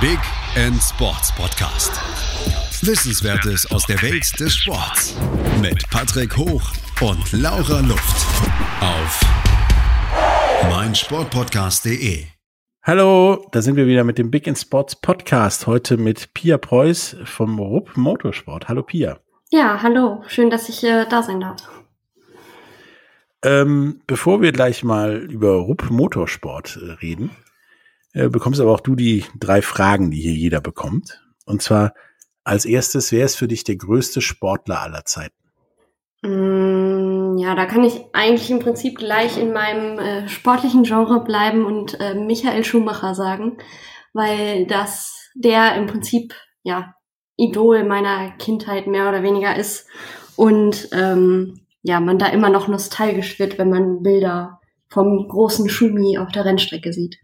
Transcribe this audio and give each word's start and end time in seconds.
Big 0.00 0.20
End 0.54 0.80
Sports 0.80 1.34
Podcast. 1.34 1.90
Wissenswertes 2.86 3.68
aus 3.72 3.84
der 3.84 4.00
Welt 4.00 4.38
des 4.38 4.54
Sports 4.54 5.16
mit 5.60 5.90
Patrick 5.90 6.36
Hoch 6.36 6.62
und 7.00 7.32
Laura 7.32 7.80
Luft 7.80 8.26
auf 8.80 9.20
meinsportpodcast.de. 10.70 12.26
Hallo, 12.84 13.44
da 13.50 13.60
sind 13.60 13.74
wir 13.74 13.88
wieder 13.88 14.04
mit 14.04 14.18
dem 14.18 14.30
Big 14.30 14.46
in 14.46 14.54
Sports 14.54 14.94
Podcast. 14.94 15.66
Heute 15.66 15.96
mit 15.96 16.32
Pia 16.32 16.58
Preuß 16.58 17.16
vom 17.24 17.58
RUP 17.58 17.96
Motorsport. 17.96 18.68
Hallo 18.68 18.84
Pia. 18.84 19.18
Ja, 19.50 19.82
hallo. 19.82 20.22
Schön, 20.28 20.48
dass 20.48 20.68
ich 20.68 20.84
äh, 20.84 21.06
da 21.10 21.24
sein 21.24 21.40
darf. 21.40 21.68
Ähm, 23.42 24.00
bevor 24.06 24.42
wir 24.42 24.52
gleich 24.52 24.84
mal 24.84 25.16
über 25.16 25.54
RUP 25.54 25.90
Motorsport 25.90 26.78
äh, 26.80 26.92
reden, 26.92 27.32
äh, 28.18 28.28
bekommst 28.28 28.60
aber 28.60 28.72
auch 28.72 28.80
du 28.80 28.96
die 28.96 29.24
drei 29.38 29.62
Fragen, 29.62 30.10
die 30.10 30.20
hier 30.20 30.32
jeder 30.32 30.60
bekommt. 30.60 31.22
Und 31.46 31.62
zwar 31.62 31.94
als 32.42 32.64
erstes, 32.64 33.12
wer 33.12 33.24
ist 33.24 33.36
für 33.36 33.46
dich 33.46 33.62
der 33.62 33.76
größte 33.76 34.20
Sportler 34.20 34.80
aller 34.80 35.04
Zeiten? 35.04 35.36
Mm, 36.22 37.38
ja, 37.38 37.54
da 37.54 37.66
kann 37.66 37.84
ich 37.84 38.00
eigentlich 38.12 38.50
im 38.50 38.58
Prinzip 38.58 38.98
gleich 38.98 39.38
in 39.38 39.52
meinem 39.52 39.98
äh, 39.98 40.28
sportlichen 40.28 40.82
Genre 40.82 41.22
bleiben 41.22 41.64
und 41.64 42.00
äh, 42.00 42.14
Michael 42.14 42.64
Schumacher 42.64 43.14
sagen, 43.14 43.58
weil 44.12 44.66
das 44.66 45.30
der 45.36 45.76
im 45.76 45.86
Prinzip 45.86 46.34
ja 46.64 46.94
Idol 47.36 47.84
meiner 47.84 48.32
Kindheit 48.32 48.88
mehr 48.88 49.08
oder 49.08 49.22
weniger 49.22 49.54
ist 49.54 49.86
und 50.34 50.88
ähm, 50.90 51.60
ja 51.82 52.00
man 52.00 52.18
da 52.18 52.26
immer 52.26 52.50
noch 52.50 52.66
nostalgisch 52.66 53.38
wird, 53.38 53.58
wenn 53.58 53.70
man 53.70 54.02
Bilder 54.02 54.58
vom 54.88 55.28
großen 55.28 55.68
Schumi 55.68 56.18
auf 56.18 56.32
der 56.32 56.44
Rennstrecke 56.44 56.92
sieht. 56.92 57.18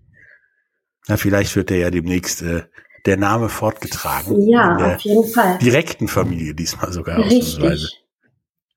Na, 1.06 1.16
vielleicht 1.16 1.54
wird 1.56 1.70
er 1.70 1.78
ja 1.78 1.90
demnächst 1.90 2.42
äh, 2.42 2.62
der 3.04 3.16
Name 3.16 3.48
fortgetragen. 3.48 4.48
Ja, 4.48 4.94
auf 4.94 5.00
jeden 5.02 5.28
Fall. 5.28 5.58
Direkten 5.58 6.08
Familie 6.08 6.55
diesmal 6.55 6.92
sogar. 6.92 7.19
Richtig. 7.19 8.05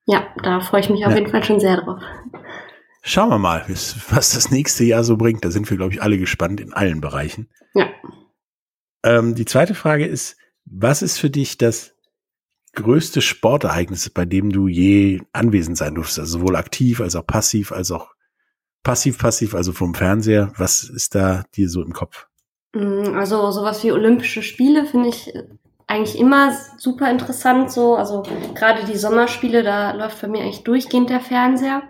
Ja, 0.06 0.26
da 0.42 0.60
freue 0.60 0.80
ich 0.80 0.90
mich 0.90 1.04
auf 1.04 1.12
ja. 1.12 1.18
jeden 1.18 1.30
Fall 1.30 1.44
schon 1.44 1.60
sehr 1.60 1.78
drauf. 1.78 2.00
Schauen 3.02 3.30
wir 3.30 3.38
mal, 3.38 3.64
was 3.68 4.32
das 4.32 4.50
nächste 4.50 4.84
Jahr 4.84 5.04
so 5.04 5.16
bringt. 5.16 5.44
Da 5.44 5.50
sind 5.50 5.68
wir, 5.70 5.76
glaube 5.76 5.94
ich, 5.94 6.02
alle 6.02 6.18
gespannt 6.18 6.60
in 6.60 6.72
allen 6.72 7.00
Bereichen. 7.00 7.48
Ja. 7.74 7.88
Ähm, 9.02 9.34
die 9.34 9.44
zweite 9.44 9.74
Frage 9.74 10.06
ist, 10.06 10.36
was 10.64 11.02
ist 11.02 11.18
für 11.18 11.30
dich 11.30 11.56
das 11.56 11.94
größte 12.74 13.22
Sportereignis, 13.22 14.10
bei 14.10 14.24
dem 14.24 14.50
du 14.50 14.68
je 14.68 15.22
anwesend 15.32 15.78
sein 15.78 15.94
durfst? 15.94 16.18
Also 16.18 16.38
sowohl 16.38 16.56
aktiv 16.56 17.00
als 17.00 17.16
auch 17.16 17.26
passiv, 17.26 17.72
als 17.72 17.90
auch 17.90 18.14
passiv, 18.82 19.18
passiv, 19.18 19.54
also 19.54 19.72
vom 19.72 19.94
Fernseher. 19.94 20.52
Was 20.56 20.84
ist 20.84 21.14
da 21.14 21.44
dir 21.54 21.68
so 21.68 21.82
im 21.82 21.92
Kopf? 21.92 22.26
Mm, 22.74 23.14
also 23.16 23.50
sowas 23.50 23.82
wie 23.84 23.92
Olympische 23.92 24.42
Spiele 24.42 24.86
finde 24.86 25.08
ich 25.08 25.32
eigentlich 25.86 26.18
immer 26.18 26.52
super 26.76 27.10
interessant. 27.10 27.72
So, 27.72 27.96
also 27.96 28.22
gerade 28.54 28.84
die 28.84 28.98
Sommerspiele, 28.98 29.62
da 29.62 29.92
läuft 29.92 30.20
bei 30.20 30.28
mir 30.28 30.42
eigentlich 30.42 30.64
durchgehend 30.64 31.10
der 31.10 31.20
Fernseher. 31.20 31.82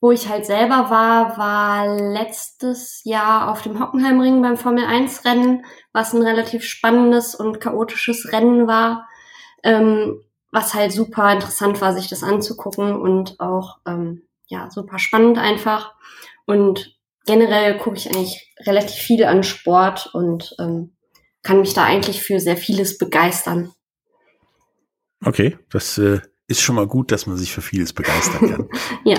Wo 0.00 0.10
ich 0.10 0.28
halt 0.28 0.44
selber 0.46 0.90
war, 0.90 1.38
war 1.38 1.96
letztes 1.96 3.02
Jahr 3.04 3.52
auf 3.52 3.62
dem 3.62 3.78
Hockenheimring 3.78 4.42
beim 4.42 4.56
Formel 4.56 4.84
1 4.84 5.24
Rennen, 5.24 5.64
was 5.92 6.12
ein 6.12 6.22
relativ 6.22 6.64
spannendes 6.64 7.36
und 7.36 7.60
chaotisches 7.60 8.32
Rennen 8.32 8.66
war. 8.66 9.06
Ähm, 9.62 10.20
was 10.50 10.74
halt 10.74 10.92
super 10.92 11.32
interessant 11.32 11.80
war, 11.80 11.94
sich 11.94 12.08
das 12.08 12.22
anzugucken 12.22 12.94
und 12.94 13.38
auch 13.40 13.78
ähm, 13.86 14.22
ja 14.46 14.70
super 14.70 14.98
spannend 14.98 15.38
einfach. 15.38 15.94
Und 16.52 16.94
generell 17.24 17.78
gucke 17.78 17.96
ich 17.96 18.08
eigentlich 18.08 18.52
relativ 18.66 18.96
viel 18.96 19.24
an 19.24 19.42
Sport 19.42 20.10
und 20.12 20.54
ähm, 20.58 20.94
kann 21.42 21.60
mich 21.60 21.72
da 21.72 21.84
eigentlich 21.84 22.22
für 22.22 22.40
sehr 22.40 22.56
vieles 22.56 22.98
begeistern. 22.98 23.72
Okay, 25.24 25.56
das 25.70 25.96
äh, 25.98 26.20
ist 26.46 26.60
schon 26.60 26.76
mal 26.76 26.86
gut, 26.86 27.10
dass 27.10 27.26
man 27.26 27.36
sich 27.38 27.52
für 27.52 27.62
vieles 27.62 27.92
begeistern 27.92 28.50
kann. 28.50 28.68
ja. 29.04 29.18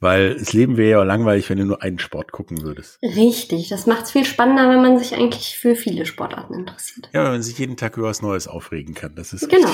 Weil 0.00 0.38
das 0.38 0.52
Leben 0.52 0.76
wäre 0.76 0.90
ja 0.90 1.02
langweilig, 1.04 1.48
wenn 1.50 1.58
du 1.58 1.64
nur 1.64 1.82
einen 1.82 1.98
Sport 1.98 2.32
gucken 2.32 2.62
würdest. 2.62 2.98
Richtig, 3.02 3.68
das 3.68 3.86
macht 3.86 4.04
es 4.04 4.10
viel 4.12 4.24
spannender, 4.24 4.70
wenn 4.70 4.82
man 4.82 4.98
sich 4.98 5.14
eigentlich 5.14 5.56
für 5.58 5.74
viele 5.74 6.06
Sportarten 6.06 6.54
interessiert. 6.54 7.08
Ja, 7.12 7.24
wenn 7.24 7.32
man 7.32 7.42
sich 7.42 7.58
jeden 7.58 7.76
Tag 7.76 7.96
über 7.96 8.08
was 8.08 8.22
Neues 8.22 8.48
aufregen 8.48 8.94
kann. 8.94 9.14
Das 9.14 9.32
ist 9.32 9.48
genau. 9.48 9.72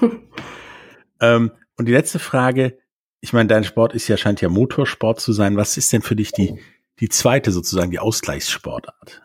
ähm, 1.20 1.52
und 1.76 1.86
die 1.86 1.92
letzte 1.92 2.18
Frage, 2.18 2.78
ich 3.20 3.32
meine, 3.32 3.48
dein 3.48 3.64
Sport 3.64 3.94
ist 3.94 4.08
ja, 4.08 4.16
scheint 4.16 4.40
ja 4.40 4.48
Motorsport 4.48 5.20
zu 5.20 5.32
sein. 5.32 5.56
Was 5.56 5.76
ist 5.76 5.92
denn 5.92 6.02
für 6.02 6.16
dich 6.16 6.32
die, 6.32 6.60
die 7.00 7.08
zweite 7.08 7.50
sozusagen, 7.50 7.90
die 7.90 7.98
Ausgleichssportart? 7.98 9.22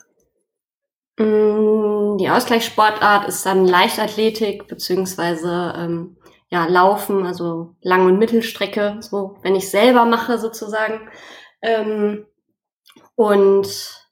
Mm, 1.17 2.17
die 2.17 2.29
Ausgleichssportart 2.29 3.27
ist 3.27 3.45
dann 3.45 3.67
Leichtathletik 3.67 4.67
beziehungsweise 4.67 5.73
ähm, 5.77 6.17
ja 6.49 6.65
Laufen, 6.65 7.25
also 7.25 7.75
Lang- 7.81 8.05
und 8.07 8.17
Mittelstrecke, 8.17 8.97
so 8.99 9.37
wenn 9.43 9.55
ich 9.55 9.69
selber 9.69 10.05
mache 10.05 10.37
sozusagen. 10.39 11.09
Ähm, 11.61 12.25
und 13.15 14.02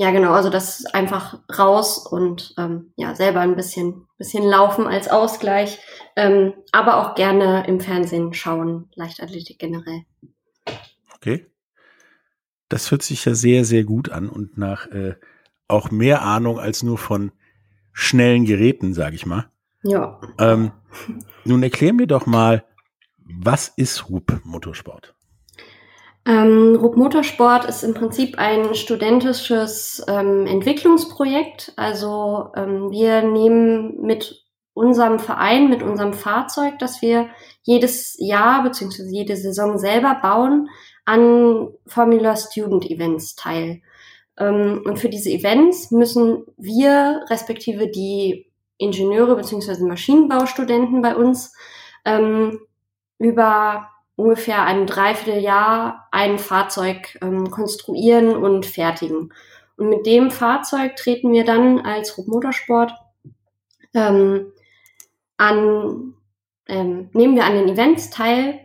ja, 0.00 0.12
genau, 0.12 0.32
also 0.32 0.48
das 0.48 0.80
ist 0.80 0.94
einfach 0.94 1.40
raus 1.58 2.06
und 2.06 2.54
ähm, 2.56 2.94
ja, 2.96 3.14
selber 3.14 3.40
ein 3.40 3.54
bisschen, 3.54 4.06
bisschen 4.16 4.44
laufen 4.44 4.86
als 4.86 5.08
Ausgleich, 5.08 5.78
ähm, 6.16 6.54
aber 6.72 6.96
auch 6.96 7.14
gerne 7.14 7.66
im 7.66 7.80
Fernsehen 7.80 8.32
schauen, 8.32 8.88
Leichtathletik 8.94 9.58
generell. 9.58 10.06
Okay. 11.14 11.44
Das 12.70 12.90
hört 12.90 13.02
sich 13.02 13.26
ja 13.26 13.34
sehr, 13.34 13.66
sehr 13.66 13.84
gut 13.84 14.08
an 14.08 14.30
und 14.30 14.56
nach 14.56 14.86
äh, 14.86 15.16
auch 15.68 15.90
mehr 15.90 16.22
Ahnung 16.22 16.58
als 16.58 16.82
nur 16.82 16.96
von 16.96 17.30
schnellen 17.92 18.46
Geräten, 18.46 18.94
sage 18.94 19.16
ich 19.16 19.26
mal. 19.26 19.50
Ja. 19.82 20.18
Ähm, 20.38 20.72
nun 21.44 21.62
erklär 21.62 21.92
mir 21.92 22.06
doch 22.06 22.24
mal, 22.24 22.64
was 23.18 23.68
ist 23.68 24.08
Hub 24.08 24.40
Motorsport? 24.44 25.14
Ähm, 26.30 26.76
RUB 26.76 26.96
Motorsport 26.96 27.64
ist 27.64 27.82
im 27.82 27.92
Prinzip 27.92 28.38
ein 28.38 28.76
studentisches 28.76 30.00
ähm, 30.06 30.46
Entwicklungsprojekt. 30.46 31.72
Also 31.74 32.52
ähm, 32.54 32.92
wir 32.92 33.22
nehmen 33.22 34.00
mit 34.00 34.44
unserem 34.72 35.18
Verein, 35.18 35.68
mit 35.68 35.82
unserem 35.82 36.12
Fahrzeug, 36.12 36.78
das 36.78 37.02
wir 37.02 37.30
jedes 37.62 38.14
Jahr 38.20 38.62
bzw. 38.62 39.10
jede 39.10 39.34
Saison 39.36 39.76
selber 39.76 40.20
bauen, 40.22 40.68
an 41.04 41.70
Formula 41.86 42.36
Student 42.36 42.88
Events 42.88 43.34
teil. 43.34 43.82
Ähm, 44.38 44.82
und 44.84 45.00
für 45.00 45.08
diese 45.08 45.30
Events 45.30 45.90
müssen 45.90 46.44
wir, 46.56 47.24
respektive 47.28 47.88
die 47.88 48.52
Ingenieure 48.78 49.34
bzw. 49.34 49.82
Maschinenbaustudenten 49.82 51.02
bei 51.02 51.16
uns, 51.16 51.52
ähm, 52.04 52.60
über 53.18 53.88
ungefähr 54.20 54.64
ein 54.64 54.86
Dreivierteljahr 54.86 56.08
ein 56.12 56.38
Fahrzeug 56.38 57.18
ähm, 57.22 57.50
konstruieren 57.50 58.36
und 58.36 58.66
fertigen. 58.66 59.32
Und 59.76 59.88
mit 59.88 60.06
dem 60.06 60.30
Fahrzeug 60.30 60.96
treten 60.96 61.32
wir 61.32 61.44
dann 61.44 61.80
als 61.80 62.16
Rupp 62.18 62.28
Motorsport 62.28 62.92
ähm, 63.94 64.52
an, 65.36 66.14
ähm, 66.68 67.08
nehmen 67.12 67.34
wir 67.34 67.44
an 67.44 67.54
den 67.54 67.68
Events 67.68 68.10
teil, 68.10 68.60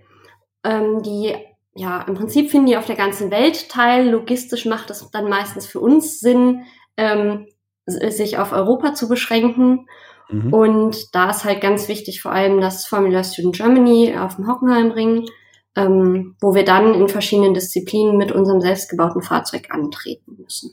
ähm, 0.63 1.01
die 1.01 1.35
ja, 1.77 2.01
im 2.03 2.15
Prinzip 2.15 2.51
finden 2.51 2.67
die 2.67 2.77
auf 2.77 2.85
der 2.85 2.95
ganzen 2.95 3.31
Welt 3.31 3.69
teil. 3.69 4.09
Logistisch 4.09 4.65
macht 4.65 4.89
es 4.89 5.09
dann 5.11 5.29
meistens 5.29 5.65
für 5.65 5.81
uns 5.81 6.19
Sinn, 6.19 6.63
ähm, 6.95 7.47
sich 7.85 8.37
auf 8.37 8.53
Europa 8.53 8.93
zu 8.93 9.09
beschränken. 9.09 9.87
Mhm. 10.29 10.53
Und 10.53 11.15
da 11.15 11.29
ist 11.29 11.43
halt 11.43 11.61
ganz 11.61 11.87
wichtig 11.87 12.21
vor 12.21 12.31
allem 12.31 12.61
das 12.61 12.85
Formula 12.85 13.23
Student 13.23 13.57
Germany 13.57 14.15
auf 14.17 14.37
dem 14.37 14.47
Hockenheimring, 14.47 15.27
ähm, 15.75 16.35
wo 16.39 16.55
wir 16.55 16.65
dann 16.65 16.93
in 16.93 17.07
verschiedenen 17.07 17.53
Disziplinen 17.53 18.17
mit 18.17 18.31
unserem 18.31 18.61
selbstgebauten 18.61 19.21
Fahrzeug 19.21 19.67
antreten 19.69 20.37
müssen. 20.41 20.71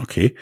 Okay. 0.00 0.34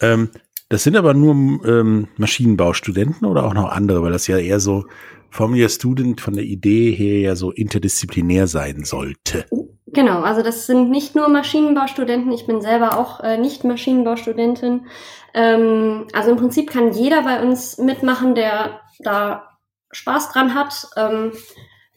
Ähm, 0.00 0.30
das 0.68 0.84
sind 0.84 0.96
aber 0.96 1.12
nur 1.12 1.34
ähm, 1.66 2.08
Maschinenbaustudenten 2.16 3.26
oder 3.26 3.44
auch 3.44 3.54
noch 3.54 3.70
andere, 3.70 4.02
weil 4.02 4.12
das 4.12 4.26
ja 4.26 4.38
eher 4.38 4.58
so 4.58 4.86
Formula 5.30 5.68
Student 5.68 6.20
von 6.20 6.34
der 6.34 6.44
Idee 6.44 6.92
her 6.92 7.20
ja 7.20 7.36
so 7.36 7.50
interdisziplinär 7.50 8.46
sein 8.46 8.84
sollte. 8.84 9.46
Genau, 9.86 10.22
also 10.22 10.42
das 10.42 10.66
sind 10.66 10.90
nicht 10.90 11.14
nur 11.14 11.28
Maschinenbaustudenten, 11.28 12.32
ich 12.32 12.46
bin 12.46 12.62
selber 12.62 12.98
auch 12.98 13.20
äh, 13.20 13.36
nicht 13.36 13.64
Maschinenbaustudentin. 13.64 14.86
Ähm, 15.34 16.06
also 16.12 16.30
im 16.30 16.36
Prinzip 16.38 16.70
kann 16.70 16.92
jeder 16.92 17.22
bei 17.22 17.42
uns 17.42 17.76
mitmachen, 17.78 18.34
der 18.34 18.80
da 19.00 19.58
Spaß 19.90 20.32
dran 20.32 20.54
hat. 20.54 20.86
Ähm, 20.96 21.32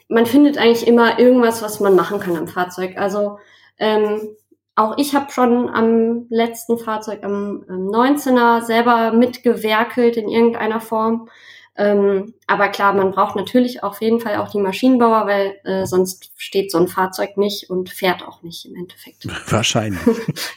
man 0.07 0.25
findet 0.25 0.57
eigentlich 0.57 0.87
immer 0.87 1.19
irgendwas, 1.19 1.61
was 1.61 1.79
man 1.79 1.95
machen 1.95 2.19
kann 2.19 2.37
am 2.37 2.47
Fahrzeug. 2.47 2.97
Also 2.97 3.39
ähm, 3.77 4.35
auch 4.75 4.97
ich 4.97 5.15
habe 5.15 5.31
schon 5.31 5.69
am 5.69 6.27
letzten 6.29 6.77
Fahrzeug, 6.77 7.23
am, 7.23 7.63
am 7.67 7.87
19er, 7.87 8.61
selber 8.61 9.13
mitgewerkelt 9.13 10.17
in 10.17 10.29
irgendeiner 10.29 10.81
Form. 10.81 11.29
Ähm, 11.77 12.33
aber 12.47 12.69
klar, 12.69 12.93
man 12.93 13.11
braucht 13.11 13.35
natürlich 13.35 13.83
auf 13.83 14.01
jeden 14.01 14.19
Fall 14.19 14.37
auch 14.37 14.49
die 14.49 14.59
Maschinenbauer, 14.59 15.27
weil 15.27 15.59
äh, 15.63 15.85
sonst 15.85 16.31
steht 16.37 16.71
so 16.71 16.77
ein 16.77 16.87
Fahrzeug 16.87 17.35
nicht 17.37 17.69
und 17.69 17.89
fährt 17.89 18.23
auch 18.25 18.43
nicht 18.43 18.65
im 18.65 18.75
Endeffekt. 18.75 19.27
Wahrscheinlich. 19.51 20.01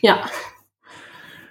ja. 0.01 0.25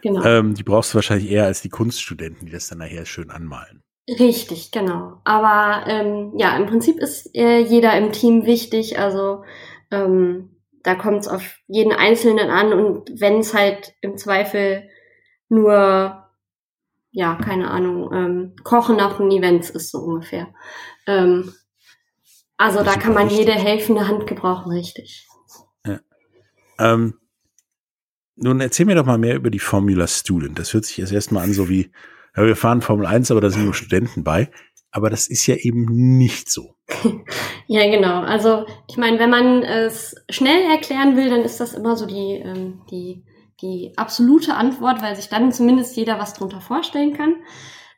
Genau. 0.02 0.24
Ähm, 0.24 0.54
die 0.54 0.64
brauchst 0.64 0.94
du 0.94 0.96
wahrscheinlich 0.96 1.30
eher 1.30 1.46
als 1.46 1.62
die 1.62 1.70
Kunststudenten, 1.70 2.46
die 2.46 2.52
das 2.52 2.68
dann 2.68 2.78
nachher 2.78 3.06
schön 3.06 3.30
anmalen. 3.30 3.84
Richtig, 4.10 4.72
genau. 4.72 5.20
Aber 5.26 5.86
ähm, 5.88 6.34
ja, 6.38 6.56
im 6.56 6.66
Prinzip 6.66 6.98
ist 6.98 7.36
äh, 7.36 7.60
jeder 7.60 7.98
im 7.98 8.14
Team 8.14 8.46
wichtig. 8.46 8.98
Also 9.00 9.44
ähm, 9.92 10.56
da 10.84 10.96
kommt 10.96 11.20
es 11.20 11.28
auf 11.28 11.58
jeden 11.68 11.92
Einzelnen 11.92 12.50
an 12.50 12.72
und 12.72 13.20
wenn 13.20 13.40
es 13.40 13.54
halt 13.54 13.96
im 14.00 14.16
Zweifel 14.16 14.90
nur, 15.50 16.26
ja, 17.12 17.36
keine 17.36 17.70
Ahnung, 17.70 18.14
ähm, 18.14 18.56
Kochen 18.64 18.96
nach 18.96 19.18
den 19.18 19.32
Events 19.32 19.70
ist 19.70 19.92
so 19.92 20.00
ungefähr. 20.00 20.48
Ähm, 21.06 21.54
also 22.56 22.84
da 22.84 22.94
kann 22.94 23.14
man 23.14 23.30
jede 23.30 23.52
helfende 23.52 24.08
Hand 24.08 24.26
gebrauchen, 24.26 24.72
richtig. 24.72 25.28
Ja. 25.86 26.00
Ähm, 26.80 27.20
nun 28.38 28.62
erzähl 28.62 28.86
mir 28.86 28.96
doch 28.96 29.06
mal 29.06 29.18
mehr 29.18 29.36
über 29.36 29.50
die 29.50 29.60
Formula 29.60 30.08
Student. 30.08 30.58
Das 30.58 30.74
hört 30.74 30.86
sich 30.86 30.98
jetzt 30.98 31.12
erstmal 31.12 31.44
an, 31.44 31.54
so 31.54 31.68
wie, 31.68 31.92
ja, 32.38 32.46
wir 32.46 32.56
fahren 32.56 32.82
Formel 32.82 33.08
1, 33.08 33.32
aber 33.32 33.42
da 33.42 33.50
sind 33.50 33.66
nur 33.66 33.74
Studenten 33.74 34.24
bei. 34.24 34.52
Aber 34.92 35.10
das 35.10 35.28
ist 35.28 35.48
ja 35.48 35.56
eben 35.56 36.18
nicht 36.18 36.50
so. 36.52 36.76
ja, 37.68 37.90
genau. 37.90 38.22
Also 38.22 38.66
ich 38.88 38.98
meine, 38.98 39.20
wenn 39.20 39.30
man 39.30 39.64
es 39.64 40.16
schnell 40.30 40.62
erklären 40.72 41.18
will, 41.18 41.30
dann 41.30 41.42
ist 41.42 41.60
das 41.60 41.74
immer 41.74 41.98
so 41.98 42.06
die, 42.06 42.36
ähm, 42.36 42.82
die, 42.90 43.24
die 43.62 43.94
absolute 43.98 44.54
Antwort, 44.54 45.02
weil 45.02 45.16
sich 45.16 45.30
dann 45.30 45.52
zumindest 45.52 45.98
jeder 45.98 46.20
was 46.20 46.34
drunter 46.34 46.62
vorstellen 46.62 47.14
kann. 47.14 47.36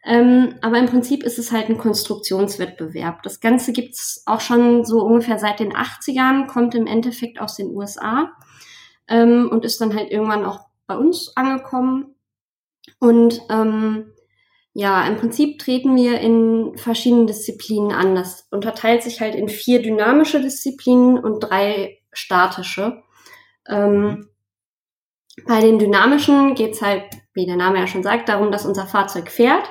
Ähm, 0.06 0.56
aber 0.62 0.80
im 0.80 0.86
Prinzip 0.86 1.24
ist 1.24 1.38
es 1.38 1.52
halt 1.52 1.70
ein 1.70 1.78
Konstruktionswettbewerb. 1.78 3.22
Das 3.24 3.42
Ganze 3.42 3.74
gibt's 3.74 4.24
auch 4.26 4.40
schon 4.40 4.86
so 4.86 5.02
ungefähr 5.02 5.38
seit 5.38 5.60
den 5.60 5.74
80ern, 5.74 6.48
kommt 6.48 6.74
im 6.76 6.88
Endeffekt 6.88 7.42
aus 7.42 7.56
den 7.56 7.76
USA 7.76 8.32
ähm, 9.10 9.50
und 9.52 9.66
ist 9.66 9.82
dann 9.82 9.94
halt 9.94 10.10
irgendwann 10.10 10.46
auch 10.46 10.62
bei 10.88 10.98
uns 10.98 11.34
angekommen. 11.36 12.16
Und 13.00 13.42
ähm, 13.50 14.14
ja, 14.74 15.06
im 15.08 15.18
Prinzip 15.18 15.60
treten 15.60 15.96
wir 15.96 16.20
in 16.20 16.78
verschiedenen 16.78 17.28
Disziplinen 17.28 17.92
an. 17.92 18.16
Das 18.16 18.48
unterteilt 18.52 19.04
sich 19.04 19.20
halt 19.20 19.36
in 19.36 19.50
vier 19.50 19.82
dynamische 19.82 20.42
Disziplinen 20.42 21.18
und 21.18 21.40
drei 21.40 22.00
statische. 22.12 23.02
Ähm, 23.68 24.30
bei 25.48 25.62
den 25.62 25.80
dynamischen 25.80 26.56
geht's 26.56 26.82
halt, 26.82 27.04
wie 27.34 27.46
der 27.46 27.56
Name 27.56 27.80
ja 27.80 27.88
schon 27.88 28.04
sagt, 28.04 28.30
darum, 28.30 28.52
dass 28.52 28.66
unser 28.66 28.86
Fahrzeug 28.86 29.30
fährt. 29.30 29.70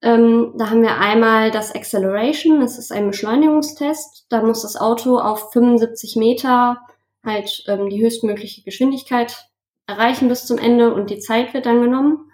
Ähm, 0.00 0.54
da 0.56 0.70
haben 0.70 0.82
wir 0.82 0.98
einmal 0.98 1.50
das 1.50 1.74
Acceleration, 1.74 2.60
das 2.60 2.78
ist 2.78 2.90
ein 2.90 3.06
Beschleunigungstest. 3.08 4.26
Da 4.28 4.42
muss 4.42 4.62
das 4.62 4.76
Auto 4.76 5.18
auf 5.18 5.52
75 5.52 6.16
Meter 6.16 6.80
halt 7.24 7.64
ähm, 7.68 7.88
die 7.88 8.02
höchstmögliche 8.02 8.62
Geschwindigkeit 8.64 9.48
erreichen 9.86 10.28
bis 10.28 10.46
zum 10.46 10.58
Ende 10.58 10.92
und 10.92 11.10
die 11.10 11.20
Zeit 11.20 11.54
wird 11.54 11.66
dann 11.66 11.82
genommen. 11.82 12.31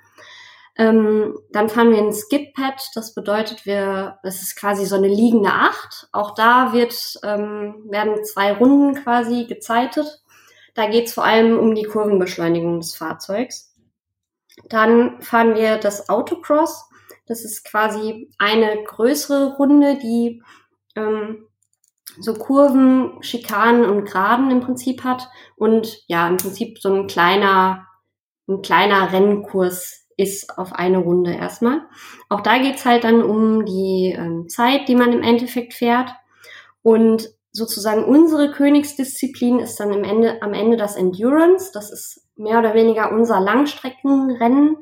Ähm, 0.80 1.36
dann 1.50 1.69
fahren 1.69 1.90
wir 1.90 1.98
in 1.98 2.12
Skip-Pad, 2.12 2.90
das 2.94 3.12
bedeutet, 3.12 3.66
wir, 3.66 4.20
das 4.22 4.42
ist 4.42 4.54
quasi 4.54 4.86
so 4.86 4.94
eine 4.94 5.08
liegende 5.08 5.50
Acht. 5.50 6.08
Auch 6.12 6.34
da 6.34 6.72
wird, 6.72 7.19
ähm, 7.25 7.84
werden 7.90 8.25
zwei 8.25 8.52
Runden 8.52 8.94
quasi 9.02 9.46
gezeitet. 9.46 10.22
Da 10.75 10.88
geht 10.88 11.06
es 11.08 11.14
vor 11.14 11.25
allem 11.25 11.58
um 11.58 11.75
die 11.75 11.82
Kurvenbeschleunigung 11.82 12.78
des 12.78 12.94
Fahrzeugs. 12.94 13.75
Dann 14.69 15.20
fahren 15.20 15.56
wir 15.56 15.78
das 15.78 16.08
Autocross. 16.08 16.88
Das 17.26 17.44
ist 17.44 17.64
quasi 17.64 18.30
eine 18.38 18.84
größere 18.84 19.56
Runde, 19.56 19.98
die 19.98 20.42
ähm, 20.94 21.48
so 22.20 22.34
Kurven, 22.34 23.20
Schikanen 23.22 23.84
und 23.84 24.04
Graden 24.04 24.52
im 24.52 24.60
Prinzip 24.60 25.02
hat 25.02 25.28
und 25.56 26.04
ja, 26.06 26.28
im 26.28 26.36
Prinzip 26.36 26.78
so 26.80 26.92
ein 26.92 27.08
kleiner, 27.08 27.88
ein 28.48 28.62
kleiner 28.62 29.12
Rennkurs 29.12 29.97
ist 30.18 30.58
auf 30.58 30.72
eine 30.72 30.98
Runde 30.98 31.32
erstmal. 31.32 31.82
Auch 32.28 32.40
da 32.40 32.58
geht's 32.58 32.84
halt 32.84 33.04
dann 33.04 33.22
um 33.22 33.64
die 33.64 34.14
ähm, 34.18 34.48
Zeit, 34.48 34.88
die 34.88 34.96
man 34.96 35.12
im 35.12 35.22
Endeffekt 35.22 35.74
fährt. 35.74 36.10
Und 36.82 37.30
sozusagen 37.52 38.04
unsere 38.04 38.50
Königsdisziplin 38.50 39.60
ist 39.60 39.78
dann 39.78 39.92
im 39.92 40.04
Ende, 40.04 40.42
am 40.42 40.54
Ende 40.54 40.76
das 40.76 40.96
Endurance. 40.96 41.70
Das 41.72 41.90
ist 41.90 42.26
mehr 42.36 42.58
oder 42.58 42.74
weniger 42.74 43.12
unser 43.12 43.40
Langstreckenrennen, 43.40 44.78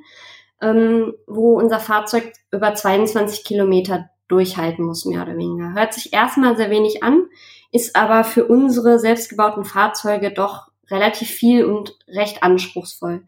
ähm, 0.63 1.15
wo 1.27 1.59
unser 1.59 1.81
Fahrzeug 1.81 2.33
über 2.51 2.75
22 2.75 3.45
Kilometer 3.45 4.09
durchhalten 4.29 4.87
muss, 4.87 5.05
mehr 5.05 5.23
oder 5.23 5.37
weniger. 5.37 5.75
Hört 5.75 5.93
sich 5.93 6.15
erstmal 6.15 6.57
sehr 6.57 6.71
wenig 6.71 7.03
an, 7.03 7.27
ist 7.73 7.95
aber 7.95 8.25
für 8.25 8.47
unsere 8.47 8.99
selbstgebauten 8.99 9.67
Fahrzeuge 9.67 10.33
doch 10.33 10.69
relativ 10.91 11.29
viel 11.29 11.67
und 11.67 11.99
recht 12.09 12.43
anspruchsvoll. 12.43 13.27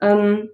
Ähm, 0.00 0.50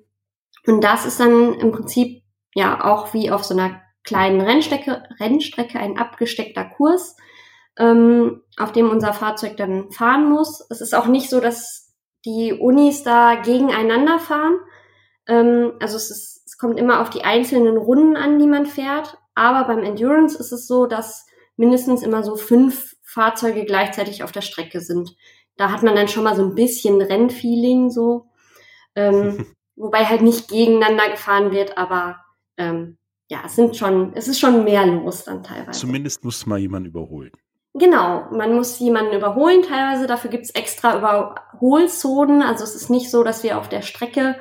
und 0.68 0.82
das 0.82 1.06
ist 1.06 1.18
dann 1.18 1.54
im 1.54 1.72
Prinzip 1.72 2.22
ja 2.54 2.84
auch 2.84 3.14
wie 3.14 3.30
auf 3.30 3.44
so 3.44 3.54
einer 3.54 3.80
kleinen 4.04 4.40
Rennstrecke, 4.40 5.02
Rennstrecke 5.20 5.78
ein 5.78 5.98
abgesteckter 5.98 6.64
Kurs, 6.64 7.16
ähm, 7.78 8.42
auf 8.56 8.72
dem 8.72 8.90
unser 8.90 9.12
Fahrzeug 9.12 9.56
dann 9.56 9.90
fahren 9.92 10.28
muss. 10.28 10.66
Es 10.70 10.80
ist 10.80 10.94
auch 10.94 11.06
nicht 11.06 11.30
so, 11.30 11.40
dass 11.40 11.94
die 12.24 12.52
Unis 12.52 13.02
da 13.02 13.36
gegeneinander 13.36 14.18
fahren. 14.18 14.58
Ähm, 15.26 15.72
also 15.80 15.96
es, 15.96 16.10
ist, 16.10 16.42
es 16.46 16.58
kommt 16.58 16.78
immer 16.78 17.00
auf 17.00 17.10
die 17.10 17.24
einzelnen 17.24 17.76
Runden 17.76 18.16
an, 18.16 18.38
die 18.38 18.46
man 18.46 18.66
fährt. 18.66 19.18
Aber 19.34 19.66
beim 19.68 19.84
Endurance 19.84 20.38
ist 20.38 20.52
es 20.52 20.66
so, 20.66 20.86
dass 20.86 21.26
mindestens 21.56 22.02
immer 22.02 22.22
so 22.22 22.36
fünf 22.36 22.96
Fahrzeuge 23.04 23.64
gleichzeitig 23.64 24.22
auf 24.22 24.32
der 24.32 24.42
Strecke 24.42 24.80
sind. 24.80 25.16
Da 25.56 25.70
hat 25.70 25.82
man 25.82 25.94
dann 25.94 26.08
schon 26.08 26.24
mal 26.24 26.36
so 26.36 26.42
ein 26.42 26.54
bisschen 26.54 27.00
Rennfeeling 27.00 27.90
so. 27.90 28.26
Ähm, 28.94 29.46
wobei 29.78 30.04
halt 30.04 30.22
nicht 30.22 30.48
gegeneinander 30.48 31.10
gefahren 31.10 31.52
wird, 31.52 31.78
aber 31.78 32.16
ähm, 32.56 32.98
ja, 33.30 33.38
es 33.46 33.56
sind 33.56 33.76
schon, 33.76 34.12
es 34.14 34.28
ist 34.28 34.40
schon 34.40 34.64
mehr 34.64 34.86
los 34.86 35.24
dann 35.24 35.42
teilweise. 35.42 35.78
Zumindest 35.78 36.24
muss 36.24 36.46
man 36.46 36.60
jemanden 36.60 36.88
überholen. 36.88 37.30
Genau, 37.74 38.24
man 38.32 38.54
muss 38.54 38.78
jemanden 38.78 39.14
überholen 39.14 39.62
teilweise. 39.62 40.06
Dafür 40.06 40.30
gibt's 40.30 40.50
extra 40.50 40.96
Überholzonen. 40.98 42.42
Also 42.42 42.64
es 42.64 42.74
ist 42.74 42.90
nicht 42.90 43.10
so, 43.10 43.22
dass 43.22 43.42
wir 43.42 43.58
auf 43.58 43.68
der 43.68 43.82
Strecke 43.82 44.36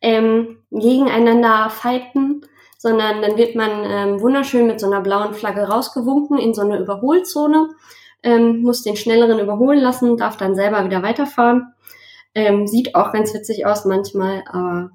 ähm, 0.00 0.58
gegeneinander 0.70 1.70
fighten, 1.70 2.40
sondern 2.78 3.20
dann 3.20 3.36
wird 3.36 3.54
man 3.54 3.70
ähm, 3.84 4.20
wunderschön 4.20 4.66
mit 4.66 4.80
so 4.80 4.86
einer 4.86 5.02
blauen 5.02 5.34
Flagge 5.34 5.68
rausgewunken 5.68 6.38
in 6.38 6.54
so 6.54 6.62
eine 6.62 6.78
Überholzone, 6.78 7.68
ähm, 8.22 8.62
muss 8.62 8.82
den 8.82 8.96
Schnelleren 8.96 9.38
überholen 9.38 9.80
lassen, 9.80 10.16
darf 10.16 10.38
dann 10.38 10.54
selber 10.54 10.84
wieder 10.84 11.02
weiterfahren. 11.02 11.74
Ähm, 12.34 12.66
sieht 12.66 12.94
auch 12.94 13.12
ganz 13.12 13.34
witzig 13.34 13.66
aus 13.66 13.84
manchmal, 13.84 14.44
aber 14.46 14.90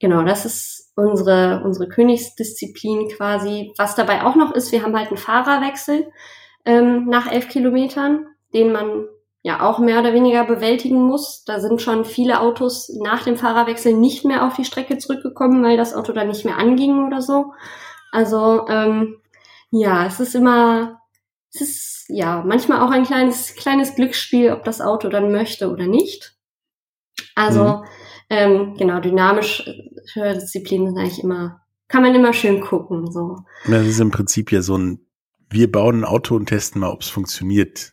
genau, 0.00 0.22
das 0.22 0.44
ist 0.44 0.92
unsere, 0.96 1.62
unsere 1.64 1.88
Königsdisziplin 1.88 3.08
quasi. 3.08 3.72
Was 3.78 3.94
dabei 3.94 4.24
auch 4.24 4.34
noch 4.34 4.52
ist, 4.52 4.72
wir 4.72 4.82
haben 4.82 4.96
halt 4.96 5.08
einen 5.08 5.16
Fahrerwechsel 5.16 6.10
ähm, 6.64 7.06
nach 7.08 7.30
elf 7.30 7.48
Kilometern, 7.48 8.26
den 8.52 8.72
man 8.72 9.06
ja 9.42 9.60
auch 9.60 9.78
mehr 9.78 10.00
oder 10.00 10.14
weniger 10.14 10.44
bewältigen 10.44 11.02
muss. 11.02 11.44
Da 11.44 11.60
sind 11.60 11.82
schon 11.82 12.04
viele 12.04 12.40
Autos 12.40 12.88
nach 13.00 13.24
dem 13.24 13.36
Fahrerwechsel 13.36 13.92
nicht 13.92 14.24
mehr 14.24 14.46
auf 14.46 14.56
die 14.56 14.64
Strecke 14.64 14.98
zurückgekommen, 14.98 15.62
weil 15.62 15.76
das 15.76 15.94
Auto 15.94 16.12
dann 16.12 16.28
nicht 16.28 16.44
mehr 16.44 16.58
anging 16.58 17.06
oder 17.06 17.20
so. 17.20 17.52
Also 18.10 18.66
ähm, 18.68 19.20
ja, 19.70 20.06
es 20.06 20.18
ist 20.20 20.34
immer, 20.34 21.00
es 21.52 21.60
ist 21.60 22.06
ja 22.08 22.42
manchmal 22.46 22.80
auch 22.80 22.90
ein 22.90 23.04
kleines 23.04 23.54
kleines 23.54 23.94
Glücksspiel, 23.96 24.52
ob 24.52 24.64
das 24.64 24.80
Auto 24.80 25.08
dann 25.08 25.30
möchte 25.30 25.70
oder 25.70 25.86
nicht. 25.86 26.33
Also 27.34 27.64
mhm. 27.64 27.84
ähm, 28.30 28.74
genau, 28.76 29.00
dynamische 29.00 29.74
Disziplinen 30.16 30.88
sind 30.88 30.98
eigentlich 30.98 31.22
immer, 31.22 31.60
kann 31.88 32.02
man 32.02 32.14
immer 32.14 32.32
schön 32.32 32.60
gucken. 32.60 33.10
So. 33.10 33.38
Das 33.66 33.86
ist 33.86 34.00
im 34.00 34.10
Prinzip 34.10 34.52
ja 34.52 34.62
so 34.62 34.76
ein, 34.76 35.06
wir 35.50 35.70
bauen 35.70 36.00
ein 36.00 36.04
Auto 36.04 36.36
und 36.36 36.46
testen 36.46 36.80
mal, 36.80 36.90
ob 36.90 37.02
es 37.02 37.08
funktioniert. 37.08 37.92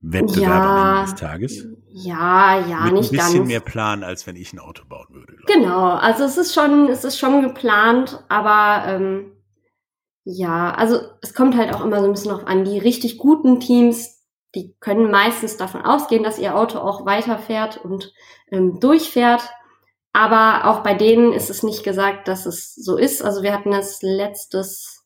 Wettbewerb 0.00 0.42
ja, 0.42 0.92
am 0.92 0.98
Ende 0.98 1.10
des 1.10 1.20
Tages. 1.20 1.66
Ja, 1.88 2.60
ja, 2.68 2.84
Mit 2.84 2.94
nicht 2.94 3.10
ganz. 3.10 3.10
Ein 3.10 3.10
bisschen 3.10 3.38
ganz. 3.38 3.48
mehr 3.48 3.60
Plan, 3.60 4.04
als 4.04 4.26
wenn 4.26 4.36
ich 4.36 4.52
ein 4.52 4.60
Auto 4.60 4.84
bauen 4.88 5.08
würde. 5.10 5.34
Genau, 5.46 5.88
also 5.88 6.24
es 6.24 6.38
ist 6.38 6.54
schon, 6.54 6.88
es 6.88 7.02
ist 7.04 7.18
schon 7.18 7.42
geplant, 7.42 8.22
aber 8.28 8.86
ähm, 8.86 9.32
ja, 10.24 10.72
also 10.74 11.00
es 11.22 11.34
kommt 11.34 11.56
halt 11.56 11.74
auch 11.74 11.84
immer 11.84 12.00
so 12.00 12.04
ein 12.04 12.12
bisschen 12.12 12.30
auf 12.30 12.46
an. 12.46 12.64
Die 12.64 12.78
richtig 12.78 13.18
guten 13.18 13.60
Teams, 13.60 14.17
die 14.54 14.74
können 14.80 15.10
meistens 15.10 15.56
davon 15.56 15.82
ausgehen, 15.82 16.22
dass 16.22 16.38
ihr 16.38 16.56
Auto 16.56 16.78
auch 16.78 17.04
weiterfährt 17.04 17.78
und 17.84 18.12
ähm, 18.50 18.80
durchfährt. 18.80 19.42
Aber 20.12 20.68
auch 20.70 20.82
bei 20.82 20.94
denen 20.94 21.32
ist 21.32 21.50
es 21.50 21.62
nicht 21.62 21.84
gesagt, 21.84 22.28
dass 22.28 22.46
es 22.46 22.74
so 22.74 22.96
ist. 22.96 23.22
Also 23.22 23.42
wir 23.42 23.52
hatten 23.52 23.70
das 23.70 24.00
letztes 24.02 25.04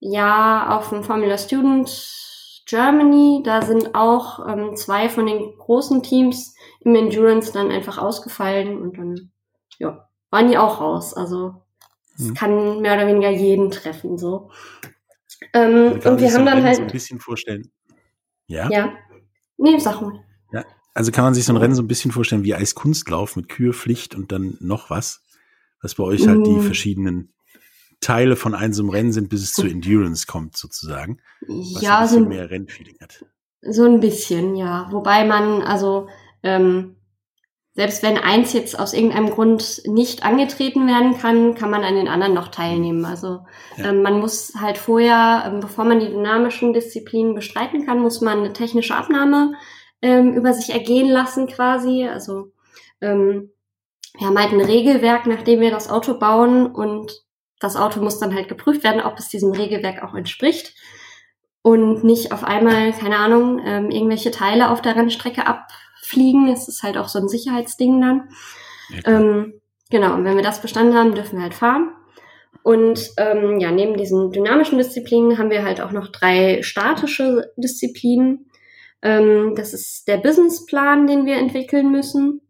Jahr 0.00 0.76
auf 0.76 0.88
dem 0.88 1.04
Formula 1.04 1.36
Student 1.36 2.62
Germany. 2.66 3.42
Da 3.44 3.62
sind 3.62 3.94
auch 3.94 4.46
ähm, 4.48 4.76
zwei 4.76 5.08
von 5.08 5.26
den 5.26 5.56
großen 5.58 6.02
Teams 6.02 6.54
im 6.80 6.94
Endurance 6.94 7.52
dann 7.52 7.70
einfach 7.70 7.98
ausgefallen 7.98 8.80
und 8.80 8.98
dann 8.98 9.30
ja, 9.78 10.08
waren 10.30 10.48
die 10.48 10.58
auch 10.58 10.80
raus. 10.80 11.14
Also 11.14 11.62
es 12.14 12.28
hm. 12.28 12.34
kann 12.34 12.80
mehr 12.80 12.94
oder 12.94 13.06
weniger 13.06 13.30
jeden 13.30 13.70
treffen 13.70 14.16
so. 14.16 14.50
Ähm, 15.52 16.00
und 16.02 16.20
wir 16.20 16.32
haben 16.32 16.46
dann 16.46 16.62
halt 16.62 16.80
ein 16.80 16.86
bisschen 16.86 17.20
vorstellen. 17.20 17.70
Ja? 18.46 18.70
Ja. 18.70 18.92
Nee, 19.58 19.78
sag 19.78 20.00
mal. 20.02 20.22
Ja. 20.52 20.64
also 20.94 21.10
kann 21.12 21.24
man 21.24 21.34
sich 21.34 21.44
so 21.44 21.52
ein 21.52 21.56
Rennen 21.56 21.74
so 21.74 21.82
ein 21.82 21.88
bisschen 21.88 22.10
vorstellen 22.12 22.44
wie 22.44 22.54
Eiskunstlauf 22.54 23.36
mit 23.36 23.48
Kür, 23.48 23.72
Pflicht 23.74 24.14
und 24.14 24.32
dann 24.32 24.56
noch 24.60 24.90
was, 24.90 25.22
dass 25.82 25.94
bei 25.94 26.04
euch 26.04 26.26
halt 26.28 26.46
die 26.46 26.52
Mm. 26.52 26.60
verschiedenen 26.62 27.32
Teile 28.00 28.36
von 28.36 28.54
einem 28.54 28.72
so 28.72 28.82
einem 28.82 28.90
Rennen 28.90 29.12
sind, 29.12 29.28
bis 29.28 29.42
es 29.42 29.52
zu 29.52 29.66
Endurance 29.66 30.26
kommt 30.26 30.56
sozusagen, 30.56 31.18
was 31.46 31.82
ja, 31.82 31.98
ein 32.00 32.08
so 32.08 32.14
bisschen 32.16 32.24
ein, 32.24 32.28
mehr 32.28 32.50
Rennfeeling 32.50 32.96
hat. 33.00 33.24
so 33.62 33.84
ein 33.84 34.00
bisschen, 34.00 34.54
ja. 34.56 34.88
Wobei 34.90 35.24
man, 35.24 35.62
also, 35.62 36.08
ähm, 36.42 36.95
selbst 37.76 38.02
wenn 38.02 38.16
eins 38.16 38.54
jetzt 38.54 38.78
aus 38.78 38.94
irgendeinem 38.94 39.30
Grund 39.30 39.82
nicht 39.84 40.24
angetreten 40.24 40.86
werden 40.86 41.18
kann, 41.18 41.54
kann 41.54 41.70
man 41.70 41.84
an 41.84 41.94
den 41.94 42.08
anderen 42.08 42.32
noch 42.32 42.48
teilnehmen. 42.48 43.04
Also 43.04 43.40
Ja. 43.76 43.90
ähm, 43.90 44.02
man 44.02 44.18
muss 44.18 44.54
halt 44.58 44.78
vorher, 44.78 45.44
ähm, 45.46 45.60
bevor 45.60 45.84
man 45.84 46.00
die 46.00 46.08
dynamischen 46.08 46.72
Disziplinen 46.72 47.34
bestreiten 47.34 47.84
kann, 47.84 48.00
muss 48.00 48.22
man 48.22 48.38
eine 48.38 48.54
technische 48.54 48.94
Abnahme 48.94 49.52
ähm, 50.00 50.32
über 50.32 50.54
sich 50.54 50.70
ergehen 50.74 51.10
lassen 51.10 51.46
quasi. 51.48 52.08
Also 52.08 52.50
ähm, 53.02 53.50
wir 54.18 54.26
haben 54.26 54.38
halt 54.38 54.52
ein 54.52 54.60
Regelwerk, 54.62 55.26
nachdem 55.26 55.60
wir 55.60 55.70
das 55.70 55.90
Auto 55.90 56.18
bauen 56.18 56.66
und 56.66 57.24
das 57.60 57.76
Auto 57.76 58.00
muss 58.00 58.18
dann 58.18 58.34
halt 58.34 58.48
geprüft 58.48 58.84
werden, 58.84 59.02
ob 59.02 59.18
es 59.18 59.28
diesem 59.28 59.52
Regelwerk 59.52 60.02
auch 60.02 60.14
entspricht 60.14 60.74
und 61.60 62.04
nicht 62.04 62.32
auf 62.32 62.42
einmal, 62.44 62.92
keine 62.92 63.16
Ahnung, 63.18 63.60
ähm, 63.64 63.90
irgendwelche 63.90 64.30
Teile 64.30 64.70
auf 64.70 64.80
der 64.80 64.96
Rennstrecke 64.96 65.46
abfliegen. 66.06 66.48
Es 66.48 66.68
ist 66.68 66.82
halt 66.82 66.96
auch 66.96 67.08
so 67.08 67.18
ein 67.18 67.28
Sicherheitsding 67.28 68.00
dann. 68.00 68.28
Ja. 68.90 69.18
Ähm, 69.18 69.60
genau, 69.90 70.14
und 70.14 70.24
wenn 70.24 70.36
wir 70.36 70.42
das 70.42 70.62
bestanden 70.62 70.94
haben, 70.94 71.14
dürfen 71.14 71.36
wir 71.36 71.42
halt 71.42 71.54
fahren. 71.54 71.92
Und 72.62 73.12
ähm, 73.16 73.60
ja, 73.60 73.70
neben 73.70 73.96
diesen 73.96 74.32
dynamischen 74.32 74.78
Disziplinen 74.78 75.38
haben 75.38 75.50
wir 75.50 75.64
halt 75.64 75.80
auch 75.80 75.92
noch 75.92 76.08
drei 76.08 76.62
statische 76.62 77.52
Disziplinen. 77.56 78.50
Ähm, 79.02 79.54
das 79.56 79.72
ist 79.72 80.08
der 80.08 80.18
Businessplan, 80.18 81.06
den 81.06 81.26
wir 81.26 81.36
entwickeln 81.36 81.90
müssen. 81.90 82.40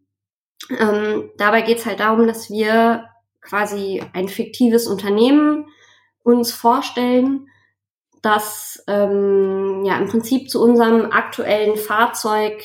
Ähm, 0.71 1.29
dabei 1.37 1.61
geht 1.61 1.77
es 1.79 1.85
halt 1.85 1.99
darum, 1.99 2.25
dass 2.25 2.49
wir 2.49 3.05
quasi 3.41 4.03
ein 4.13 4.27
fiktives 4.27 4.87
Unternehmen 4.87 5.67
uns 6.23 6.51
vorstellen, 6.51 7.47
das 8.23 8.83
ähm, 8.87 9.83
ja 9.85 9.97
im 9.97 10.07
Prinzip 10.07 10.49
zu 10.49 10.61
unserem 10.61 11.11
aktuellen 11.11 11.77
Fahrzeug 11.77 12.63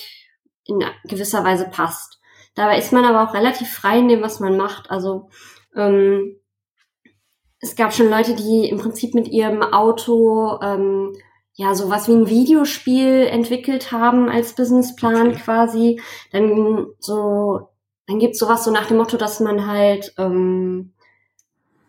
in 0.67 0.83
gewisser 1.05 1.45
Weise 1.45 1.69
passt. 1.69 2.21
Dabei 2.55 2.79
ist 2.79 2.93
man 2.93 3.05
aber 3.05 3.29
auch 3.29 3.35
relativ 3.35 3.71
frei 3.71 3.99
in 3.99 4.09
dem, 4.09 4.23
was 4.23 4.41
man 4.41 4.57
macht. 4.57 4.91
Also 4.91 5.29
ähm, 5.75 6.37
es 7.61 7.77
gab 7.77 7.95
schon 7.95 8.11
Leute, 8.11 8.35
die 8.35 8.69
im 8.69 8.79
Prinzip 8.79 9.15
mit 9.15 9.29
ihrem 9.29 9.63
Auto 9.63 10.61
ähm, 10.63 11.13
ja 11.55 11.75
sowas 11.75 12.09
wie 12.09 12.13
ein 12.13 12.29
Videospiel 12.29 13.27
entwickelt 13.27 13.93
haben 13.93 14.29
als 14.29 14.55
Businessplan 14.55 15.29
Okay. 15.29 15.41
quasi. 15.43 16.01
Dann 16.33 16.87
so, 16.99 17.69
dann 18.07 18.19
gibt's 18.19 18.39
sowas 18.39 18.65
so 18.65 18.71
nach 18.71 18.87
dem 18.87 18.99
Motto, 18.99 19.17
dass 19.17 19.41
man 19.41 19.67
halt 19.67 20.13
ähm, 20.19 20.93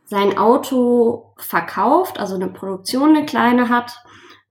sein 0.06 0.38
Auto 0.38 1.34
verkauft, 1.38 2.20
also 2.20 2.36
eine 2.36 2.50
Produktion 2.50 3.15
eine 3.15 3.25
kleine 3.25 3.70
hat 3.70 4.03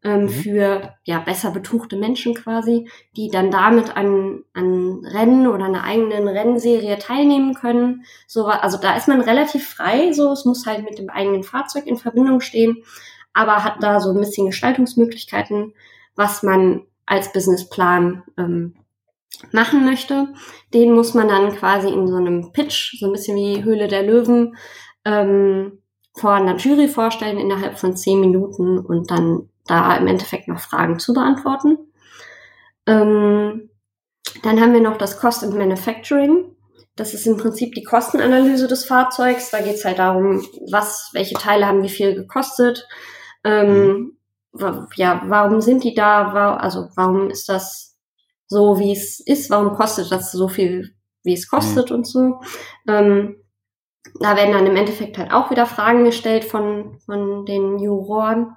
ähm, 0.04 0.22
Mhm. 0.22 0.28
für 0.28 0.94
ja 1.04 1.20
besser 1.20 1.50
betuchte 1.50 1.96
Menschen 1.96 2.34
quasi, 2.34 2.88
die 3.16 3.28
dann 3.28 3.50
damit 3.50 3.96
an, 3.96 4.42
an 4.52 5.04
Rennen 5.04 5.46
oder 5.46 5.66
einer 5.66 5.84
eigenen 5.84 6.28
Rennserie 6.28 6.98
teilnehmen 6.98 7.54
können. 7.54 8.04
So, 8.26 8.46
also 8.46 8.78
da 8.78 8.96
ist 8.96 9.08
man 9.08 9.20
relativ 9.20 9.68
frei, 9.68 10.12
so 10.12 10.32
es 10.32 10.44
muss 10.44 10.66
halt 10.66 10.84
mit 10.84 10.98
dem 10.98 11.10
eigenen 11.10 11.44
Fahrzeug 11.44 11.86
in 11.86 11.96
Verbindung 11.96 12.40
stehen, 12.40 12.82
aber 13.32 13.64
hat 13.64 13.76
da 13.80 14.00
so 14.00 14.10
ein 14.10 14.18
bisschen 14.18 14.46
Gestaltungsmöglichkeiten, 14.46 15.74
was 16.16 16.42
man 16.42 16.82
als 17.06 17.32
Businessplan 17.32 18.22
ähm, 18.36 18.74
machen 19.52 19.84
möchte. 19.84 20.28
Den 20.74 20.92
muss 20.92 21.14
man 21.14 21.28
dann 21.28 21.52
quasi 21.54 21.88
in 21.88 22.06
so 22.06 22.16
einem 22.16 22.52
Pitch, 22.52 22.98
so 22.98 23.06
ein 23.06 23.12
bisschen 23.12 23.36
wie 23.36 23.64
Höhle 23.64 23.88
der 23.88 24.02
Löwen, 24.02 24.56
ähm, 25.04 25.78
vor 26.14 26.32
einer 26.32 26.56
Jury 26.56 26.88
vorstellen 26.88 27.38
innerhalb 27.38 27.78
von 27.78 27.96
zehn 27.96 28.20
Minuten 28.20 28.78
und 28.78 29.10
dann 29.10 29.48
da 29.66 29.96
im 29.96 30.06
Endeffekt 30.06 30.48
noch 30.48 30.60
Fragen 30.60 30.98
zu 30.98 31.12
beantworten. 31.12 31.78
Ähm, 32.86 33.70
dann 34.42 34.60
haben 34.60 34.72
wir 34.72 34.80
noch 34.80 34.96
das 34.96 35.18
Cost 35.18 35.44
and 35.44 35.54
Manufacturing. 35.54 36.56
Das 36.96 37.14
ist 37.14 37.26
im 37.26 37.36
Prinzip 37.36 37.74
die 37.74 37.84
Kostenanalyse 37.84 38.68
des 38.68 38.84
Fahrzeugs. 38.84 39.50
Da 39.50 39.60
geht 39.60 39.76
es 39.76 39.84
halt 39.84 39.98
darum, 39.98 40.44
was, 40.70 41.10
welche 41.12 41.34
Teile 41.34 41.66
haben 41.66 41.82
wie 41.82 41.88
viel 41.88 42.14
gekostet. 42.14 42.86
Ähm, 43.44 44.18
ja, 44.96 45.22
warum 45.26 45.60
sind 45.60 45.84
die 45.84 45.94
da? 45.94 46.56
Also 46.56 46.88
warum 46.94 47.30
ist 47.30 47.48
das 47.48 47.96
so, 48.46 48.78
wie 48.78 48.92
es 48.92 49.20
ist? 49.20 49.48
Warum 49.50 49.74
kostet 49.74 50.12
das 50.12 50.32
so 50.32 50.48
viel, 50.48 50.94
wie 51.22 51.32
es 51.32 51.48
kostet 51.48 51.90
und 51.90 52.06
so? 52.06 52.40
Ähm, 52.86 53.36
da 54.20 54.36
werden 54.36 54.52
dann 54.52 54.66
im 54.66 54.76
Endeffekt 54.76 55.16
halt 55.16 55.32
auch 55.32 55.50
wieder 55.50 55.64
Fragen 55.64 56.04
gestellt 56.04 56.44
von, 56.44 56.98
von 57.06 57.46
den 57.46 57.78
Juroren. 57.78 58.54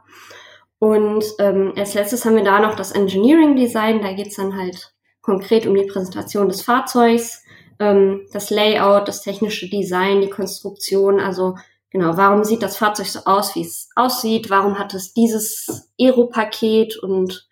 Und 0.79 1.23
ähm, 1.39 1.73
als 1.77 1.93
letztes 1.93 2.25
haben 2.25 2.35
wir 2.35 2.43
da 2.43 2.59
noch 2.59 2.75
das 2.75 2.91
Engineering 2.91 3.55
Design. 3.55 4.01
Da 4.01 4.13
geht's 4.13 4.35
dann 4.35 4.57
halt 4.57 4.93
konkret 5.21 5.65
um 5.65 5.75
die 5.75 5.85
Präsentation 5.85 6.47
des 6.47 6.61
Fahrzeugs, 6.61 7.43
ähm, 7.79 8.27
das 8.31 8.49
Layout, 8.49 9.07
das 9.07 9.21
technische 9.21 9.69
Design, 9.69 10.21
die 10.21 10.29
Konstruktion. 10.29 11.19
Also 11.19 11.55
genau, 11.89 12.17
warum 12.17 12.43
sieht 12.43 12.61
das 12.61 12.77
Fahrzeug 12.77 13.07
so 13.07 13.21
aus, 13.25 13.55
wie 13.55 13.61
es 13.61 13.89
aussieht? 13.95 14.49
Warum 14.49 14.77
hat 14.77 14.93
es 14.93 15.13
dieses 15.13 15.89
Aero-Paket? 15.99 16.97
Und 16.97 17.47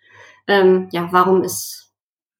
ähm, 0.46 0.88
ja, 0.92 1.08
warum 1.10 1.42
ist, 1.42 1.92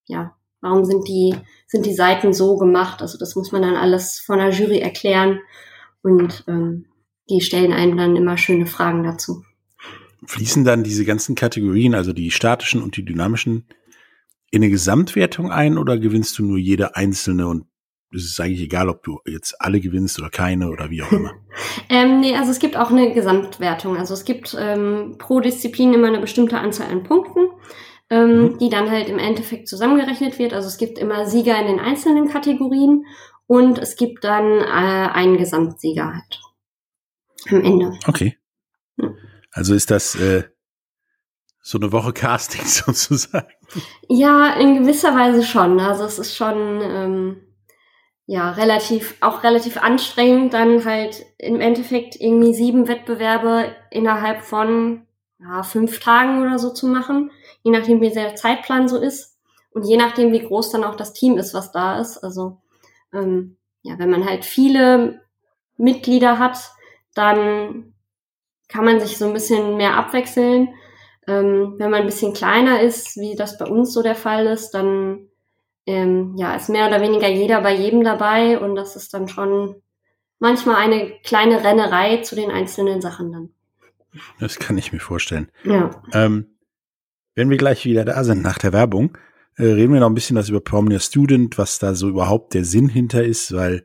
ja, 0.06 0.36
warum 0.60 0.84
sind 0.84 1.08
die, 1.08 1.34
sind 1.66 1.86
die 1.86 1.94
Seiten 1.94 2.32
so 2.32 2.56
gemacht? 2.56 3.02
Also 3.02 3.18
das 3.18 3.34
muss 3.34 3.50
man 3.52 3.62
dann 3.62 3.76
alles 3.76 4.20
von 4.20 4.38
der 4.38 4.50
Jury 4.50 4.78
erklären. 4.78 5.40
Und 6.02 6.44
ähm, 6.46 6.86
die 7.28 7.40
stellen 7.40 7.72
einem 7.72 7.96
dann 7.96 8.16
immer 8.16 8.36
schöne 8.36 8.66
Fragen 8.66 9.02
dazu. 9.02 9.42
Fließen 10.26 10.64
dann 10.64 10.84
diese 10.84 11.04
ganzen 11.04 11.34
Kategorien, 11.34 11.94
also 11.94 12.12
die 12.12 12.30
statischen 12.30 12.82
und 12.82 12.96
die 12.96 13.04
dynamischen, 13.04 13.66
in 14.50 14.62
eine 14.62 14.70
Gesamtwertung 14.70 15.50
ein 15.50 15.78
oder 15.78 15.98
gewinnst 15.98 16.38
du 16.38 16.44
nur 16.44 16.58
jede 16.58 16.96
einzelne 16.96 17.46
und 17.46 17.66
es 18.14 18.24
ist 18.24 18.38
eigentlich 18.40 18.60
egal, 18.60 18.88
ob 18.88 19.02
du 19.02 19.18
jetzt 19.26 19.60
alle 19.60 19.80
gewinnst 19.80 20.20
oder 20.20 20.30
keine 20.30 20.70
oder 20.70 20.88
wie 20.90 21.02
auch 21.02 21.10
immer. 21.12 21.32
Ähm, 21.90 22.20
nee, 22.20 22.34
also 22.36 22.50
es 22.50 22.60
gibt 22.60 22.76
auch 22.76 22.90
eine 22.90 23.12
Gesamtwertung. 23.12 23.96
Also 23.96 24.14
es 24.14 24.24
gibt 24.24 24.56
ähm, 24.58 25.16
pro 25.18 25.40
Disziplin 25.40 25.92
immer 25.92 26.06
eine 26.06 26.20
bestimmte 26.20 26.58
Anzahl 26.58 26.88
an 26.88 27.02
Punkten, 27.02 27.48
ähm, 28.10 28.42
Mhm. 28.42 28.58
die 28.58 28.68
dann 28.70 28.90
halt 28.90 29.08
im 29.08 29.18
Endeffekt 29.18 29.68
zusammengerechnet 29.68 30.38
wird. 30.38 30.52
Also 30.54 30.68
es 30.68 30.78
gibt 30.78 30.98
immer 30.98 31.26
Sieger 31.26 31.58
in 31.60 31.66
den 31.66 31.80
einzelnen 31.80 32.28
Kategorien 32.28 33.04
und 33.46 33.78
es 33.78 33.96
gibt 33.96 34.24
dann 34.24 34.60
äh, 34.60 35.08
einen 35.12 35.36
Gesamtsieger 35.36 36.14
halt 36.14 36.40
am 37.50 37.62
Ende. 37.62 37.92
Okay. 38.06 38.36
Also 39.54 39.72
ist 39.74 39.90
das 39.90 40.16
äh, 40.16 40.42
so 41.62 41.78
eine 41.78 41.92
Woche 41.92 42.12
Casting 42.12 42.64
sozusagen. 42.66 43.48
Ja, 44.08 44.52
in 44.54 44.80
gewisser 44.80 45.14
Weise 45.14 45.42
schon. 45.44 45.80
Also 45.80 46.04
es 46.04 46.18
ist 46.18 46.36
schon 46.36 46.80
ähm, 46.82 47.40
ja 48.26 48.50
relativ 48.50 49.14
auch 49.20 49.44
relativ 49.44 49.76
anstrengend, 49.76 50.52
dann 50.52 50.84
halt 50.84 51.24
im 51.38 51.60
Endeffekt 51.60 52.16
irgendwie 52.20 52.52
sieben 52.52 52.88
Wettbewerbe 52.88 53.74
innerhalb 53.90 54.42
von 54.42 55.06
ja, 55.38 55.62
fünf 55.62 56.00
Tagen 56.00 56.42
oder 56.42 56.58
so 56.58 56.70
zu 56.70 56.88
machen, 56.88 57.30
je 57.62 57.70
nachdem 57.70 58.00
wie 58.00 58.10
der 58.10 58.34
Zeitplan 58.34 58.88
so 58.88 58.98
ist 58.98 59.38
und 59.72 59.84
je 59.84 59.96
nachdem 59.96 60.32
wie 60.32 60.42
groß 60.42 60.70
dann 60.70 60.84
auch 60.84 60.96
das 60.96 61.12
Team 61.12 61.38
ist, 61.38 61.54
was 61.54 61.70
da 61.70 62.00
ist. 62.00 62.18
Also 62.18 62.60
ähm, 63.12 63.56
ja, 63.82 63.98
wenn 63.98 64.10
man 64.10 64.24
halt 64.24 64.44
viele 64.44 65.20
Mitglieder 65.76 66.38
hat, 66.38 66.58
dann 67.14 67.93
kann 68.68 68.84
man 68.84 69.00
sich 69.00 69.18
so 69.18 69.26
ein 69.26 69.32
bisschen 69.32 69.76
mehr 69.76 69.96
abwechseln. 69.96 70.74
Ähm, 71.26 71.74
wenn 71.78 71.90
man 71.90 72.00
ein 72.00 72.06
bisschen 72.06 72.34
kleiner 72.34 72.82
ist, 72.82 73.16
wie 73.16 73.34
das 73.34 73.56
bei 73.58 73.66
uns 73.66 73.92
so 73.92 74.02
der 74.02 74.14
Fall 74.14 74.46
ist, 74.46 74.72
dann 74.72 75.28
ähm, 75.86 76.34
ja, 76.36 76.54
ist 76.54 76.68
mehr 76.68 76.86
oder 76.86 77.00
weniger 77.00 77.28
jeder 77.28 77.60
bei 77.60 77.74
jedem 77.74 78.04
dabei 78.04 78.58
und 78.58 78.74
das 78.74 78.96
ist 78.96 79.12
dann 79.14 79.28
schon 79.28 79.76
manchmal 80.38 80.76
eine 80.76 81.12
kleine 81.22 81.62
Rennerei 81.62 82.18
zu 82.18 82.34
den 82.34 82.50
einzelnen 82.50 83.00
Sachen 83.00 83.32
dann. 83.32 83.50
Das 84.38 84.58
kann 84.58 84.78
ich 84.78 84.92
mir 84.92 85.00
vorstellen. 85.00 85.50
Ja. 85.64 86.02
Ähm, 86.12 86.58
wenn 87.34 87.50
wir 87.50 87.56
gleich 87.56 87.84
wieder 87.84 88.04
da 88.04 88.22
sind 88.22 88.42
nach 88.42 88.58
der 88.58 88.72
Werbung, 88.72 89.16
äh, 89.56 89.64
reden 89.64 89.92
wir 89.92 90.00
noch 90.00 90.08
ein 90.08 90.14
bisschen 90.14 90.36
was 90.36 90.48
über 90.48 90.60
Promnia 90.60 91.00
Student, 91.00 91.58
was 91.58 91.78
da 91.78 91.94
so 91.94 92.08
überhaupt 92.08 92.54
der 92.54 92.64
Sinn 92.64 92.88
hinter 92.88 93.24
ist, 93.24 93.54
weil 93.54 93.84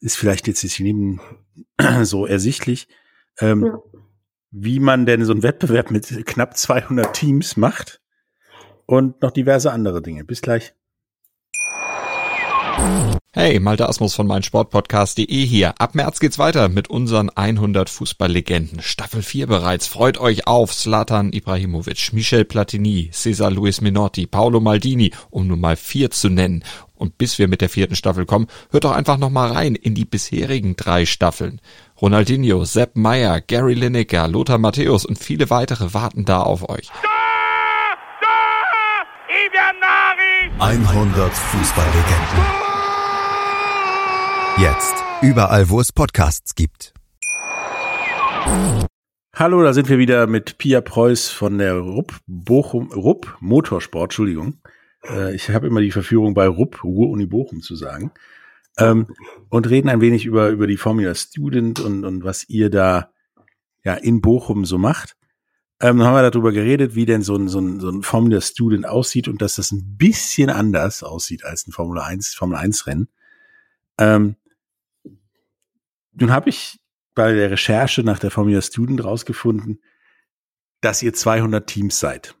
ist 0.00 0.16
vielleicht 0.16 0.48
jetzt 0.48 0.62
nicht 0.62 0.80
neben 0.80 1.20
so 2.02 2.26
ersichtlich, 2.26 2.88
ähm, 3.40 3.66
Ja. 3.66 3.78
Wie 4.52 4.78
man 4.78 5.06
denn 5.06 5.24
so 5.24 5.32
einen 5.32 5.42
Wettbewerb 5.42 5.90
mit 5.90 6.26
knapp 6.26 6.56
200 6.56 7.12
Teams 7.14 7.56
macht 7.56 8.00
und 8.86 9.22
noch 9.22 9.30
diverse 9.30 9.72
andere 9.72 10.02
Dinge. 10.02 10.24
Bis 10.24 10.42
gleich. 10.42 10.74
Hey, 13.34 13.60
Malte 13.60 13.88
Asmus 13.88 14.14
von 14.14 14.26
meinsportpodcast.de 14.26 15.46
hier. 15.46 15.80
Ab 15.80 15.94
März 15.94 16.20
geht's 16.20 16.38
weiter 16.38 16.68
mit 16.68 16.90
unseren 16.90 17.30
100 17.30 17.88
Fußballlegenden. 17.88 18.82
Staffel 18.82 19.22
4 19.22 19.46
bereits. 19.46 19.86
Freut 19.86 20.18
euch 20.18 20.46
auf 20.46 20.74
Zlatan 20.76 21.32
Ibrahimovic, 21.32 22.12
Michel 22.12 22.44
Platini, 22.44 23.08
Cesar 23.10 23.50
Luis 23.50 23.80
Minotti, 23.80 24.26
Paolo 24.26 24.60
Maldini, 24.60 25.12
um 25.30 25.46
nur 25.46 25.56
mal 25.56 25.76
vier 25.76 26.10
zu 26.10 26.28
nennen. 26.28 26.62
Und 26.94 27.16
bis 27.16 27.38
wir 27.38 27.48
mit 27.48 27.62
der 27.62 27.70
vierten 27.70 27.96
Staffel 27.96 28.26
kommen, 28.26 28.48
hört 28.70 28.84
doch 28.84 28.92
einfach 28.92 29.16
noch 29.16 29.30
mal 29.30 29.50
rein 29.50 29.76
in 29.76 29.94
die 29.94 30.04
bisherigen 30.04 30.76
drei 30.76 31.06
Staffeln. 31.06 31.60
Ronaldinho, 32.02 32.64
Sepp 32.64 32.96
Meyer, 32.96 33.40
Gary 33.40 33.74
Lineker, 33.74 34.26
Lothar 34.26 34.58
Matthäus 34.58 35.06
und 35.06 35.20
viele 35.20 35.50
weitere 35.50 35.94
warten 35.94 36.24
da 36.24 36.42
auf 36.42 36.68
euch. 36.68 36.90
100 40.58 41.32
Fußballlegenden. 41.32 42.44
Jetzt 44.58 44.94
überall, 45.22 45.70
wo 45.70 45.78
es 45.78 45.92
Podcasts 45.92 46.56
gibt. 46.56 46.92
Hallo, 49.36 49.62
da 49.62 49.72
sind 49.72 49.88
wir 49.88 49.98
wieder 49.98 50.26
mit 50.26 50.58
Pia 50.58 50.80
Preuß 50.80 51.30
von 51.30 51.58
der 51.58 51.78
RUP 51.78 52.18
Bochum, 52.26 52.90
RUP 52.90 53.36
Motorsport, 53.38 54.06
Entschuldigung. 54.06 54.58
Äh, 55.08 55.36
ich 55.36 55.48
habe 55.50 55.68
immer 55.68 55.80
die 55.80 55.92
Verführung 55.92 56.34
bei 56.34 56.48
RUP, 56.48 56.82
Ruhr-Uni 56.82 57.26
Bochum 57.26 57.60
zu 57.60 57.76
sagen. 57.76 58.10
Ähm, 58.78 59.06
und 59.48 59.68
reden 59.68 59.88
ein 59.88 60.00
wenig 60.00 60.24
über, 60.24 60.48
über 60.48 60.66
die 60.66 60.76
Formula 60.76 61.14
Student 61.14 61.80
und, 61.80 62.04
und 62.04 62.24
was 62.24 62.48
ihr 62.48 62.70
da 62.70 63.10
ja 63.84 63.94
in 63.94 64.20
Bochum 64.20 64.64
so 64.64 64.78
macht. 64.78 65.16
Ähm, 65.80 65.98
dann 65.98 66.06
haben 66.06 66.14
wir 66.14 66.30
darüber 66.30 66.52
geredet, 66.52 66.94
wie 66.94 67.06
denn 67.06 67.22
so 67.22 67.36
ein, 67.36 67.48
so 67.48 67.58
ein, 67.58 67.80
so 67.80 67.90
ein 67.90 68.02
Formula 68.02 68.40
Student 68.40 68.86
aussieht 68.86 69.28
und 69.28 69.42
dass 69.42 69.56
das 69.56 69.72
ein 69.72 69.96
bisschen 69.96 70.48
anders 70.48 71.02
aussieht 71.02 71.44
als 71.44 71.66
ein 71.66 71.72
Formula 71.72 72.04
1, 72.04 72.34
Formel 72.34 72.56
1 72.56 72.86
Rennen. 72.86 73.08
Ähm, 73.98 74.36
nun 76.12 76.30
habe 76.30 76.48
ich 76.48 76.78
bei 77.14 77.32
der 77.32 77.50
Recherche 77.50 78.02
nach 78.02 78.18
der 78.18 78.30
Formula 78.30 78.62
Student 78.62 79.04
rausgefunden, 79.04 79.82
dass 80.80 81.02
ihr 81.02 81.12
200 81.12 81.66
Teams 81.66 81.98
seid. 81.98 82.36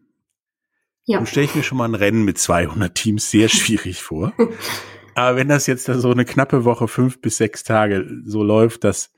Ja. 1.04 1.18
Nun 1.18 1.26
stelle 1.26 1.46
ich 1.46 1.54
mir 1.54 1.62
schon 1.62 1.78
mal 1.78 1.88
ein 1.88 1.94
Rennen 1.94 2.24
mit 2.24 2.38
200 2.38 2.94
Teams 2.94 3.30
sehr 3.30 3.48
schwierig 3.48 4.02
vor. 4.02 4.32
Aber 5.14 5.36
wenn 5.36 5.48
das 5.48 5.66
jetzt 5.66 5.86
so 5.86 6.10
eine 6.10 6.24
knappe 6.24 6.64
Woche, 6.64 6.88
fünf 6.88 7.20
bis 7.20 7.36
sechs 7.36 7.64
Tage 7.64 8.08
so 8.24 8.42
läuft, 8.42 8.84
dass 8.84 9.12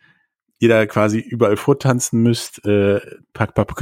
da 0.69 0.87
quasi 0.87 1.19
überall 1.19 1.57
vortanzen 1.57 2.23
müsst, 2.23 2.65
äh, 2.65 3.01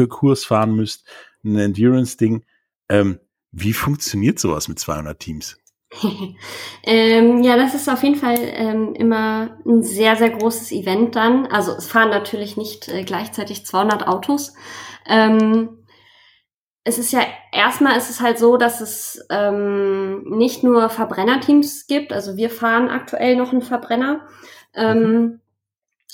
Kurs 0.08 0.44
fahren 0.44 0.74
müsst, 0.74 1.06
ein 1.44 1.56
Endurance-Ding, 1.56 2.44
ähm, 2.88 3.18
wie 3.50 3.72
funktioniert 3.72 4.38
sowas 4.38 4.68
mit 4.68 4.78
200 4.78 5.18
Teams? 5.18 5.58
ähm, 6.84 7.42
ja, 7.42 7.56
das 7.56 7.74
ist 7.74 7.88
auf 7.88 8.02
jeden 8.02 8.16
Fall 8.16 8.38
ähm, 8.40 8.94
immer 8.94 9.58
ein 9.66 9.82
sehr, 9.82 10.16
sehr 10.16 10.30
großes 10.30 10.72
Event 10.72 11.16
dann. 11.16 11.46
Also 11.46 11.72
es 11.72 11.86
fahren 11.86 12.08
natürlich 12.08 12.56
nicht 12.56 12.88
äh, 12.88 13.04
gleichzeitig 13.04 13.66
200 13.66 14.08
Autos. 14.08 14.54
Ähm, 15.06 15.81
es 16.84 16.98
ist 16.98 17.12
ja 17.12 17.20
erstmal 17.52 17.96
ist 17.96 18.10
es 18.10 18.20
halt 18.20 18.38
so, 18.38 18.56
dass 18.56 18.80
es 18.80 19.24
ähm, 19.30 20.24
nicht 20.36 20.64
nur 20.64 20.88
Verbrennerteams 20.88 21.86
gibt. 21.86 22.12
Also 22.12 22.36
wir 22.36 22.50
fahren 22.50 22.88
aktuell 22.88 23.36
noch 23.36 23.52
einen 23.52 23.62
Verbrenner. 23.62 24.26
Ähm. 24.74 25.38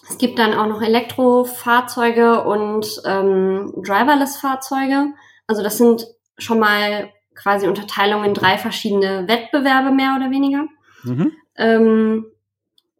Es 0.08 0.16
gibt 0.16 0.38
dann 0.38 0.54
auch 0.54 0.66
noch 0.66 0.80
Elektrofahrzeuge 0.80 2.44
und 2.44 3.02
ähm, 3.04 3.72
Driverless-Fahrzeuge. 3.76 5.12
Also 5.46 5.62
das 5.62 5.76
sind 5.76 6.06
schon 6.38 6.58
mal 6.58 7.10
quasi 7.34 7.66
Unterteilung 7.66 8.24
in 8.24 8.34
drei 8.34 8.58
verschiedene 8.58 9.28
Wettbewerbe 9.28 9.90
mehr 9.90 10.14
oder 10.16 10.30
weniger. 10.30 10.66
Mhm. 11.04 11.32
Ähm, 11.56 12.26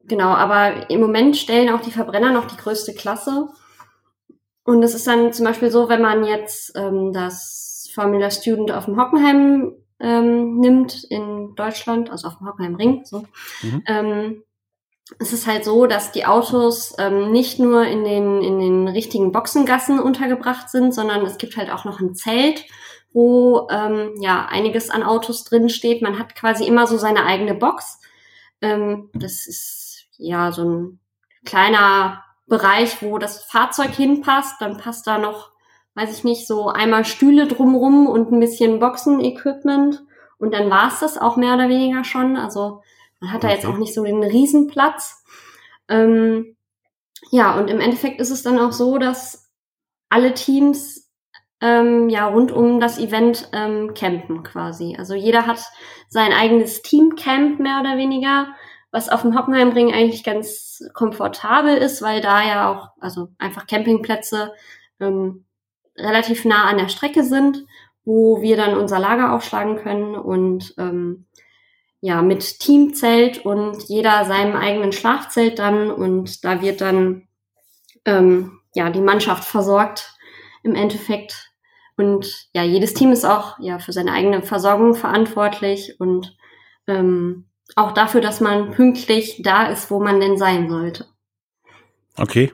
genau, 0.04 0.28
aber 0.28 0.90
im 0.90 1.00
Moment 1.00 1.36
stellen 1.36 1.70
auch 1.70 1.80
die 1.80 1.90
Verbrenner 1.90 2.30
noch 2.30 2.46
die 2.46 2.56
größte 2.56 2.94
Klasse. 2.94 3.48
Und 4.68 4.82
es 4.82 4.92
ist 4.92 5.06
dann 5.06 5.32
zum 5.32 5.46
Beispiel 5.46 5.70
so, 5.70 5.88
wenn 5.88 6.02
man 6.02 6.24
jetzt 6.24 6.76
ähm, 6.76 7.14
das 7.14 7.88
Formula 7.94 8.30
Student 8.30 8.70
auf 8.70 8.84
dem 8.84 9.00
Hockenheim 9.00 9.72
ähm, 9.98 10.58
nimmt 10.58 11.04
in 11.04 11.54
Deutschland, 11.54 12.10
also 12.10 12.28
auf 12.28 12.36
dem 12.36 12.48
Hockenheimring, 12.48 13.06
so, 13.06 13.24
mhm. 13.62 13.82
ähm, 13.86 14.42
es 15.18 15.32
ist 15.32 15.46
halt 15.46 15.64
so, 15.64 15.86
dass 15.86 16.12
die 16.12 16.26
Autos 16.26 16.94
ähm, 16.98 17.32
nicht 17.32 17.58
nur 17.58 17.86
in 17.86 18.04
den, 18.04 18.42
in 18.42 18.58
den 18.58 18.88
richtigen 18.88 19.32
Boxengassen 19.32 20.00
untergebracht 20.00 20.68
sind, 20.68 20.92
sondern 20.92 21.24
es 21.24 21.38
gibt 21.38 21.56
halt 21.56 21.70
auch 21.70 21.86
noch 21.86 22.00
ein 22.00 22.14
Zelt, 22.14 22.66
wo 23.14 23.68
ähm, 23.70 24.16
ja 24.20 24.48
einiges 24.50 24.90
an 24.90 25.02
Autos 25.02 25.44
drin 25.44 25.70
steht. 25.70 26.02
Man 26.02 26.18
hat 26.18 26.34
quasi 26.34 26.66
immer 26.66 26.86
so 26.86 26.98
seine 26.98 27.24
eigene 27.24 27.54
Box. 27.54 28.02
Ähm, 28.60 29.08
das 29.14 29.46
ist 29.46 30.08
ja 30.18 30.52
so 30.52 30.62
ein 30.62 31.00
kleiner 31.46 32.22
Bereich, 32.48 33.02
wo 33.02 33.18
das 33.18 33.44
Fahrzeug 33.44 33.90
hinpasst. 33.90 34.56
Dann 34.60 34.76
passt 34.78 35.06
da 35.06 35.18
noch, 35.18 35.52
weiß 35.94 36.16
ich 36.16 36.24
nicht, 36.24 36.46
so 36.46 36.68
einmal 36.68 37.04
Stühle 37.04 37.46
drumrum 37.46 38.06
und 38.06 38.32
ein 38.32 38.40
bisschen 38.40 38.80
Boxen-Equipment. 38.80 40.04
Und 40.38 40.54
dann 40.54 40.70
war 40.70 40.88
es 40.88 41.00
das 41.00 41.18
auch 41.18 41.36
mehr 41.36 41.54
oder 41.54 41.68
weniger 41.68 42.04
schon. 42.04 42.36
Also 42.36 42.82
man 43.20 43.32
hat 43.32 43.44
da 43.44 43.50
jetzt 43.50 43.66
auch 43.66 43.76
nicht 43.76 43.94
so 43.94 44.04
den 44.04 44.22
Riesenplatz. 44.22 45.22
Ähm, 45.88 46.56
ja, 47.30 47.58
und 47.58 47.68
im 47.68 47.80
Endeffekt 47.80 48.20
ist 48.20 48.30
es 48.30 48.42
dann 48.42 48.58
auch 48.58 48.72
so, 48.72 48.98
dass 48.98 49.50
alle 50.08 50.34
Teams 50.34 51.08
ähm, 51.60 52.08
ja 52.08 52.26
rund 52.26 52.52
um 52.52 52.80
das 52.80 52.98
Event 52.98 53.48
ähm, 53.52 53.94
campen 53.94 54.42
quasi. 54.42 54.96
Also 54.96 55.14
jeder 55.14 55.46
hat 55.46 55.60
sein 56.08 56.32
eigenes 56.32 56.82
Teamcamp 56.82 57.58
mehr 57.58 57.80
oder 57.80 57.96
weniger, 57.96 58.48
was 58.90 59.08
auf 59.08 59.22
dem 59.22 59.38
Hockenheimring 59.38 59.92
eigentlich 59.92 60.24
ganz 60.24 60.82
komfortabel 60.94 61.76
ist, 61.76 62.00
weil 62.02 62.20
da 62.20 62.42
ja 62.42 62.70
auch 62.72 62.88
also 63.00 63.28
einfach 63.38 63.66
Campingplätze 63.66 64.52
ähm, 65.00 65.44
relativ 65.96 66.44
nah 66.44 66.64
an 66.64 66.78
der 66.78 66.88
Strecke 66.88 67.22
sind, 67.22 67.64
wo 68.04 68.40
wir 68.40 68.56
dann 68.56 68.76
unser 68.76 68.98
Lager 68.98 69.34
aufschlagen 69.34 69.76
können 69.76 70.14
und 70.14 70.74
ähm, 70.78 71.26
ja 72.00 72.22
mit 72.22 72.60
Teamzelt 72.60 73.44
und 73.44 73.82
jeder 73.88 74.24
seinem 74.24 74.56
eigenen 74.56 74.92
Schlafzelt 74.92 75.58
dann 75.58 75.90
und 75.90 76.44
da 76.44 76.62
wird 76.62 76.80
dann 76.80 77.28
ähm, 78.04 78.60
ja 78.74 78.90
die 78.90 79.00
Mannschaft 79.00 79.44
versorgt 79.44 80.14
im 80.62 80.74
Endeffekt. 80.74 81.50
Und 81.96 82.48
ja, 82.54 82.62
jedes 82.62 82.94
Team 82.94 83.10
ist 83.10 83.24
auch 83.24 83.58
ja 83.58 83.80
für 83.80 83.92
seine 83.92 84.12
eigene 84.12 84.42
Versorgung 84.42 84.94
verantwortlich 84.94 85.98
und 85.98 86.36
ähm, 86.86 87.47
auch 87.76 87.92
dafür, 87.92 88.20
dass 88.20 88.40
man 88.40 88.70
pünktlich 88.70 89.40
da 89.42 89.66
ist, 89.66 89.90
wo 89.90 90.00
man 90.00 90.20
denn 90.20 90.36
sein 90.36 90.68
sollte. 90.68 91.06
Okay. 92.16 92.52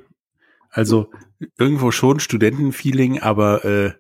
Also 0.71 1.11
irgendwo 1.59 1.91
schon 1.91 2.21
Studentenfeeling, 2.21 3.21
aber 3.21 3.65
äh, 3.65 3.93